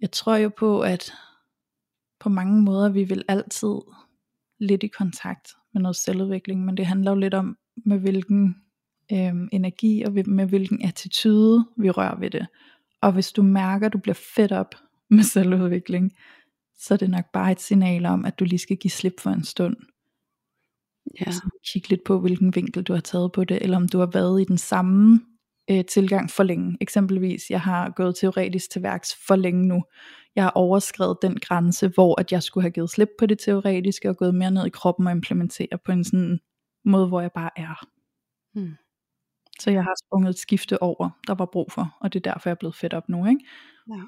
jeg 0.00 0.10
tror 0.10 0.36
jo 0.36 0.50
på, 0.58 0.80
at 0.80 1.12
på 2.20 2.28
mange 2.28 2.62
måder, 2.62 2.88
vi 2.88 3.04
vil 3.04 3.24
altid 3.28 3.74
lidt 4.58 4.82
i 4.82 4.86
kontakt 4.86 5.48
med 5.76 5.82
noget 5.82 5.96
selvudvikling, 5.96 6.64
men 6.64 6.76
det 6.76 6.86
handler 6.86 7.10
jo 7.10 7.16
lidt 7.16 7.34
om, 7.34 7.56
med 7.84 7.98
hvilken 7.98 8.56
øh, 9.12 9.34
energi 9.52 10.02
og 10.02 10.12
med 10.12 10.46
hvilken 10.46 10.82
attitude 10.82 11.66
vi 11.76 11.90
rører 11.90 12.18
ved 12.18 12.30
det. 12.30 12.46
Og 13.00 13.12
hvis 13.12 13.32
du 13.32 13.42
mærker, 13.42 13.86
at 13.86 13.92
du 13.92 13.98
bliver 13.98 14.20
fedt 14.36 14.52
op 14.52 14.74
med 15.10 15.22
selvudvikling, 15.22 16.12
så 16.78 16.94
er 16.94 16.98
det 16.98 17.10
nok 17.10 17.24
bare 17.32 17.52
et 17.52 17.60
signal 17.60 18.06
om, 18.06 18.24
at 18.24 18.38
du 18.38 18.44
lige 18.44 18.58
skal 18.58 18.76
give 18.76 18.90
slip 18.90 19.20
for 19.20 19.30
en 19.30 19.44
stund. 19.44 19.76
Ja. 21.20 21.32
Så 21.32 21.50
kig 21.72 21.90
lidt 21.90 22.04
på, 22.04 22.20
hvilken 22.20 22.54
vinkel 22.54 22.82
du 22.82 22.92
har 22.92 23.00
taget 23.00 23.32
på 23.32 23.44
det, 23.44 23.62
eller 23.62 23.76
om 23.76 23.88
du 23.88 23.98
har 23.98 24.10
været 24.12 24.40
i 24.40 24.44
den 24.44 24.58
samme 24.58 25.20
øh, 25.70 25.84
tilgang 25.84 26.30
for 26.30 26.42
længe. 26.42 26.76
Eksempelvis, 26.80 27.50
jeg 27.50 27.60
har 27.60 27.90
gået 27.90 28.16
teoretisk 28.16 28.70
til 28.70 28.82
værks 28.82 29.16
for 29.26 29.36
længe 29.36 29.66
nu. 29.66 29.82
Jeg 30.36 30.44
har 30.44 30.50
overskrevet 30.50 31.18
den 31.22 31.36
grænse, 31.40 31.88
hvor 31.88 32.20
at 32.20 32.32
jeg 32.32 32.42
skulle 32.42 32.62
have 32.62 32.70
givet 32.70 32.90
slip 32.90 33.08
på 33.18 33.26
det 33.26 33.38
teoretiske, 33.38 34.08
og 34.08 34.16
gået 34.16 34.34
mere 34.34 34.50
ned 34.50 34.66
i 34.66 34.70
kroppen 34.70 35.06
og 35.06 35.12
implementere 35.12 35.78
på 35.84 35.92
en 35.92 36.04
sådan 36.04 36.38
måde, 36.84 37.08
hvor 37.08 37.20
jeg 37.20 37.32
bare 37.32 37.50
er. 37.56 37.86
Hmm. 38.52 38.74
Så 39.60 39.70
jeg 39.70 39.82
har 39.82 39.94
sprunget 40.06 40.30
et 40.30 40.38
skifte 40.38 40.82
over, 40.82 41.10
der 41.26 41.34
var 41.34 41.46
brug 41.52 41.72
for, 41.72 41.96
og 42.00 42.12
det 42.12 42.26
er 42.26 42.32
derfor, 42.32 42.48
jeg 42.48 42.54
er 42.54 42.58
blevet 42.58 42.76
fedt 42.76 42.94
op 42.94 43.08
nu. 43.08 43.26
Ikke? 43.26 43.40
Ja. 43.90 44.02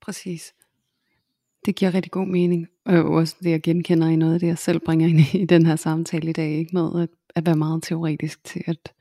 Præcis. 0.00 0.54
Det 1.64 1.76
giver 1.76 1.94
rigtig 1.94 2.12
god 2.12 2.26
mening, 2.26 2.68
og 2.84 3.04
også 3.04 3.36
det 3.42 3.50
jeg 3.50 3.62
genkender 3.62 4.08
i 4.08 4.16
noget 4.16 4.34
af 4.34 4.40
det, 4.40 4.46
jeg 4.46 4.58
selv 4.58 4.80
bringer 4.80 5.06
ind 5.08 5.20
i, 5.34 5.44
den 5.44 5.66
her 5.66 5.76
samtale 5.76 6.30
i 6.30 6.32
dag, 6.32 6.50
ikke 6.50 6.70
med 6.72 7.02
at, 7.02 7.08
at 7.34 7.46
være 7.46 7.56
meget 7.56 7.82
teoretisk 7.82 8.44
til 8.44 8.62
at 8.66 8.92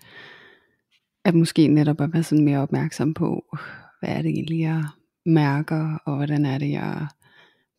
at 1.29 1.35
måske 1.35 1.67
netop 1.67 2.01
at 2.01 2.13
være 2.13 2.23
sådan 2.23 2.45
mere 2.45 2.59
opmærksom 2.59 3.13
på, 3.13 3.57
hvad 3.99 4.09
er 4.09 4.21
det 4.21 4.29
egentlig, 4.29 4.59
jeg 4.59 4.83
mærker, 5.25 5.97
og 6.05 6.15
hvordan 6.15 6.45
er 6.45 6.57
det, 6.57 6.71
jeg 6.71 7.07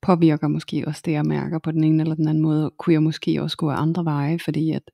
påvirker 0.02 0.48
måske 0.48 0.84
også 0.86 1.02
det, 1.04 1.12
jeg 1.12 1.24
mærker 1.24 1.58
på 1.58 1.70
den 1.70 1.84
ene 1.84 2.02
eller 2.02 2.14
den 2.14 2.28
anden 2.28 2.42
måde, 2.42 2.70
kunne 2.78 2.92
jeg 2.92 3.02
måske 3.02 3.42
også 3.42 3.56
gå 3.56 3.70
andre 3.70 4.04
veje, 4.04 4.38
fordi 4.38 4.70
at, 4.70 4.90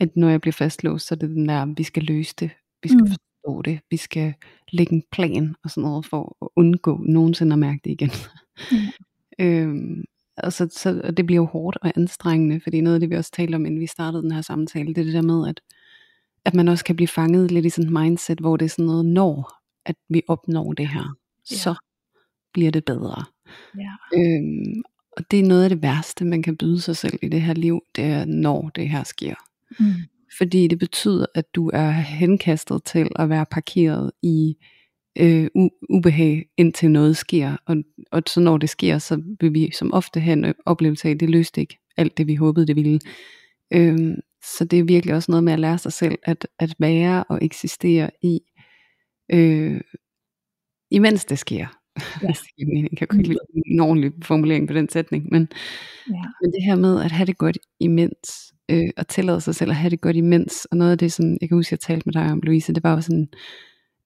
at 0.00 0.16
når 0.16 0.28
jeg 0.28 0.40
bliver 0.40 0.52
fastlåst, 0.52 1.06
så 1.06 1.14
er 1.14 1.18
det 1.18 1.28
den 1.28 1.48
der, 1.48 1.74
vi 1.76 1.82
skal 1.82 2.02
løse 2.02 2.34
det, 2.40 2.50
vi 2.82 2.88
skal 2.88 3.00
mm. 3.00 3.06
forstå 3.06 3.62
det, 3.62 3.80
vi 3.90 3.96
skal 3.96 4.34
lægge 4.72 4.94
en 4.94 5.02
plan 5.12 5.54
og 5.64 5.70
sådan 5.70 5.88
noget, 5.88 6.06
for 6.06 6.36
at 6.42 6.48
undgå 6.56 7.00
nogensinde 7.06 7.52
at 7.52 7.58
mærke 7.58 7.80
det 7.84 7.90
igen. 7.90 8.10
Mm. 8.70 8.76
øhm, 9.44 10.04
og, 10.36 10.52
så, 10.52 10.68
så, 10.70 11.00
og 11.04 11.16
det 11.16 11.26
bliver 11.26 11.42
jo 11.42 11.46
hårdt 11.46 11.78
og 11.82 11.92
anstrengende, 11.96 12.60
fordi 12.60 12.80
noget 12.80 12.94
af 12.94 13.00
det, 13.00 13.10
vi 13.10 13.16
også 13.16 13.30
talte 13.30 13.56
om, 13.56 13.66
inden 13.66 13.80
vi 13.80 13.86
startede 13.86 14.22
den 14.22 14.32
her 14.32 14.42
samtale, 14.42 14.88
det 14.88 14.98
er 14.98 15.04
det 15.04 15.14
der 15.14 15.22
med, 15.22 15.48
at 15.48 15.60
at 16.46 16.54
man 16.54 16.68
også 16.68 16.84
kan 16.84 16.96
blive 16.96 17.08
fanget 17.08 17.50
lidt 17.50 17.66
i 17.66 17.70
sådan 17.70 17.84
et 17.84 18.02
mindset, 18.02 18.38
hvor 18.40 18.56
det 18.56 18.64
er 18.64 18.68
sådan 18.68 18.84
noget, 18.84 19.06
når 19.06 19.52
at 19.86 19.96
vi 20.08 20.22
opnår 20.28 20.72
det 20.72 20.88
her, 20.88 21.16
ja. 21.50 21.56
så 21.56 21.74
bliver 22.52 22.70
det 22.70 22.84
bedre. 22.84 23.24
Ja. 23.78 24.18
Øhm, 24.18 24.82
og 25.16 25.30
det 25.30 25.40
er 25.40 25.44
noget 25.44 25.62
af 25.62 25.68
det 25.68 25.82
værste, 25.82 26.24
man 26.24 26.42
kan 26.42 26.56
byde 26.56 26.80
sig 26.80 26.96
selv 26.96 27.18
i 27.22 27.28
det 27.28 27.42
her 27.42 27.54
liv, 27.54 27.80
det 27.96 28.04
er, 28.04 28.24
når 28.24 28.70
det 28.74 28.88
her 28.88 29.04
sker. 29.04 29.34
Mm. 29.80 29.92
Fordi 30.38 30.66
det 30.66 30.78
betyder, 30.78 31.26
at 31.34 31.54
du 31.54 31.70
er 31.74 31.90
henkastet 31.90 32.84
til 32.84 33.08
at 33.16 33.28
være 33.28 33.46
parkeret 33.50 34.12
i 34.22 34.56
øh, 35.18 35.48
ubehag, 35.90 36.48
indtil 36.56 36.90
noget 36.90 37.16
sker. 37.16 37.56
Og, 37.66 37.76
og 38.12 38.22
så 38.26 38.40
når 38.40 38.58
det 38.58 38.70
sker, 38.70 38.98
så 38.98 39.22
vil 39.40 39.54
vi 39.54 39.70
som 39.70 39.92
ofte 39.92 40.20
have 40.20 40.32
en 40.32 40.54
oplevelse 40.66 41.08
af, 41.08 41.12
at 41.12 41.20
det 41.20 41.30
løste 41.30 41.60
ikke 41.60 41.78
alt 41.96 42.18
det, 42.18 42.26
vi 42.26 42.34
håbede, 42.34 42.66
det 42.66 42.76
ville. 42.76 43.00
Øhm, 43.72 44.14
så 44.46 44.64
det 44.64 44.78
er 44.78 44.84
virkelig 44.84 45.14
også 45.14 45.32
noget 45.32 45.44
med 45.44 45.52
at 45.52 45.58
lære 45.58 45.78
sig 45.78 45.92
selv 45.92 46.18
at, 46.22 46.48
at 46.58 46.74
være 46.78 47.24
og 47.28 47.38
eksistere 47.42 48.10
i, 48.22 48.40
øh, 49.32 49.80
imens 50.90 51.24
det 51.24 51.38
sker. 51.38 51.66
Ja. 52.22 52.28
jeg 52.90 52.98
kan 52.98 53.08
ikke 53.12 53.28
lide 53.28 53.38
en 53.66 53.80
ordentlig 53.80 54.12
formulering 54.22 54.68
på 54.68 54.74
den 54.74 54.88
sætning, 54.88 55.28
men, 55.32 55.48
ja. 56.10 56.22
men 56.42 56.52
det 56.52 56.64
her 56.64 56.76
med 56.76 57.02
at 57.02 57.12
have 57.12 57.26
det 57.26 57.38
godt 57.38 57.58
imens, 57.80 58.54
øh, 58.68 58.88
og 58.96 59.08
tillade 59.08 59.40
sig 59.40 59.54
selv 59.54 59.70
at 59.70 59.76
have 59.76 59.90
det 59.90 60.00
godt 60.00 60.16
imens, 60.16 60.64
og 60.64 60.76
noget 60.76 60.92
af 60.92 60.98
det, 60.98 61.12
som 61.12 61.36
jeg 61.40 61.48
kan 61.48 61.58
huske, 61.58 61.72
jeg 61.72 61.80
talte 61.80 62.02
med 62.06 62.12
dig 62.12 62.32
om, 62.32 62.40
Louise, 62.40 62.74
det 62.74 62.82
var 62.84 62.94
jo 62.94 63.00
sådan, 63.00 63.28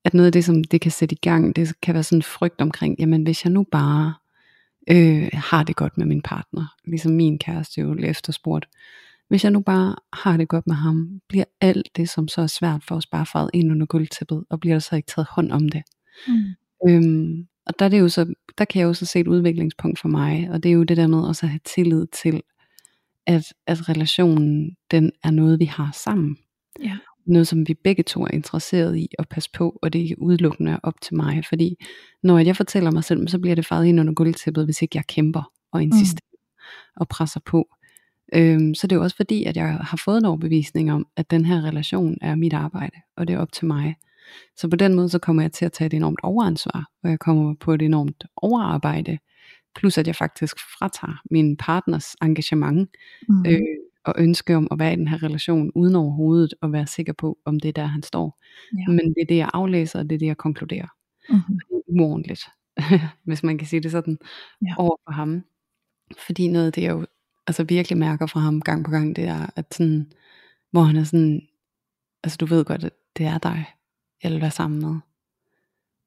at 0.04 0.14
noget 0.14 0.26
af 0.26 0.32
det, 0.32 0.44
som 0.44 0.64
det 0.64 0.80
kan 0.80 0.90
sætte 0.90 1.12
i 1.12 1.18
gang, 1.22 1.56
det 1.56 1.72
kan 1.82 1.94
være 1.94 2.02
sådan 2.02 2.18
en 2.18 2.22
frygt 2.22 2.60
omkring, 2.60 2.96
jamen 2.98 3.22
hvis 3.22 3.44
jeg 3.44 3.52
nu 3.52 3.66
bare 3.72 4.14
øh, 4.90 5.28
har 5.32 5.62
det 5.62 5.76
godt 5.76 5.98
med 5.98 6.06
min 6.06 6.22
partner, 6.22 6.74
ligesom 6.84 7.12
min 7.12 7.38
kæreste 7.38 7.80
jo 7.80 7.96
efterspurgt, 7.98 8.68
hvis 9.30 9.44
jeg 9.44 9.52
nu 9.52 9.60
bare 9.60 9.96
har 10.12 10.36
det 10.36 10.48
godt 10.48 10.66
med 10.66 10.74
ham, 10.74 11.20
bliver 11.28 11.44
alt 11.60 11.88
det, 11.96 12.08
som 12.08 12.28
så 12.28 12.42
er 12.42 12.46
svært 12.46 12.84
for 12.84 12.94
os, 12.96 13.06
bare 13.06 13.26
faret 13.26 13.50
ind 13.54 13.70
under 13.70 13.86
gulvtæppet, 13.86 14.44
og 14.50 14.60
bliver 14.60 14.74
der 14.74 14.80
så 14.80 14.96
ikke 14.96 15.06
taget 15.06 15.28
hånd 15.30 15.52
om 15.52 15.68
det. 15.68 15.82
Mm. 16.28 16.44
Øhm, 16.88 17.46
og 17.66 17.78
der, 17.78 17.84
er 17.84 17.88
det 17.88 18.00
jo 18.00 18.08
så, 18.08 18.34
der 18.58 18.64
kan 18.64 18.80
jeg 18.80 18.86
jo 18.86 18.94
så 18.94 19.06
se 19.06 19.20
et 19.20 19.28
udviklingspunkt 19.28 19.98
for 19.98 20.08
mig, 20.08 20.48
og 20.50 20.62
det 20.62 20.68
er 20.68 20.72
jo 20.72 20.82
det 20.82 20.96
der 20.96 21.06
med 21.06 21.18
også 21.18 21.46
at 21.46 21.50
have 21.50 21.60
tillid 21.64 22.06
til, 22.22 22.42
at, 23.26 23.44
at 23.66 23.88
relationen, 23.88 24.76
den 24.90 25.12
er 25.24 25.30
noget, 25.30 25.60
vi 25.60 25.64
har 25.64 25.90
sammen. 26.04 26.36
Ja. 26.84 26.96
Noget, 27.26 27.48
som 27.48 27.68
vi 27.68 27.74
begge 27.84 28.02
to 28.02 28.22
er 28.22 28.30
interesseret 28.30 28.96
i 28.96 29.08
at 29.18 29.28
passe 29.28 29.50
på, 29.54 29.78
og 29.82 29.92
det 29.92 29.98
er 29.98 30.02
ikke 30.02 30.22
udelukkende 30.22 30.80
op 30.82 31.00
til 31.02 31.16
mig, 31.16 31.44
fordi 31.48 31.76
når 32.22 32.38
jeg 32.38 32.56
fortæller 32.56 32.90
mig 32.90 33.04
selv, 33.04 33.28
så 33.28 33.38
bliver 33.38 33.54
det 33.54 33.66
faret 33.66 33.86
ind 33.86 34.00
under 34.00 34.14
gulvtæppet, 34.14 34.64
hvis 34.64 34.82
ikke 34.82 34.96
jeg 34.96 35.06
kæmper 35.06 35.52
og 35.72 35.82
insisterer 35.82 36.30
mm. 36.32 37.00
og 37.00 37.08
presser 37.08 37.40
på. 37.46 37.68
Øhm, 38.34 38.74
så 38.74 38.86
det 38.86 38.92
er 38.92 38.96
jo 38.96 39.02
også 39.02 39.16
fordi, 39.16 39.44
at 39.44 39.56
jeg 39.56 39.68
har 39.68 40.00
fået 40.04 40.18
en 40.18 40.24
overbevisning 40.24 40.92
om, 40.92 41.06
at 41.16 41.30
den 41.30 41.44
her 41.44 41.64
relation 41.64 42.18
er 42.20 42.34
mit 42.34 42.52
arbejde, 42.52 42.96
og 43.16 43.28
det 43.28 43.34
er 43.34 43.38
op 43.38 43.52
til 43.52 43.66
mig. 43.66 43.96
Så 44.56 44.68
på 44.68 44.76
den 44.76 44.94
måde, 44.94 45.08
så 45.08 45.18
kommer 45.18 45.42
jeg 45.42 45.52
til 45.52 45.64
at 45.64 45.72
tage 45.72 45.86
et 45.86 45.94
enormt 45.94 46.20
overansvar, 46.22 46.90
og 47.02 47.10
jeg 47.10 47.18
kommer 47.18 47.54
på 47.60 47.74
et 47.74 47.82
enormt 47.82 48.24
overarbejde, 48.36 49.18
plus 49.76 49.98
at 49.98 50.06
jeg 50.06 50.16
faktisk 50.16 50.56
fratager 50.78 51.22
min 51.30 51.56
partners 51.56 52.16
engagement, 52.22 52.90
mm. 53.28 53.46
øh, 53.46 53.60
og 54.04 54.14
ønske 54.18 54.56
om 54.56 54.68
at 54.70 54.78
være 54.78 54.92
i 54.92 54.96
den 54.96 55.08
her 55.08 55.22
relation, 55.22 55.72
uden 55.74 55.96
overhovedet 55.96 56.54
at 56.62 56.72
være 56.72 56.86
sikker 56.86 57.12
på, 57.12 57.38
om 57.44 57.60
det 57.60 57.68
er 57.68 57.72
der, 57.72 57.86
han 57.86 58.02
står. 58.02 58.40
Ja. 58.78 58.92
Men 58.92 58.98
det 58.98 59.22
er 59.22 59.26
det, 59.28 59.36
jeg 59.36 59.50
aflæser, 59.54 59.98
og 59.98 60.10
det 60.10 60.14
er 60.14 60.18
det, 60.18 60.26
jeg 60.26 60.36
konkluderer. 60.36 60.88
Mm. 61.28 61.36
Er 61.36 61.80
uordentligt, 61.88 62.44
hvis 63.26 63.42
man 63.42 63.58
kan 63.58 63.66
sige 63.66 63.80
det 63.80 63.90
sådan, 63.90 64.18
ja. 64.66 64.74
over 64.78 64.96
for 65.04 65.12
ham. 65.12 65.44
Fordi 66.26 66.48
noget 66.48 66.66
af 66.66 66.72
det, 66.72 66.82
jeg 66.82 66.90
jo 66.90 67.06
altså 67.50 67.64
virkelig 67.64 67.98
mærker 67.98 68.26
fra 68.26 68.40
ham 68.40 68.60
gang 68.60 68.84
på 68.84 68.90
gang, 68.90 69.16
det 69.16 69.24
er, 69.24 69.46
at 69.56 69.74
sådan, 69.74 70.12
hvor 70.70 70.82
han 70.82 70.96
er 70.96 71.04
sådan, 71.04 71.48
altså 72.24 72.36
du 72.36 72.46
ved 72.46 72.64
godt, 72.64 72.84
at 72.84 72.92
det 73.16 73.26
er 73.26 73.38
dig, 73.38 73.64
jeg 74.22 74.32
vil 74.32 74.40
være 74.40 74.50
sammen 74.50 74.80
med. 74.80 74.96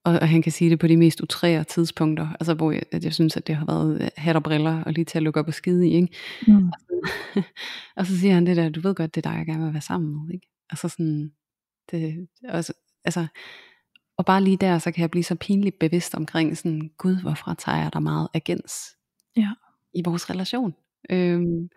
Og, 0.03 0.19
og 0.21 0.29
han 0.29 0.41
kan 0.41 0.51
sige 0.51 0.69
det 0.69 0.79
på 0.79 0.87
de 0.87 0.97
mest 0.97 1.21
utrære 1.21 1.63
tidspunkter, 1.63 2.27
altså 2.39 2.53
hvor 2.53 2.71
jeg, 2.71 2.83
at 2.91 3.03
jeg 3.03 3.13
synes, 3.13 3.37
at 3.37 3.47
det 3.47 3.55
har 3.55 3.65
været 3.65 4.01
øh, 4.01 4.09
hat 4.17 4.35
og 4.35 4.43
briller, 4.43 4.83
og 4.83 4.93
lige 4.93 5.05
til 5.05 5.17
at 5.17 5.23
lukke 5.23 5.39
op 5.39 5.47
og 5.47 5.53
skide 5.53 5.87
i, 5.87 5.93
ikke? 5.93 6.07
Mm. 6.47 6.67
Og, 6.67 6.73
så, 6.79 7.41
og 7.97 8.05
så 8.05 8.19
siger 8.19 8.33
han 8.33 8.45
det 8.45 8.57
der, 8.57 8.69
du 8.69 8.81
ved 8.81 8.95
godt, 8.95 9.15
det 9.15 9.25
er 9.25 9.29
dig, 9.31 9.37
jeg 9.37 9.45
gerne 9.45 9.63
vil 9.63 9.73
være 9.73 9.81
sammen 9.81 10.13
med, 10.13 10.33
ikke? 10.33 10.47
Altså 10.69 10.89
sådan, 10.89 11.31
det, 11.91 12.27
altså, 12.43 12.73
altså 13.05 13.27
Og 14.17 14.25
bare 14.25 14.43
lige 14.43 14.57
der, 14.57 14.77
så 14.79 14.91
kan 14.91 15.01
jeg 15.01 15.11
blive 15.11 15.23
så 15.23 15.35
pinligt 15.35 15.79
bevidst 15.79 16.15
omkring 16.15 16.57
sådan, 16.57 16.91
gud, 16.97 17.21
hvorfra 17.21 17.53
tager 17.53 17.77
jeg 17.77 17.93
der 17.93 17.99
meget 17.99 18.27
agens 18.33 18.73
Ja. 19.37 19.51
i 19.93 20.01
vores 20.05 20.29
relation? 20.29 20.73
Øhm, 21.11 21.69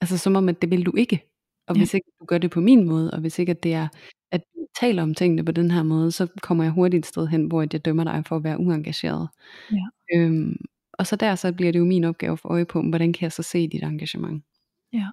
altså 0.00 0.18
som 0.18 0.36
om, 0.36 0.48
at 0.48 0.62
det 0.62 0.70
vil 0.70 0.86
du 0.86 0.92
ikke. 0.96 1.30
Og 1.68 1.76
Ja. 1.76 1.80
hvis 1.80 1.94
ikke 1.94 2.10
du 2.20 2.24
gør 2.24 2.38
det 2.38 2.50
på 2.50 2.60
min 2.60 2.84
måde, 2.88 3.10
og 3.10 3.20
hvis 3.20 3.38
ikke 3.38 3.50
at 3.50 3.62
det 3.62 3.74
er, 3.74 3.88
at 4.32 4.42
du 4.54 4.66
taler 4.80 5.02
om 5.02 5.14
tingene 5.14 5.44
på 5.44 5.52
den 5.52 5.70
her 5.70 5.82
måde, 5.82 6.12
så 6.12 6.26
kommer 6.42 6.64
jeg 6.64 6.72
hurtigt 6.72 6.98
et 6.98 7.06
sted 7.06 7.26
hen, 7.26 7.44
hvor 7.46 7.60
jeg 7.72 7.84
dømmer 7.84 8.04
dig 8.04 8.22
for 8.26 8.36
at 8.36 8.44
være 8.44 8.60
uengageret. 8.60 9.28
Ja. 9.72 10.16
Øhm, 10.18 10.56
og 10.92 11.06
så 11.06 11.16
der, 11.16 11.34
så 11.34 11.52
bliver 11.52 11.72
det 11.72 11.78
jo 11.78 11.84
min 11.84 12.04
opgave 12.04 12.32
at 12.32 12.38
få 12.38 12.48
øje 12.48 12.64
på, 12.64 12.82
hvordan 12.82 13.12
kan 13.12 13.22
jeg 13.22 13.32
så 13.32 13.42
se 13.42 13.68
dit 13.68 13.82
engagement? 13.82 14.44
Ja. 14.92 15.06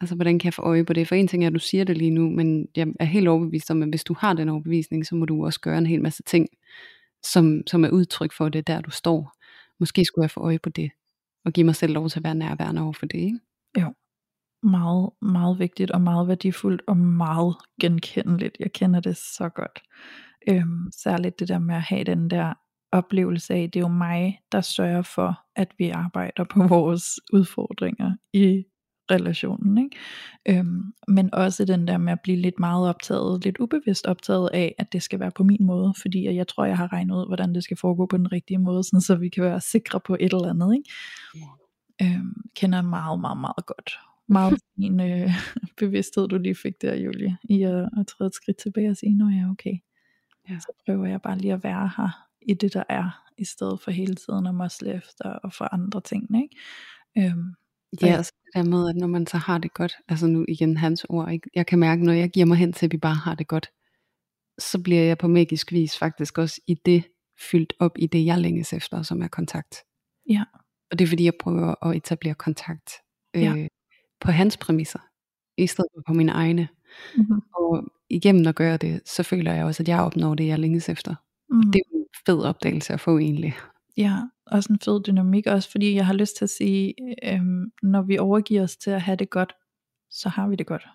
Altså, 0.00 0.14
hvordan 0.14 0.38
kan 0.38 0.44
jeg 0.46 0.54
få 0.54 0.62
øje 0.62 0.84
på 0.84 0.92
det? 0.92 1.08
For 1.08 1.14
en 1.14 1.28
ting 1.28 1.44
er, 1.44 1.46
at 1.48 1.54
du 1.54 1.58
siger 1.58 1.84
det 1.84 1.98
lige 1.98 2.10
nu, 2.10 2.30
men 2.30 2.68
jeg 2.76 2.86
er 3.00 3.04
helt 3.04 3.28
overbevist 3.28 3.70
om, 3.70 3.82
at 3.82 3.88
hvis 3.88 4.04
du 4.04 4.14
har 4.18 4.32
den 4.34 4.48
overbevisning, 4.48 5.06
så 5.06 5.14
må 5.14 5.24
du 5.24 5.44
også 5.46 5.60
gøre 5.60 5.78
en 5.78 5.86
hel 5.86 6.02
masse 6.02 6.22
ting, 6.22 6.48
som, 7.22 7.62
som 7.66 7.84
er 7.84 7.90
udtryk 7.90 8.32
for 8.32 8.48
det, 8.48 8.66
der 8.66 8.80
du 8.80 8.90
står. 8.90 9.32
Måske 9.80 10.04
skulle 10.04 10.22
jeg 10.22 10.30
få 10.30 10.40
øje 10.40 10.58
på 10.58 10.68
det, 10.68 10.90
og 11.44 11.52
give 11.52 11.64
mig 11.66 11.76
selv 11.76 11.92
lov 11.92 12.08
til 12.08 12.18
at 12.20 12.24
være 12.24 12.34
nærværende 12.34 12.82
over 12.82 12.92
for 12.92 13.06
det, 13.06 13.18
ikke? 13.18 13.38
Meget, 14.62 15.10
meget 15.22 15.58
vigtigt 15.58 15.90
og 15.90 16.00
meget 16.00 16.28
værdifuldt 16.28 16.82
og 16.86 16.96
meget 16.96 17.56
genkendeligt. 17.80 18.56
Jeg 18.60 18.72
kender 18.72 19.00
det 19.00 19.16
så 19.16 19.48
godt. 19.48 19.82
Øhm, 20.48 20.90
særligt 20.92 21.40
det 21.40 21.48
der 21.48 21.58
med 21.58 21.74
at 21.74 21.82
have 21.82 22.04
den 22.04 22.30
der 22.30 22.54
oplevelse 22.92 23.54
af, 23.54 23.70
det 23.70 23.80
er 23.80 23.84
jo 23.84 23.88
mig, 23.88 24.40
der 24.52 24.60
sørger 24.60 25.02
for, 25.02 25.40
at 25.56 25.74
vi 25.78 25.88
arbejder 25.88 26.44
på 26.44 26.66
vores 26.66 27.04
udfordringer 27.32 28.16
i 28.32 28.64
relationen. 29.12 29.78
Ikke? 29.78 29.96
Øhm, 30.58 30.92
men 31.08 31.34
også 31.34 31.64
den 31.64 31.88
der 31.88 31.98
med 31.98 32.12
at 32.12 32.20
blive 32.20 32.36
lidt 32.36 32.58
meget 32.58 32.88
optaget, 32.88 33.44
lidt 33.44 33.58
ubevidst 33.58 34.06
optaget 34.06 34.50
af, 34.52 34.74
at 34.78 34.92
det 34.92 35.02
skal 35.02 35.20
være 35.20 35.30
på 35.30 35.44
min 35.44 35.66
måde, 35.66 35.94
fordi 36.02 36.26
at 36.26 36.34
jeg 36.34 36.48
tror, 36.48 36.64
jeg 36.64 36.76
har 36.76 36.92
regnet 36.92 37.14
ud, 37.14 37.26
hvordan 37.26 37.54
det 37.54 37.64
skal 37.64 37.76
foregå 37.76 38.06
på 38.06 38.16
den 38.16 38.32
rigtige 38.32 38.58
måde, 38.58 38.84
sådan, 38.84 39.00
så 39.00 39.14
vi 39.14 39.28
kan 39.28 39.44
være 39.44 39.60
sikre 39.60 40.00
på 40.00 40.16
et 40.20 40.32
eller 40.32 40.50
andet. 40.50 40.74
Ikke? 40.74 40.90
Øhm, 42.02 42.34
kender 42.56 42.82
meget, 42.82 43.20
meget, 43.20 43.38
meget 43.38 43.66
godt. 43.66 43.98
Meget 44.28 44.58
fin 44.76 45.00
øh, 45.00 45.30
bevidsthed, 45.76 46.28
du 46.28 46.38
lige 46.38 46.54
fik 46.54 46.82
der, 46.82 46.94
Julie, 46.94 47.36
i 47.44 47.62
at, 47.62 47.88
at 47.98 48.06
træde 48.06 48.28
et 48.28 48.34
skridt 48.34 48.56
tilbage 48.56 48.90
og 48.90 48.96
sige, 48.96 49.16
nå 49.18 49.28
ja, 49.28 49.50
okay. 49.50 49.74
Ja. 50.48 50.58
Så 50.58 50.72
prøver 50.86 51.06
jeg 51.06 51.22
bare 51.22 51.38
lige 51.38 51.52
at 51.52 51.64
være 51.64 51.90
her 51.96 52.28
i 52.42 52.54
det, 52.54 52.74
der 52.74 52.82
er, 52.88 53.22
i 53.38 53.44
stedet 53.44 53.80
for 53.80 53.90
hele 53.90 54.14
tiden 54.14 54.46
at 54.46 54.54
måsle 54.54 54.94
efter 54.94 55.24
og 55.24 55.52
for 55.52 55.74
andre 55.74 56.00
ting. 56.00 56.42
Ikke? 56.42 56.56
Øhm, 57.30 57.54
Ja, 58.02 58.18
og 58.18 58.24
så 58.24 58.32
det 58.44 58.50
der 58.54 58.70
med, 58.70 58.88
at 58.88 58.96
når 58.96 59.06
man 59.06 59.26
så 59.26 59.36
har 59.36 59.58
det 59.58 59.74
godt, 59.74 59.92
altså 60.08 60.26
nu 60.26 60.44
igen 60.48 60.76
hans 60.76 61.06
ord, 61.08 61.32
ikke? 61.32 61.50
jeg 61.54 61.66
kan 61.66 61.78
mærke, 61.78 62.04
når 62.04 62.12
jeg 62.12 62.30
giver 62.30 62.46
mig 62.46 62.56
hen 62.56 62.72
til, 62.72 62.86
at 62.86 62.92
vi 62.92 62.96
bare 62.98 63.14
har 63.14 63.34
det 63.34 63.48
godt, 63.48 63.70
så 64.58 64.82
bliver 64.82 65.02
jeg 65.02 65.18
på 65.18 65.28
magisk 65.28 65.72
vis 65.72 65.98
faktisk 65.98 66.38
også 66.38 66.60
i 66.66 66.74
det 66.86 67.04
fyldt 67.50 67.72
op 67.78 67.92
i 67.98 68.06
det, 68.06 68.26
jeg 68.26 68.38
længes 68.38 68.72
efter, 68.72 69.02
som 69.02 69.22
er 69.22 69.28
kontakt. 69.28 69.76
Ja. 70.30 70.42
Og 70.90 70.98
det 70.98 71.04
er 71.04 71.08
fordi, 71.08 71.24
jeg 71.24 71.32
prøver 71.40 71.86
at 71.86 71.96
etablere 71.96 72.34
kontakt 72.34 72.90
øh, 73.36 73.42
Ja. 73.42 73.66
på 74.20 74.30
hans 74.30 74.56
præmisser, 74.56 74.98
i 75.58 75.66
stedet 75.66 75.88
for 75.96 76.02
på 76.06 76.12
mine 76.12 76.32
egne. 76.32 76.68
mm-hmm. 77.16 77.40
Og 77.56 77.84
igennem 78.10 78.46
at 78.46 78.54
gøre 78.54 78.76
det, 78.76 79.00
så 79.08 79.22
føler 79.22 79.52
jeg 79.52 79.64
også, 79.64 79.82
at 79.82 79.88
jeg 79.88 80.00
opnår 80.00 80.34
det, 80.34 80.46
jeg 80.46 80.58
længes 80.58 80.88
efter. 80.88 81.14
Mm. 81.50 81.72
Det 81.72 81.78
er 81.78 81.96
en 81.96 82.04
fed 82.26 82.42
opdagelse 82.42 82.92
at 82.92 83.00
få 83.00 83.18
egentlig. 83.18 83.54
Ja, 83.96 84.18
også 84.46 84.72
en 84.72 84.78
fed 84.84 85.02
dynamik, 85.06 85.46
også 85.46 85.70
fordi 85.70 85.94
jeg 85.94 86.06
har 86.06 86.14
lyst 86.14 86.36
til 86.36 86.44
at 86.44 86.50
sige, 86.50 86.94
øhm, 87.24 87.72
når 87.82 88.02
vi 88.02 88.18
overgiver 88.18 88.62
os 88.62 88.76
til 88.76 88.90
at 88.90 89.02
have 89.02 89.16
det 89.16 89.30
godt, 89.30 89.52
så 90.10 90.28
har 90.28 90.48
vi 90.48 90.56
det 90.56 90.66
godt. 90.66 90.86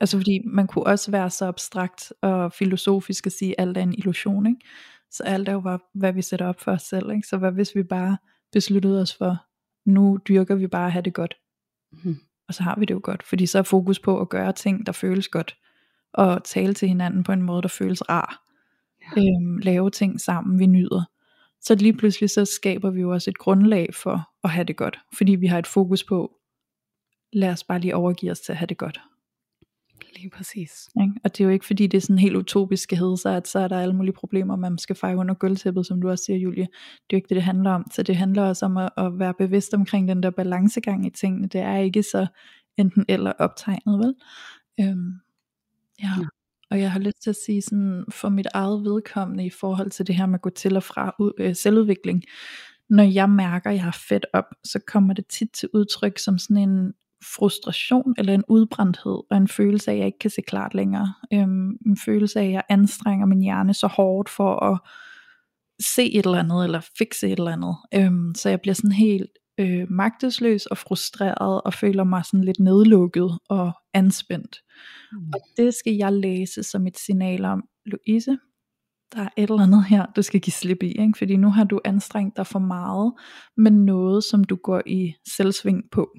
Altså 0.00 0.16
fordi 0.18 0.40
man 0.46 0.66
kunne 0.66 0.86
også 0.86 1.10
være 1.10 1.30
så 1.30 1.46
abstrakt 1.46 2.12
og 2.22 2.52
filosofisk 2.52 3.26
at 3.26 3.32
sige, 3.32 3.60
at 3.60 3.66
alt 3.68 3.76
er 3.76 3.82
en 3.82 3.94
illusion, 3.94 4.46
ikke? 4.46 4.60
Så 5.10 5.22
alt 5.22 5.48
er 5.48 5.52
jo 5.52 5.60
bare, 5.60 5.78
hvad 5.94 6.12
vi 6.12 6.22
sætter 6.22 6.46
op 6.46 6.60
for 6.60 6.72
os 6.72 6.82
selv, 6.82 7.10
ikke? 7.10 7.26
Så 7.28 7.36
hvad 7.38 7.52
hvis 7.52 7.74
vi 7.76 7.82
bare 7.82 8.16
besluttede 8.52 9.02
os 9.02 9.14
for, 9.16 9.36
nu 9.90 10.18
dyrker 10.28 10.54
vi 10.54 10.66
bare 10.66 10.86
at 10.86 10.92
have 10.92 11.02
det 11.02 11.14
godt, 11.14 11.34
Mhm. 11.92 12.16
og 12.48 12.54
så 12.54 12.62
har 12.62 12.76
vi 12.78 12.84
det 12.84 12.94
jo 12.94 13.00
godt, 13.02 13.22
fordi 13.22 13.46
så 13.46 13.58
er 13.58 13.62
fokus 13.62 13.98
på 13.98 14.20
at 14.20 14.28
gøre 14.28 14.52
ting, 14.52 14.86
der 14.86 14.92
føles 14.92 15.28
godt, 15.28 15.56
og 16.12 16.44
tale 16.44 16.74
til 16.74 16.88
hinanden 16.88 17.24
på 17.24 17.32
en 17.32 17.42
måde, 17.42 17.62
der 17.62 17.68
føles 17.68 18.08
rar, 18.08 18.42
Ja. 19.16 19.20
øhm, 19.22 19.58
lave 19.58 19.90
ting 19.90 20.20
sammen, 20.20 20.58
vi 20.58 20.66
nyder, 20.66 21.04
så 21.66 21.74
lige 21.74 21.96
pludselig 21.96 22.30
så 22.30 22.44
skaber 22.44 22.90
vi 22.90 23.00
jo 23.00 23.12
også 23.12 23.30
et 23.30 23.38
grundlag 23.38 23.94
for 23.94 24.30
at 24.44 24.50
have 24.50 24.64
det 24.64 24.76
godt, 24.76 24.98
fordi 25.16 25.34
vi 25.34 25.46
har 25.46 25.58
et 25.58 25.66
fokus 25.66 26.04
på, 26.04 26.32
lad 27.32 27.50
os 27.50 27.64
bare 27.64 27.78
lige 27.78 27.96
overgive 27.96 28.32
os 28.32 28.40
til 28.40 28.52
at 28.52 28.58
have 28.58 28.66
det 28.66 28.78
godt. 28.78 29.00
Lige 30.16 30.30
præcis. 30.30 30.88
Ikke? 31.00 31.12
Og 31.24 31.36
det 31.36 31.40
er 31.40 31.44
jo 31.44 31.50
ikke 31.50 31.66
fordi 31.66 31.86
det 31.86 31.96
er 31.96 32.00
sådan 32.00 32.18
helt 32.18 32.36
utopisk 32.36 32.82
skal 32.82 32.98
hedde 32.98 33.16
sig, 33.16 33.36
at 33.36 33.48
så 33.48 33.58
er 33.58 33.68
der 33.68 33.80
alle 33.80 33.96
mulige 33.96 34.14
problemer, 34.14 34.56
man 34.56 34.78
skal 34.78 34.96
fejre 34.96 35.16
under 35.16 35.34
gulvtæppet, 35.34 35.86
som 35.86 36.00
du 36.00 36.10
også 36.10 36.24
siger, 36.24 36.38
Julie. 36.38 36.66
Det 36.66 37.10
er 37.10 37.12
jo 37.12 37.16
ikke 37.16 37.28
det, 37.28 37.34
det 37.34 37.42
handler 37.42 37.70
om. 37.70 37.86
Så 37.92 38.02
det 38.02 38.16
handler 38.16 38.42
også 38.42 38.64
om 38.66 38.76
at, 38.76 38.90
at 38.96 39.18
være 39.18 39.34
bevidst 39.34 39.74
omkring 39.74 40.08
den 40.08 40.22
der 40.22 40.30
balancegang 40.30 41.06
i 41.06 41.10
tingene. 41.10 41.48
Det 41.48 41.60
er 41.60 41.76
ikke 41.76 42.02
så 42.02 42.26
enten 42.76 43.04
eller 43.08 43.32
optegnet, 43.32 43.98
vel? 43.98 44.14
Øhm, 44.80 45.12
ja. 46.02 46.12
Ja. 46.18 46.26
Og 46.70 46.80
jeg 46.80 46.92
har 46.92 46.98
lyst 46.98 47.22
til 47.22 47.30
at 47.30 47.36
sige 47.46 47.62
sådan, 47.62 48.04
for 48.10 48.28
mit 48.28 48.46
eget 48.54 48.84
vedkommende 48.84 49.46
i 49.46 49.50
forhold 49.50 49.90
til 49.90 50.06
det 50.06 50.14
her 50.14 50.26
med 50.26 50.34
at 50.34 50.42
gå 50.42 50.50
til 50.50 50.76
og 50.76 50.82
fra 50.82 51.14
ud, 51.18 51.32
øh, 51.38 51.56
selvudvikling, 51.56 52.22
når 52.90 53.02
jeg 53.02 53.30
mærker, 53.30 53.70
at 53.70 53.76
jeg 53.76 53.84
har 53.84 53.98
fedt 54.08 54.26
op, 54.32 54.44
så 54.64 54.78
kommer 54.86 55.14
det 55.14 55.26
tit 55.26 55.50
til 55.52 55.68
udtryk 55.74 56.18
som 56.18 56.38
sådan 56.38 56.68
en 56.68 56.92
frustration 57.24 58.14
eller 58.18 58.34
en 58.34 58.44
udbrændthed 58.48 59.22
og 59.30 59.36
en 59.36 59.48
følelse 59.48 59.90
af, 59.90 59.94
at 59.94 59.98
jeg 59.98 60.06
ikke 60.06 60.18
kan 60.18 60.30
se 60.30 60.42
klart 60.42 60.74
længere. 60.74 61.14
Øhm, 61.32 61.70
en 61.86 61.96
følelse 62.04 62.40
af, 62.40 62.44
at 62.44 62.52
jeg 62.52 62.62
anstrenger 62.68 63.26
min 63.26 63.40
hjerne 63.40 63.74
så 63.74 63.86
hårdt 63.86 64.28
for 64.28 64.64
at 64.64 64.78
se 65.80 66.12
et 66.12 66.26
eller 66.26 66.38
andet 66.38 66.64
eller 66.64 66.80
fikse 66.98 67.26
et 67.26 67.38
eller 67.38 67.52
andet. 67.52 67.76
Øhm, 67.94 68.34
så 68.34 68.48
jeg 68.48 68.60
bliver 68.60 68.74
sådan 68.74 68.92
helt 68.92 69.30
øh, 69.58 69.90
magtesløs 69.90 70.66
og 70.66 70.78
frustreret 70.78 71.62
og 71.62 71.74
føler 71.74 72.04
mig 72.04 72.24
sådan 72.24 72.44
lidt 72.44 72.60
nedlukket 72.60 73.38
og 73.48 73.72
anspændt. 73.94 74.62
Mm. 75.12 75.18
Og 75.34 75.40
det 75.56 75.74
skal 75.74 75.92
jeg 75.92 76.12
læse 76.12 76.62
som 76.62 76.86
et 76.86 76.98
signal 76.98 77.44
om, 77.44 77.64
Louise, 77.86 78.38
der 79.14 79.20
er 79.22 79.28
et 79.36 79.50
eller 79.50 79.62
andet 79.62 79.84
her, 79.84 80.06
du 80.16 80.22
skal 80.22 80.40
give 80.40 80.52
slip 80.52 80.82
i, 80.82 80.86
ikke? 80.92 81.18
fordi 81.18 81.36
nu 81.36 81.50
har 81.50 81.64
du 81.64 81.80
anstrengt 81.84 82.36
dig 82.36 82.46
for 82.46 82.58
meget 82.58 83.12
med 83.56 83.70
noget, 83.70 84.24
som 84.24 84.44
du 84.44 84.56
går 84.56 84.82
i 84.86 85.14
selvsving 85.36 85.82
på. 85.92 86.14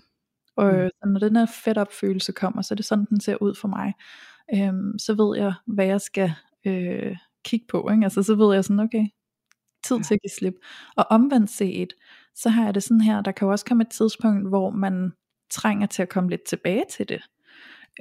Og 0.57 0.73
Mm. 0.73 0.89
så 0.89 1.09
når 1.09 1.19
den 1.19 1.35
her 1.35 1.45
fedt 1.63 1.77
op 1.77 1.93
følelse 1.93 2.31
kommer, 2.31 2.61
så 2.61 2.73
er 2.73 2.75
det 2.75 2.85
sådan, 2.85 3.05
den 3.09 3.19
ser 3.19 3.37
ud 3.41 3.55
for 3.55 3.67
mig. 3.67 3.93
Øhm, 4.55 4.99
så 4.99 5.13
ved 5.13 5.37
jeg, 5.37 5.53
hvad 5.67 5.85
jeg 5.85 6.01
skal 6.01 6.31
øh, 6.65 7.15
kigge 7.45 7.65
på. 7.69 7.89
Ikke? 7.91 8.03
Altså 8.03 8.23
så 8.23 8.35
ved 8.35 8.53
jeg 8.53 8.63
sådan, 8.63 8.79
okay, 8.79 9.05
tid 9.83 9.95
Ja. 9.97 10.03
til 10.03 10.13
at 10.13 10.21
give 10.21 10.31
slip. 10.37 10.53
Og 10.97 11.05
omvendt 11.09 11.49
set, 11.49 11.93
så 12.41 12.49
har 12.49 12.65
jeg 12.65 12.75
det 12.75 12.83
sådan 12.83 13.01
her, 13.01 13.21
der 13.21 13.31
kan 13.31 13.45
jo 13.45 13.51
også 13.51 13.65
komme 13.65 13.81
et 13.81 13.89
tidspunkt, 13.89 14.49
hvor 14.49 14.69
man 14.69 15.11
trænger 15.51 15.87
til 15.87 16.01
at 16.01 16.09
komme 16.09 16.29
lidt 16.29 16.43
tilbage 16.43 16.83
til 16.89 17.09
det. 17.09 17.21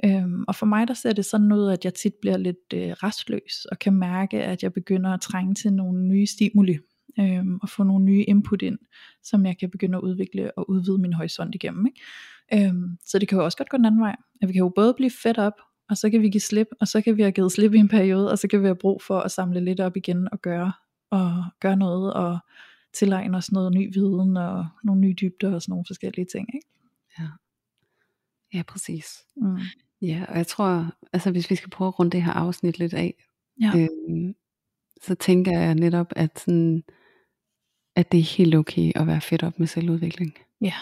Øhm, 0.05 0.43
og 0.47 0.55
for 0.55 0.65
mig 0.65 0.87
der 0.87 0.93
ser 0.93 1.13
det 1.13 1.25
sådan 1.25 1.51
ud, 1.51 1.69
at 1.69 1.85
jeg 1.85 1.93
tit 1.93 2.13
bliver 2.21 2.37
lidt 2.37 2.73
øh, 2.73 2.89
restløs, 2.89 3.65
og 3.71 3.79
kan 3.79 3.93
mærke, 3.93 4.43
at 4.43 4.63
jeg 4.63 4.73
begynder 4.73 5.09
at 5.13 5.21
trænge 5.21 5.55
til 5.55 5.73
nogle 5.73 6.07
nye 6.07 6.25
stimuli, 6.25 6.77
øhm, 7.19 7.59
og 7.61 7.69
få 7.69 7.83
nogle 7.83 8.05
nye 8.05 8.23
input 8.23 8.61
ind, 8.61 8.79
som 9.23 9.45
jeg 9.45 9.57
kan 9.57 9.69
begynde 9.69 9.97
at 9.97 10.01
udvikle 10.01 10.57
og 10.57 10.69
udvide 10.69 10.97
min 10.97 11.13
horisont 11.13 11.55
igennem. 11.55 11.85
Ikke? 11.85 12.67
Øhm, 12.67 12.97
så 13.05 13.19
det 13.19 13.27
kan 13.27 13.37
jo 13.37 13.43
også 13.45 13.57
godt 13.57 13.69
gå 13.69 13.77
den 13.77 13.85
anden 13.85 14.01
vej. 14.01 14.15
At 14.41 14.47
vi 14.47 14.53
kan 14.53 14.59
jo 14.59 14.71
både 14.75 14.93
blive 14.93 15.11
fedt 15.11 15.37
op, 15.37 15.53
og 15.89 15.97
så 15.97 16.09
kan 16.09 16.21
vi 16.21 16.29
give 16.29 16.41
slip, 16.41 16.67
og 16.79 16.87
så 16.87 17.01
kan 17.01 17.17
vi 17.17 17.21
have 17.21 17.31
givet 17.31 17.51
slip 17.51 17.73
i 17.73 17.77
en 17.77 17.87
periode, 17.87 18.31
og 18.31 18.39
så 18.39 18.47
kan 18.47 18.61
vi 18.61 18.65
have 18.65 18.75
brug 18.75 19.01
for 19.01 19.19
at 19.19 19.31
samle 19.31 19.59
lidt 19.59 19.79
op 19.79 19.97
igen 19.97 20.27
og 20.31 20.41
gøre, 20.41 20.71
og 21.11 21.43
gøre 21.59 21.75
noget, 21.75 22.13
og 22.13 22.39
tilegne 22.99 23.37
os 23.37 23.51
noget 23.51 23.73
ny 23.73 23.93
viden, 23.93 24.37
og 24.37 24.65
nogle 24.83 25.01
nye 25.01 25.15
dybder, 25.21 25.55
og 25.55 25.61
sådan 25.61 25.71
nogle 25.71 25.85
forskellige 25.87 26.25
ting. 26.25 26.47
Ikke? 26.55 26.67
Ja, 28.53 28.63
præcis. 28.63 29.05
Mm. 29.35 29.57
Ja, 30.01 30.25
og 30.29 30.37
jeg 30.37 30.47
tror, 30.47 30.91
altså 31.13 31.31
hvis 31.31 31.49
vi 31.49 31.55
skal 31.55 31.69
prøve 31.69 31.87
at 31.87 31.99
runde 31.99 32.11
det 32.11 32.23
her 32.23 32.31
afsnit 32.33 32.79
lidt 32.79 32.93
af, 32.93 33.13
Ja. 33.61 33.71
øhm, 33.77 34.35
så 35.01 35.15
tænker 35.15 35.59
jeg 35.59 35.75
netop, 35.75 36.13
at, 36.15 36.39
sådan, 36.39 36.83
at 37.95 38.11
det 38.11 38.19
er 38.19 38.37
helt 38.37 38.55
okay 38.55 38.91
at 38.95 39.07
være 39.07 39.21
fedt 39.21 39.43
op 39.43 39.59
med 39.59 39.67
selvudvikling. 39.67 40.33
Ja. 40.61 40.73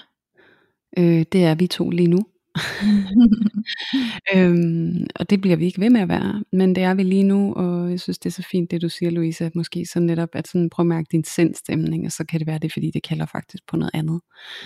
Øh, 0.97 1.25
det 1.31 1.43
er 1.43 1.55
vi 1.55 1.67
to 1.67 1.89
lige 1.89 2.07
nu. 2.07 2.25
øhm, 4.35 5.07
og 5.15 5.29
det 5.29 5.41
bliver 5.41 5.55
vi 5.55 5.65
ikke 5.65 5.81
ved 5.81 5.89
med 5.89 6.01
at 6.01 6.09
være, 6.09 6.43
men 6.51 6.75
det 6.75 6.83
er 6.83 6.93
vi 6.93 7.03
lige 7.03 7.23
nu, 7.23 7.53
og 7.53 7.91
jeg 7.91 7.99
synes 7.99 8.19
det 8.19 8.29
er 8.29 8.33
så 8.33 8.43
fint 8.51 8.71
det 8.71 8.81
du 8.81 8.89
siger 8.89 9.09
Louise, 9.09 9.45
at 9.45 9.55
måske 9.55 9.85
så 9.85 9.99
netop 9.99 10.29
at 10.33 10.47
sådan 10.47 10.69
prøve 10.69 10.83
at 10.83 10.87
mærke 10.87 11.07
din 11.11 11.23
sindstemning, 11.23 12.05
og 12.05 12.11
så 12.11 12.25
kan 12.25 12.39
det 12.39 12.47
være 12.47 12.59
det, 12.59 12.73
fordi 12.73 12.91
det 12.91 13.03
kalder 13.03 13.25
faktisk 13.25 13.63
på 13.67 13.77
noget 13.77 13.91
andet. 13.93 14.21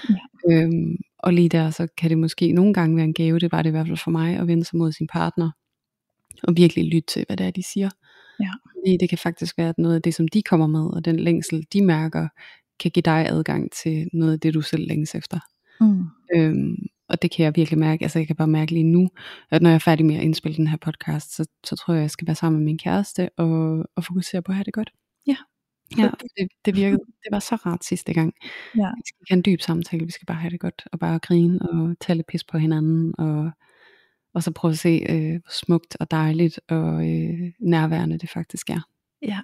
Ja. 0.09 0.15
Øhm, 0.51 0.97
og 1.19 1.33
lige 1.33 1.49
der, 1.49 1.69
så 1.69 1.87
kan 1.97 2.09
det 2.09 2.17
måske 2.17 2.51
nogle 2.51 2.73
gange 2.73 2.95
være 2.95 3.05
en 3.05 3.13
gave, 3.13 3.39
det 3.39 3.51
var 3.51 3.61
det 3.61 3.69
i 3.69 3.71
hvert 3.71 3.87
fald 3.87 3.97
for 3.97 4.11
mig, 4.11 4.37
at 4.37 4.47
vende 4.47 4.65
sig 4.65 4.77
mod 4.77 4.91
sin 4.91 5.07
partner, 5.07 5.51
og 6.43 6.57
virkelig 6.57 6.85
lytte 6.85 7.07
til, 7.13 7.25
hvad 7.27 7.37
det 7.37 7.45
er, 7.45 7.51
de 7.51 7.63
siger. 7.63 7.89
Ja. 8.39 8.51
Fordi 8.63 8.97
det 8.99 9.09
kan 9.09 9.17
faktisk 9.17 9.57
være, 9.57 9.69
at 9.69 9.77
noget 9.77 9.95
af 9.95 10.01
det, 10.01 10.15
som 10.15 10.27
de 10.27 10.41
kommer 10.41 10.67
med, 10.67 10.85
og 10.93 11.05
den 11.05 11.19
længsel, 11.19 11.65
de 11.73 11.81
mærker, 11.81 12.27
kan 12.79 12.91
give 12.91 13.01
dig 13.01 13.25
adgang 13.29 13.71
til 13.71 14.09
noget 14.13 14.33
af 14.33 14.39
det, 14.39 14.53
du 14.53 14.61
selv 14.61 14.87
længes 14.87 15.15
efter. 15.15 15.39
Mm. 15.81 16.03
Øhm, 16.35 16.75
og 17.09 17.21
det 17.21 17.31
kan 17.31 17.45
jeg 17.45 17.55
virkelig 17.55 17.79
mærke, 17.79 18.03
altså 18.03 18.19
jeg 18.19 18.27
kan 18.27 18.35
bare 18.35 18.47
mærke 18.47 18.71
lige 18.71 18.83
nu, 18.83 19.09
at 19.51 19.61
når 19.61 19.69
jeg 19.69 19.75
er 19.75 19.79
færdig 19.79 20.05
med 20.05 20.15
at 20.15 20.23
indspille 20.23 20.57
den 20.57 20.67
her 20.67 20.77
podcast, 20.77 21.35
så, 21.35 21.45
så 21.63 21.75
tror 21.75 21.93
jeg, 21.93 22.01
jeg 22.01 22.11
skal 22.11 22.27
være 22.27 22.35
sammen 22.35 22.59
med 22.59 22.65
min 22.65 22.77
kæreste, 22.77 23.29
og, 23.37 23.85
og 23.95 24.03
fokusere 24.03 24.41
på 24.41 24.51
at 24.51 24.55
have 24.55 24.63
det 24.63 24.73
godt. 24.73 24.91
Ja. 25.27 25.35
Ja, 25.97 26.09
det, 26.37 26.47
det 26.65 26.75
virkede, 26.75 26.99
det 27.23 27.31
var 27.31 27.39
så 27.39 27.55
rart 27.55 27.85
sidste 27.85 28.13
gang. 28.13 28.33
Ja. 28.77 28.87
Vi 28.95 29.01
skal 29.05 29.25
have 29.29 29.37
en 29.37 29.43
dyb 29.45 29.61
samtale, 29.61 30.05
vi 30.05 30.11
skal 30.11 30.25
bare 30.25 30.37
have 30.37 30.51
det 30.51 30.59
godt, 30.59 30.87
og 30.91 30.99
bare 30.99 31.19
grine 31.19 31.61
og 31.61 31.95
tage 32.01 32.15
lidt 32.15 32.27
pis 32.27 32.43
på 32.43 32.57
hinanden, 32.57 33.13
og, 33.17 33.51
og 34.33 34.43
så 34.43 34.51
prøve 34.51 34.71
at 34.71 34.77
se, 34.77 35.05
øh, 35.09 35.31
hvor 35.31 35.51
smukt 35.51 35.97
og 35.99 36.11
dejligt 36.11 36.59
og 36.69 37.09
øh, 37.09 37.51
nærværende 37.59 38.17
det 38.17 38.29
faktisk 38.29 38.69
er. 38.69 38.87
Ja, 39.21 39.39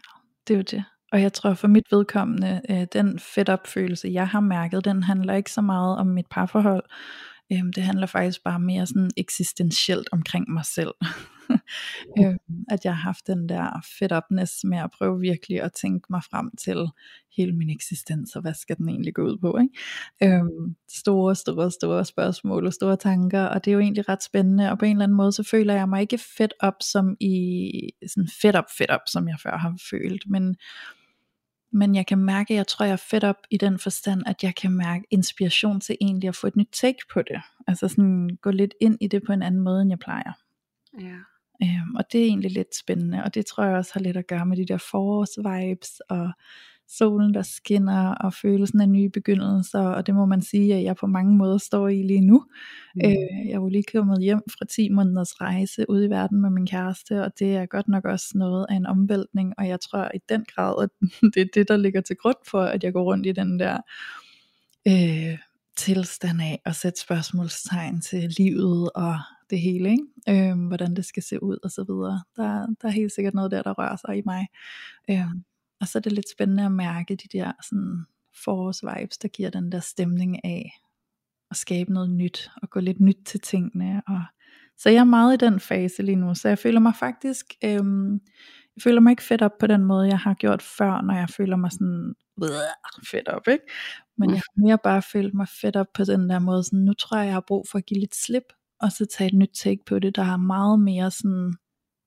det 0.47 0.53
er 0.53 0.57
jo 0.57 0.63
det. 0.63 0.83
Og 1.11 1.21
jeg 1.21 1.33
tror 1.33 1.53
for 1.53 1.67
mit 1.67 1.91
vedkommende, 1.91 2.61
øh, 2.69 2.87
den 2.93 3.19
fedt 3.19 3.49
opfølelse, 3.49 4.09
jeg 4.13 4.27
har 4.27 4.39
mærket, 4.39 4.85
den 4.85 5.03
handler 5.03 5.33
ikke 5.33 5.51
så 5.51 5.61
meget 5.61 5.97
om 5.97 6.07
mit 6.07 6.25
parforhold. 6.31 6.83
Øhm, 7.51 7.73
det 7.73 7.83
handler 7.83 8.07
faktisk 8.07 8.43
bare 8.43 8.59
mere 8.59 8.85
sådan 8.85 9.11
eksistentielt 9.17 10.09
omkring 10.11 10.51
mig 10.51 10.65
selv. 10.65 10.93
øhm, 12.19 12.65
at 12.69 12.85
jeg 12.85 12.95
har 12.95 13.01
haft 13.01 13.27
den 13.27 13.49
der 13.49 13.81
fed 13.99 14.11
upness 14.11 14.63
med 14.63 14.77
at 14.77 14.89
prøve 14.97 15.19
virkelig 15.19 15.61
at 15.61 15.73
tænke 15.73 16.07
mig 16.09 16.21
frem 16.23 16.51
til 16.57 16.87
hele 17.37 17.53
min 17.53 17.69
eksistens, 17.69 18.35
og 18.35 18.41
hvad 18.41 18.53
skal 18.53 18.77
den 18.77 18.89
egentlig 18.89 19.13
gå 19.13 19.21
ud 19.21 19.37
på. 19.37 19.57
Ikke? 19.57 20.35
Øhm, 20.35 20.75
store, 20.89 21.35
store, 21.35 21.71
store 21.71 22.05
spørgsmål 22.05 22.65
og 22.65 22.73
store 22.73 22.97
tanker, 22.97 23.43
og 23.43 23.65
det 23.65 23.71
er 23.71 23.73
jo 23.73 23.79
egentlig 23.79 24.09
ret 24.09 24.23
spændende, 24.23 24.71
og 24.71 24.79
på 24.79 24.85
en 24.85 24.91
eller 24.91 25.03
anden 25.03 25.17
måde, 25.17 25.31
så 25.31 25.43
føler 25.43 25.73
jeg 25.73 25.89
mig 25.89 26.01
ikke 26.01 26.17
fedt 26.17 26.53
op 26.59 26.75
som 26.81 27.17
i 27.19 27.71
sådan 28.07 28.29
fedt 28.41 28.55
op, 28.55 28.65
fedt 28.77 28.89
op, 28.89 29.01
som 29.07 29.27
jeg 29.27 29.37
før 29.43 29.57
har 29.57 29.77
følt, 29.89 30.23
men 30.27 30.55
men 31.75 31.95
jeg 31.95 32.05
kan 32.05 32.17
mærke, 32.17 32.53
at 32.53 32.57
jeg 32.57 32.67
tror, 32.67 32.85
jeg 32.85 32.93
er 32.93 32.97
fedt 33.09 33.23
op 33.23 33.35
i 33.51 33.57
den 33.57 33.79
forstand, 33.79 34.23
at 34.25 34.43
jeg 34.43 34.55
kan 34.55 34.71
mærke 34.71 35.05
inspiration 35.11 35.79
til 35.79 35.97
egentlig 36.01 36.27
at 36.27 36.35
få 36.35 36.47
et 36.47 36.55
nyt 36.55 36.69
take 36.71 36.99
på 37.13 37.21
det. 37.21 37.41
Altså 37.67 37.87
sådan 37.87 38.29
gå 38.41 38.51
lidt 38.51 38.73
ind 38.81 38.97
i 39.01 39.07
det 39.07 39.23
på 39.23 39.33
en 39.33 39.41
anden 39.41 39.61
måde, 39.61 39.81
end 39.81 39.91
jeg 39.91 39.99
plejer. 39.99 40.31
Ja. 41.01 41.17
Øhm, 41.63 41.95
og 41.95 42.03
det 42.11 42.21
er 42.21 42.25
egentlig 42.25 42.51
lidt 42.51 42.75
spændende, 42.75 43.23
og 43.23 43.35
det 43.35 43.45
tror 43.45 43.63
jeg 43.63 43.75
også 43.75 43.91
har 43.93 44.01
lidt 44.01 44.17
at 44.17 44.27
gøre 44.27 44.45
med 44.45 44.57
de 44.57 44.65
der 44.65 44.77
forårsvibes, 44.77 45.99
og 45.99 46.31
solen 46.87 47.33
der 47.33 47.41
skinner, 47.41 48.15
og 48.15 48.33
følelsen 48.33 48.81
af 48.81 48.89
nye 48.89 49.09
begyndelser, 49.09 49.79
og 49.79 50.07
det 50.07 50.15
må 50.15 50.25
man 50.25 50.41
sige, 50.41 50.75
at 50.75 50.83
jeg 50.83 50.95
på 50.95 51.07
mange 51.07 51.35
måder 51.37 51.57
står 51.57 51.87
i 51.87 52.01
lige 52.01 52.21
nu. 52.21 52.45
Mm. 52.95 53.01
Øh, 53.05 53.11
jeg 53.45 53.51
er 53.51 53.55
jo 53.55 53.67
lige 53.67 53.83
kommet 53.91 54.21
hjem 54.21 54.41
fra 54.49 54.65
10 54.65 54.89
måneders 54.89 55.41
rejse 55.41 55.89
ud 55.89 56.03
i 56.03 56.09
verden 56.09 56.41
med 56.41 56.49
min 56.49 56.67
kæreste, 56.67 57.23
og 57.23 57.39
det 57.39 57.55
er 57.55 57.65
godt 57.65 57.87
nok 57.87 58.05
også 58.05 58.27
noget 58.35 58.65
af 58.69 58.75
en 58.75 58.85
omvæltning, 58.85 59.53
og 59.57 59.67
jeg 59.67 59.79
tror 59.79 60.11
i 60.13 60.19
den 60.29 60.45
grad, 60.55 60.83
at 60.83 60.89
det 61.33 61.41
er 61.41 61.47
det, 61.53 61.67
der 61.67 61.77
ligger 61.77 62.01
til 62.01 62.15
grund 62.15 62.37
for, 62.47 62.61
at 62.61 62.83
jeg 62.83 62.93
går 62.93 63.03
rundt 63.03 63.25
i 63.25 63.31
den 63.31 63.59
der 63.59 63.77
øh, 64.87 65.37
tilstand 65.77 66.41
af 66.41 66.61
at 66.65 66.75
sætte 66.75 67.01
spørgsmålstegn 67.01 68.01
til 68.01 68.33
livet 68.37 68.89
og 68.95 69.17
det 69.49 69.59
hele, 69.59 69.91
ikke? 69.91 70.51
Øhm, 70.51 70.67
hvordan 70.67 70.95
det 70.95 71.05
skal 71.05 71.23
se 71.23 71.43
ud 71.43 71.57
og 71.63 71.71
så 71.71 71.83
videre. 71.83 72.23
Der, 72.35 72.67
der 72.81 72.87
er 72.87 72.91
helt 72.91 73.11
sikkert 73.11 73.33
noget 73.33 73.51
der, 73.51 73.61
der 73.61 73.73
rører 73.73 73.95
sig 73.95 74.17
i 74.17 74.21
mig. 74.25 74.47
Øhm, 75.09 75.43
og 75.81 75.87
så 75.87 75.97
er 75.97 76.01
det 76.01 76.11
lidt 76.11 76.29
spændende 76.29 76.65
at 76.65 76.71
mærke 76.71 77.15
de 77.15 77.37
der 77.37 77.51
sådan, 77.69 78.05
forårsvibes, 78.43 79.17
der 79.17 79.27
giver 79.27 79.49
den 79.49 79.71
der 79.71 79.79
stemning 79.79 80.45
af 80.45 80.71
at 81.51 81.57
skabe 81.57 81.93
noget 81.93 82.09
nyt, 82.09 82.51
og 82.61 82.69
gå 82.69 82.79
lidt 82.79 82.99
nyt 82.99 83.17
til 83.25 83.39
tingene. 83.39 84.01
Og, 84.07 84.23
så 84.77 84.89
jeg 84.89 84.99
er 84.99 85.03
meget 85.03 85.33
i 85.33 85.45
den 85.45 85.59
fase 85.59 86.03
lige 86.03 86.15
nu, 86.15 86.35
så 86.35 86.47
jeg 86.47 86.59
føler 86.59 86.79
mig 86.79 86.95
faktisk, 86.95 87.45
øhm, 87.63 88.13
jeg 88.75 88.81
føler 88.83 89.01
mig 89.01 89.11
ikke 89.11 89.23
fedt 89.23 89.41
op 89.41 89.57
på 89.59 89.67
den 89.67 89.83
måde, 89.83 90.07
jeg 90.07 90.19
har 90.19 90.33
gjort 90.33 90.61
før, 90.61 91.01
når 91.01 91.13
jeg 91.13 91.29
føler 91.29 91.55
mig 91.55 91.71
sådan 91.71 92.15
fedt 93.11 93.27
op, 93.27 93.47
ikke? 93.47 93.63
Men 94.17 94.29
jeg 94.29 94.37
har 94.37 94.65
mere 94.65 94.77
bare 94.83 95.01
følt 95.01 95.33
mig 95.33 95.47
fedt 95.47 95.75
op 95.75 95.87
på 95.93 96.03
den 96.03 96.29
der 96.29 96.39
måde, 96.39 96.63
sådan, 96.63 96.79
nu 96.79 96.93
tror 96.93 97.17
jeg, 97.17 97.25
jeg 97.25 97.33
har 97.33 97.43
brug 97.47 97.65
for 97.71 97.77
at 97.77 97.85
give 97.85 97.99
lidt 97.99 98.15
slip, 98.15 98.53
og 98.81 98.91
så 98.91 99.05
tage 99.05 99.27
et 99.27 99.33
nyt 99.33 99.51
take 99.53 99.83
på 99.85 99.99
det, 99.99 100.15
der 100.15 100.21
er 100.23 100.37
meget 100.37 100.79
mere 100.79 101.11
sådan 101.11 101.53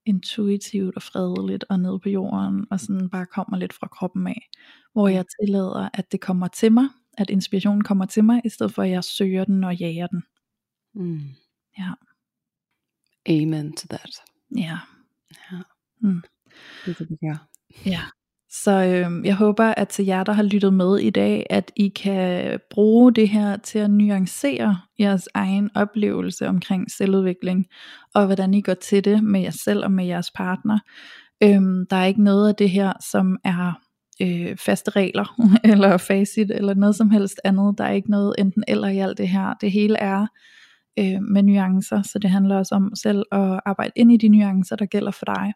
intuitivt 0.07 0.97
og 0.97 1.03
fredeligt 1.03 1.65
og 1.69 1.81
ned 1.81 1.99
på 1.99 2.09
jorden, 2.09 2.67
og 2.71 2.81
sådan 2.81 3.11
bare 3.11 3.27
kommer 3.27 3.57
lidt 3.57 3.73
fra 3.73 3.87
kroppen 3.89 4.27
af, 4.27 4.51
hvor 4.93 5.09
jeg 5.09 5.25
tillader, 5.41 5.89
at 5.95 6.13
det 6.13 6.21
kommer 6.21 6.49
til 6.49 6.73
mig, 6.73 6.89
at 7.19 7.31
inspirationen 7.31 7.85
kommer 7.85 8.07
til 8.07 8.25
mig, 8.25 8.43
i 8.45 8.49
stedet 8.49 8.75
for 8.75 8.83
at 8.83 8.91
jeg 8.91 9.05
søger 9.05 9.45
den 9.45 9.65
og 9.65 9.77
jager 9.77 10.07
den. 10.07 10.23
Mm. 10.95 11.21
Ja. 11.79 11.93
Amen 13.29 13.77
to 13.77 13.87
that. 13.91 14.15
Ja. 14.57 14.79
Ja. 15.53 15.59
Mm. 16.01 16.23
Det 16.85 16.91
er 16.91 16.95
det, 16.95 17.11
vi 17.11 17.17
gør. 17.17 17.49
Ja. 17.87 18.03
Så 18.51 18.71
øh, 18.71 19.27
jeg 19.27 19.35
håber, 19.35 19.65
at 19.65 19.89
til 19.89 20.05
jer, 20.05 20.25
der 20.25 20.33
har 20.33 20.43
lyttet 20.43 20.75
med 20.75 20.99
i 20.99 21.11
dag, 21.11 21.47
at 21.51 21.73
I 21.77 21.89
kan 21.89 22.59
bruge 22.71 23.13
det 23.13 23.29
her 23.29 23.57
til 23.57 23.79
at 23.79 23.91
nuancere 23.91 24.79
jeres 24.99 25.29
egen 25.35 25.71
oplevelse 25.75 26.49
omkring 26.49 26.91
selvudvikling, 26.91 27.67
og 28.15 28.27
hvordan 28.27 28.55
I 28.55 28.61
går 28.61 28.75
til 28.75 29.05
det 29.05 29.25
med 29.25 29.41
jer 29.41 29.51
selv 29.51 29.85
og 29.85 29.93
med 29.93 30.07
jeres 30.07 30.31
partner. 30.31 30.79
Øhm, 31.43 31.87
der 31.91 31.97
er 31.97 32.05
ikke 32.05 32.23
noget 32.23 32.49
af 32.49 32.55
det 32.55 32.71
her, 32.71 32.93
som 33.11 33.39
er 33.45 33.73
øh, 34.23 34.57
faste 34.57 34.91
regler, 34.91 35.41
eller 35.73 35.97
facit, 35.97 36.51
eller 36.51 36.75
noget 36.75 36.97
som 36.97 37.11
helst 37.11 37.41
andet. 37.45 37.79
Der 37.79 37.85
er 37.85 37.93
ikke 37.93 38.11
noget 38.11 38.35
enten 38.39 38.65
eller 38.69 38.89
i 38.89 38.99
alt 38.99 39.19
det 39.19 39.29
her. 39.29 39.55
Det 39.61 39.73
hele 39.73 39.99
er 39.99 40.27
øh, 40.99 41.23
med 41.23 41.43
nuancer, 41.43 42.03
så 42.03 42.19
det 42.19 42.31
handler 42.31 42.57
også 42.57 42.75
om 42.75 42.95
selv 42.95 43.25
at 43.33 43.61
arbejde 43.67 43.93
ind 43.97 44.13
i 44.13 44.17
de 44.17 44.29
nuancer, 44.29 44.77
der 44.77 44.87
gælder 44.87 45.11
for 45.11 45.25
dig. 45.25 45.53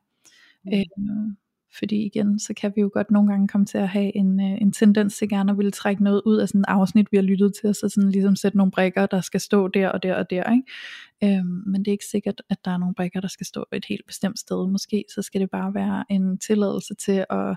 Mm. 0.64 0.72
Øh, 0.72 1.36
fordi 1.78 2.06
igen, 2.06 2.38
så 2.38 2.54
kan 2.54 2.72
vi 2.76 2.80
jo 2.80 2.90
godt 2.92 3.10
nogle 3.10 3.30
gange 3.30 3.48
komme 3.48 3.66
til 3.66 3.78
at 3.78 3.88
have 3.88 4.16
en, 4.16 4.40
øh, 4.40 4.60
en 4.60 4.72
tendens 4.72 5.16
til 5.16 5.28
gerne 5.28 5.52
at 5.52 5.58
ville 5.58 5.70
trække 5.70 6.04
noget 6.04 6.22
ud 6.24 6.36
af 6.36 6.48
sådan 6.48 6.60
et 6.60 6.64
afsnit, 6.68 7.12
vi 7.12 7.16
har 7.16 7.22
lyttet 7.22 7.54
til, 7.60 7.68
og 7.68 7.76
så 7.76 7.88
sådan 7.88 8.10
ligesom 8.10 8.36
sætte 8.36 8.58
nogle 8.58 8.72
brikker, 8.72 9.06
der 9.06 9.20
skal 9.20 9.40
stå 9.40 9.68
der 9.68 9.88
og 9.88 10.02
der 10.02 10.14
og 10.14 10.30
der. 10.30 10.52
Ikke? 10.52 11.38
Øhm, 11.38 11.62
men 11.66 11.80
det 11.80 11.88
er 11.88 11.92
ikke 11.92 12.06
sikkert, 12.10 12.42
at 12.50 12.64
der 12.64 12.70
er 12.70 12.78
nogle 12.78 12.94
brikker, 12.94 13.20
der 13.20 13.28
skal 13.28 13.46
stå 13.46 13.64
et 13.72 13.84
helt 13.84 14.06
bestemt 14.06 14.38
sted. 14.38 14.70
Måske 14.70 15.04
så 15.14 15.22
skal 15.22 15.40
det 15.40 15.50
bare 15.50 15.74
være 15.74 16.04
en 16.08 16.38
tilladelse 16.38 16.94
til 16.94 17.24
at 17.30 17.56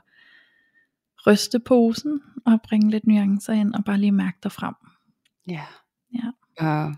ryste 1.28 1.59
posen 1.59 2.22
og 2.45 2.59
bringe 2.63 2.89
lidt 2.89 3.07
nuancer 3.07 3.53
ind 3.53 3.74
og 3.74 3.86
bare 3.86 3.97
lige 3.97 4.11
mærke 4.11 4.38
dig 4.43 4.51
frem. 4.51 4.74
Ja. 5.49 5.63
Ja. 6.13 6.32
Og 6.66 6.95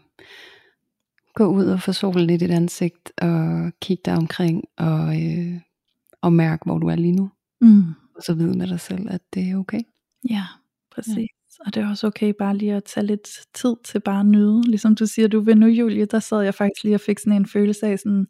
gå 1.34 1.46
ud 1.46 1.66
og 1.66 1.82
få 1.82 1.92
solen 1.92 2.28
lidt 2.28 2.42
i 2.42 2.46
dit 2.46 2.54
ansigt, 2.54 3.12
og 3.18 3.72
kigge 3.82 4.02
dig 4.06 4.14
omkring, 4.14 4.64
og, 4.78 5.24
øh, 5.24 5.60
og 6.22 6.34
mærke, 6.34 6.64
hvor 6.66 6.78
du 6.78 6.88
er 6.88 6.96
lige 6.96 7.16
nu. 7.16 7.30
Mm. 7.62 7.84
Og 8.16 8.24
så 8.24 8.34
vide 8.34 8.58
med 8.58 8.68
dig 8.68 8.80
selv, 8.80 9.08
at 9.10 9.22
det 9.34 9.50
er 9.50 9.58
okay. 9.58 9.82
Ja, 10.30 10.44
præcis. 10.92 11.18
Ja. 11.18 11.66
Og 11.66 11.74
det 11.74 11.84
er 11.84 11.90
også 11.90 12.08
okay 12.08 12.34
bare 12.40 12.58
lige 12.58 12.74
at 12.74 12.84
tage 12.84 13.06
lidt 13.06 13.28
tid 13.54 13.76
til 13.86 14.00
bare 14.00 14.20
at 14.20 14.26
nyde. 14.26 14.62
Ligesom 14.62 14.96
du 14.96 15.06
siger, 15.06 15.28
du 15.28 15.40
vil 15.40 15.58
nu 15.58 15.68
Julie, 15.68 16.06
der 16.06 16.20
sad 16.20 16.42
jeg 16.42 16.54
faktisk 16.54 16.84
lige 16.84 16.96
og 16.96 17.02
fik 17.02 17.20
sådan 17.20 17.34
en 17.34 17.46
følelse 17.46 17.88
af 17.88 18.00
sådan, 18.00 18.28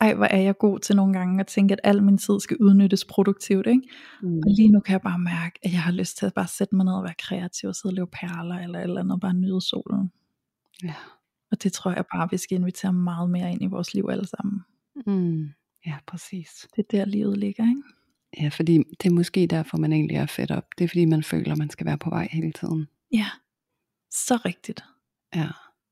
ej 0.00 0.14
hvor 0.14 0.24
er 0.24 0.40
jeg 0.40 0.58
god 0.58 0.78
til 0.78 0.96
nogle 0.96 1.12
gange 1.12 1.40
at 1.40 1.46
tænke, 1.46 1.72
at 1.72 1.80
al 1.84 2.02
min 2.02 2.18
tid 2.18 2.40
skal 2.40 2.56
udnyttes 2.60 3.04
produktivt. 3.04 3.66
Ikke? 3.66 3.82
Mm. 4.22 4.36
Og 4.36 4.50
lige 4.56 4.68
nu 4.68 4.80
kan 4.80 4.92
jeg 4.92 5.00
bare 5.00 5.18
mærke, 5.18 5.58
at 5.62 5.72
jeg 5.72 5.82
har 5.82 5.92
lyst 5.92 6.18
til 6.18 6.26
at 6.26 6.34
bare 6.34 6.46
sætte 6.46 6.76
mig 6.76 6.84
ned 6.84 6.92
og 6.92 7.04
være 7.04 7.14
kreativ 7.18 7.68
og 7.68 7.74
sidde 7.74 7.92
og 7.92 7.94
lave 7.94 8.06
perler 8.06 8.58
eller 8.58 8.80
eller 8.80 9.00
andet, 9.00 9.14
og 9.14 9.20
bare 9.20 9.34
nyde 9.34 9.60
solen. 9.60 10.12
Ja. 10.82 10.94
Og 11.50 11.62
det 11.62 11.72
tror 11.72 11.90
jeg 11.90 12.04
bare, 12.14 12.28
vi 12.30 12.36
skal 12.36 12.58
invitere 12.58 12.92
meget 12.92 13.30
mere 13.30 13.52
ind 13.52 13.62
i 13.62 13.66
vores 13.66 13.94
liv 13.94 14.08
alle 14.10 14.26
sammen. 14.26 14.60
Mm. 15.06 15.48
Ja, 15.86 15.96
præcis. 16.06 16.66
Det 16.76 16.78
er 16.78 16.98
der 16.98 17.04
livet 17.04 17.38
ligger, 17.38 17.68
ikke? 17.68 17.82
Ja, 18.38 18.48
fordi 18.48 18.78
det 19.02 19.06
er 19.06 19.14
måske 19.14 19.46
derfor, 19.46 19.78
man 19.78 19.92
egentlig 19.92 20.16
er 20.16 20.26
fedt 20.26 20.50
op. 20.50 20.64
Det 20.78 20.84
er 20.84 20.88
fordi, 20.88 21.04
man 21.04 21.22
føler, 21.22 21.56
man 21.56 21.70
skal 21.70 21.86
være 21.86 21.98
på 21.98 22.10
vej 22.10 22.28
hele 22.32 22.52
tiden. 22.52 22.88
Ja, 23.12 23.26
så 24.10 24.36
rigtigt. 24.44 24.84
Ja. 25.34 25.48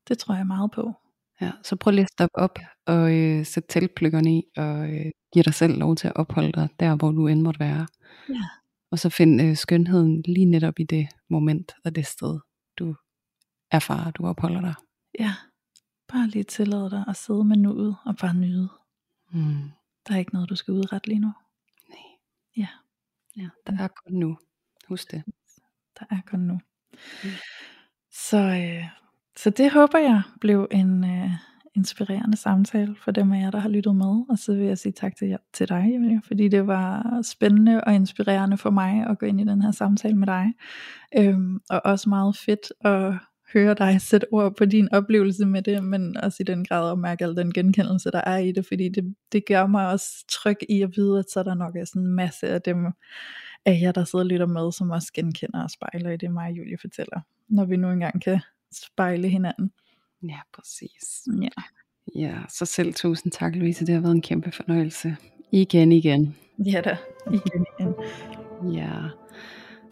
Det 0.07 0.17
tror 0.17 0.35
jeg 0.35 0.47
meget 0.47 0.71
på. 0.71 0.93
Ja, 1.41 1.51
så 1.63 1.75
prøv 1.75 1.91
lige 1.91 2.03
at 2.03 2.11
stoppe 2.11 2.37
op 2.37 2.59
og 2.85 3.13
øh, 3.15 3.45
sætte 3.45 3.69
teltplykkerne 3.69 4.37
i, 4.37 4.43
og 4.57 4.89
øh, 4.89 5.11
give 5.33 5.43
dig 5.43 5.53
selv 5.53 5.77
lov 5.77 5.95
til 5.95 6.07
at 6.07 6.15
opholde 6.15 6.51
dig 6.51 6.69
der, 6.79 6.95
hvor 6.95 7.11
du 7.11 7.27
end 7.27 7.41
måtte 7.41 7.59
være. 7.59 7.87
Ja. 8.29 8.43
Og 8.91 8.99
så 8.99 9.09
find 9.09 9.41
øh, 9.41 9.55
skønheden 9.55 10.21
lige 10.21 10.45
netop 10.45 10.79
i 10.79 10.83
det 10.83 11.07
moment 11.29 11.71
og 11.85 11.95
det 11.95 12.05
sted, 12.05 12.39
du 12.79 12.95
erfarer, 13.71 14.11
du 14.11 14.27
opholder 14.27 14.61
dig. 14.61 14.73
Ja, 15.19 15.33
bare 16.07 16.27
lige 16.27 16.43
tillade 16.43 16.89
dig 16.89 17.03
at 17.07 17.15
sidde 17.15 17.43
med 17.43 17.57
nuet 17.57 17.95
og 18.05 18.15
bare 18.21 18.33
nyde. 18.33 18.69
Mm. 19.31 19.71
Der 20.07 20.13
er 20.13 20.19
ikke 20.19 20.33
noget, 20.33 20.49
du 20.49 20.55
skal 20.55 20.73
udrette 20.73 21.07
lige 21.07 21.19
nu. 21.19 21.31
Nej. 21.89 21.97
Ja. 22.57 22.67
Ja, 23.37 23.49
der 23.67 23.83
er 23.83 23.87
kun 23.87 24.13
nu. 24.13 24.37
Husk 24.87 25.11
det. 25.11 25.23
Der 25.99 26.05
er 26.09 26.21
kun 26.27 26.39
nu. 26.39 26.59
Mm. 27.23 27.29
Så, 28.11 28.37
øh, 28.37 28.85
så 29.37 29.49
det 29.49 29.71
håber 29.71 29.99
jeg 29.99 30.21
blev 30.41 30.67
en 30.71 31.03
øh, 31.03 31.31
inspirerende 31.75 32.37
samtale 32.37 32.95
for 32.95 33.11
dem 33.11 33.31
af 33.31 33.41
jer, 33.41 33.51
der 33.51 33.59
har 33.59 33.69
lyttet 33.69 33.95
med. 33.95 34.25
Og 34.29 34.37
så 34.37 34.55
vil 34.55 34.65
jeg 34.65 34.77
sige 34.77 34.93
tak 34.93 35.15
til, 35.15 35.27
jer, 35.27 35.37
til 35.53 35.69
dig, 35.69 35.95
Emilie, 35.95 36.21
fordi 36.27 36.47
det 36.47 36.67
var 36.67 37.21
spændende 37.21 37.83
og 37.83 37.93
inspirerende 37.93 38.57
for 38.57 38.69
mig 38.69 39.05
at 39.09 39.19
gå 39.19 39.25
ind 39.25 39.41
i 39.41 39.43
den 39.43 39.61
her 39.61 39.71
samtale 39.71 40.15
med 40.15 40.27
dig. 40.27 40.53
Øhm, 41.17 41.59
og 41.69 41.81
også 41.85 42.09
meget 42.09 42.37
fedt 42.37 42.73
at 42.85 43.13
høre 43.53 43.73
dig 43.73 44.01
sætte 44.01 44.27
ord 44.31 44.55
på 44.55 44.65
din 44.65 44.91
oplevelse 44.91 45.45
med 45.45 45.61
det, 45.61 45.83
men 45.83 46.17
også 46.17 46.37
i 46.39 46.43
den 46.43 46.65
grad 46.65 46.91
at 46.91 46.99
mærke 46.99 47.25
al 47.25 47.35
den 47.35 47.53
genkendelse, 47.53 48.11
der 48.11 48.21
er 48.25 48.37
i 48.37 48.51
det, 48.51 48.65
fordi 48.65 48.89
det, 48.89 49.15
det 49.31 49.45
gør 49.45 49.67
mig 49.67 49.91
også 49.91 50.25
tryg 50.27 50.57
i 50.69 50.81
at 50.81 50.89
vide, 50.95 51.19
at 51.19 51.25
så 51.31 51.43
der 51.43 51.53
nok 51.53 51.75
er 51.75 51.85
sådan 51.85 52.01
en 52.01 52.07
masse 52.07 52.47
af 52.47 52.61
dem 52.61 52.85
af 53.65 53.79
jer, 53.81 53.91
der 53.91 54.03
sidder 54.03 54.25
og 54.25 54.29
lytter 54.29 54.45
med, 54.45 54.71
som 54.71 54.89
også 54.89 55.13
genkender 55.13 55.63
og 55.63 55.69
spejler 55.69 56.09
i 56.09 56.17
det, 56.17 56.31
mig 56.31 56.49
og 56.49 56.57
Julie 56.57 56.77
fortæller, 56.77 57.21
når 57.47 57.65
vi 57.65 57.77
nu 57.77 57.91
engang 57.91 58.21
kan 58.21 58.39
spejle 58.73 59.29
hinanden. 59.29 59.71
Ja, 60.23 60.39
præcis. 60.53 61.27
Ja. 61.41 61.63
Ja, 62.15 62.37
så 62.49 62.65
selv 62.65 62.93
tusind 62.93 63.31
tak, 63.31 63.55
Louise. 63.55 63.85
Det 63.85 63.93
har 63.93 64.01
været 64.01 64.15
en 64.15 64.21
kæmpe 64.21 64.51
fornøjelse. 64.51 65.15
Igen, 65.51 65.91
igen. 65.91 66.35
Ja 66.65 66.81
da, 66.81 66.97
igen 67.27 67.65
igen. 67.79 67.93
Ja, 68.73 68.93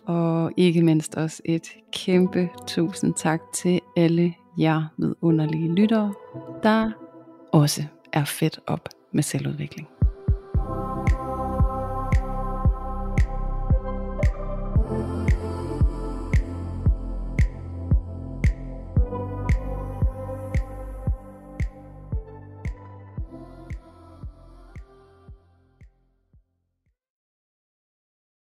og 0.08 0.52
ikke 0.58 0.82
mindst 0.82 1.16
også 1.16 1.42
et 1.46 1.68
kæmpe 1.94 2.50
tusind 2.68 3.14
tak 3.14 3.42
til 3.54 3.80
alle 3.98 4.34
jer 4.58 4.84
vidunderlige 4.98 5.74
lyttere, 5.74 6.14
der 6.64 6.92
også 7.54 7.84
er 8.14 8.26
fedt 8.26 8.60
op 8.68 8.90
med 9.12 9.24
selvudvikling. 9.24 9.88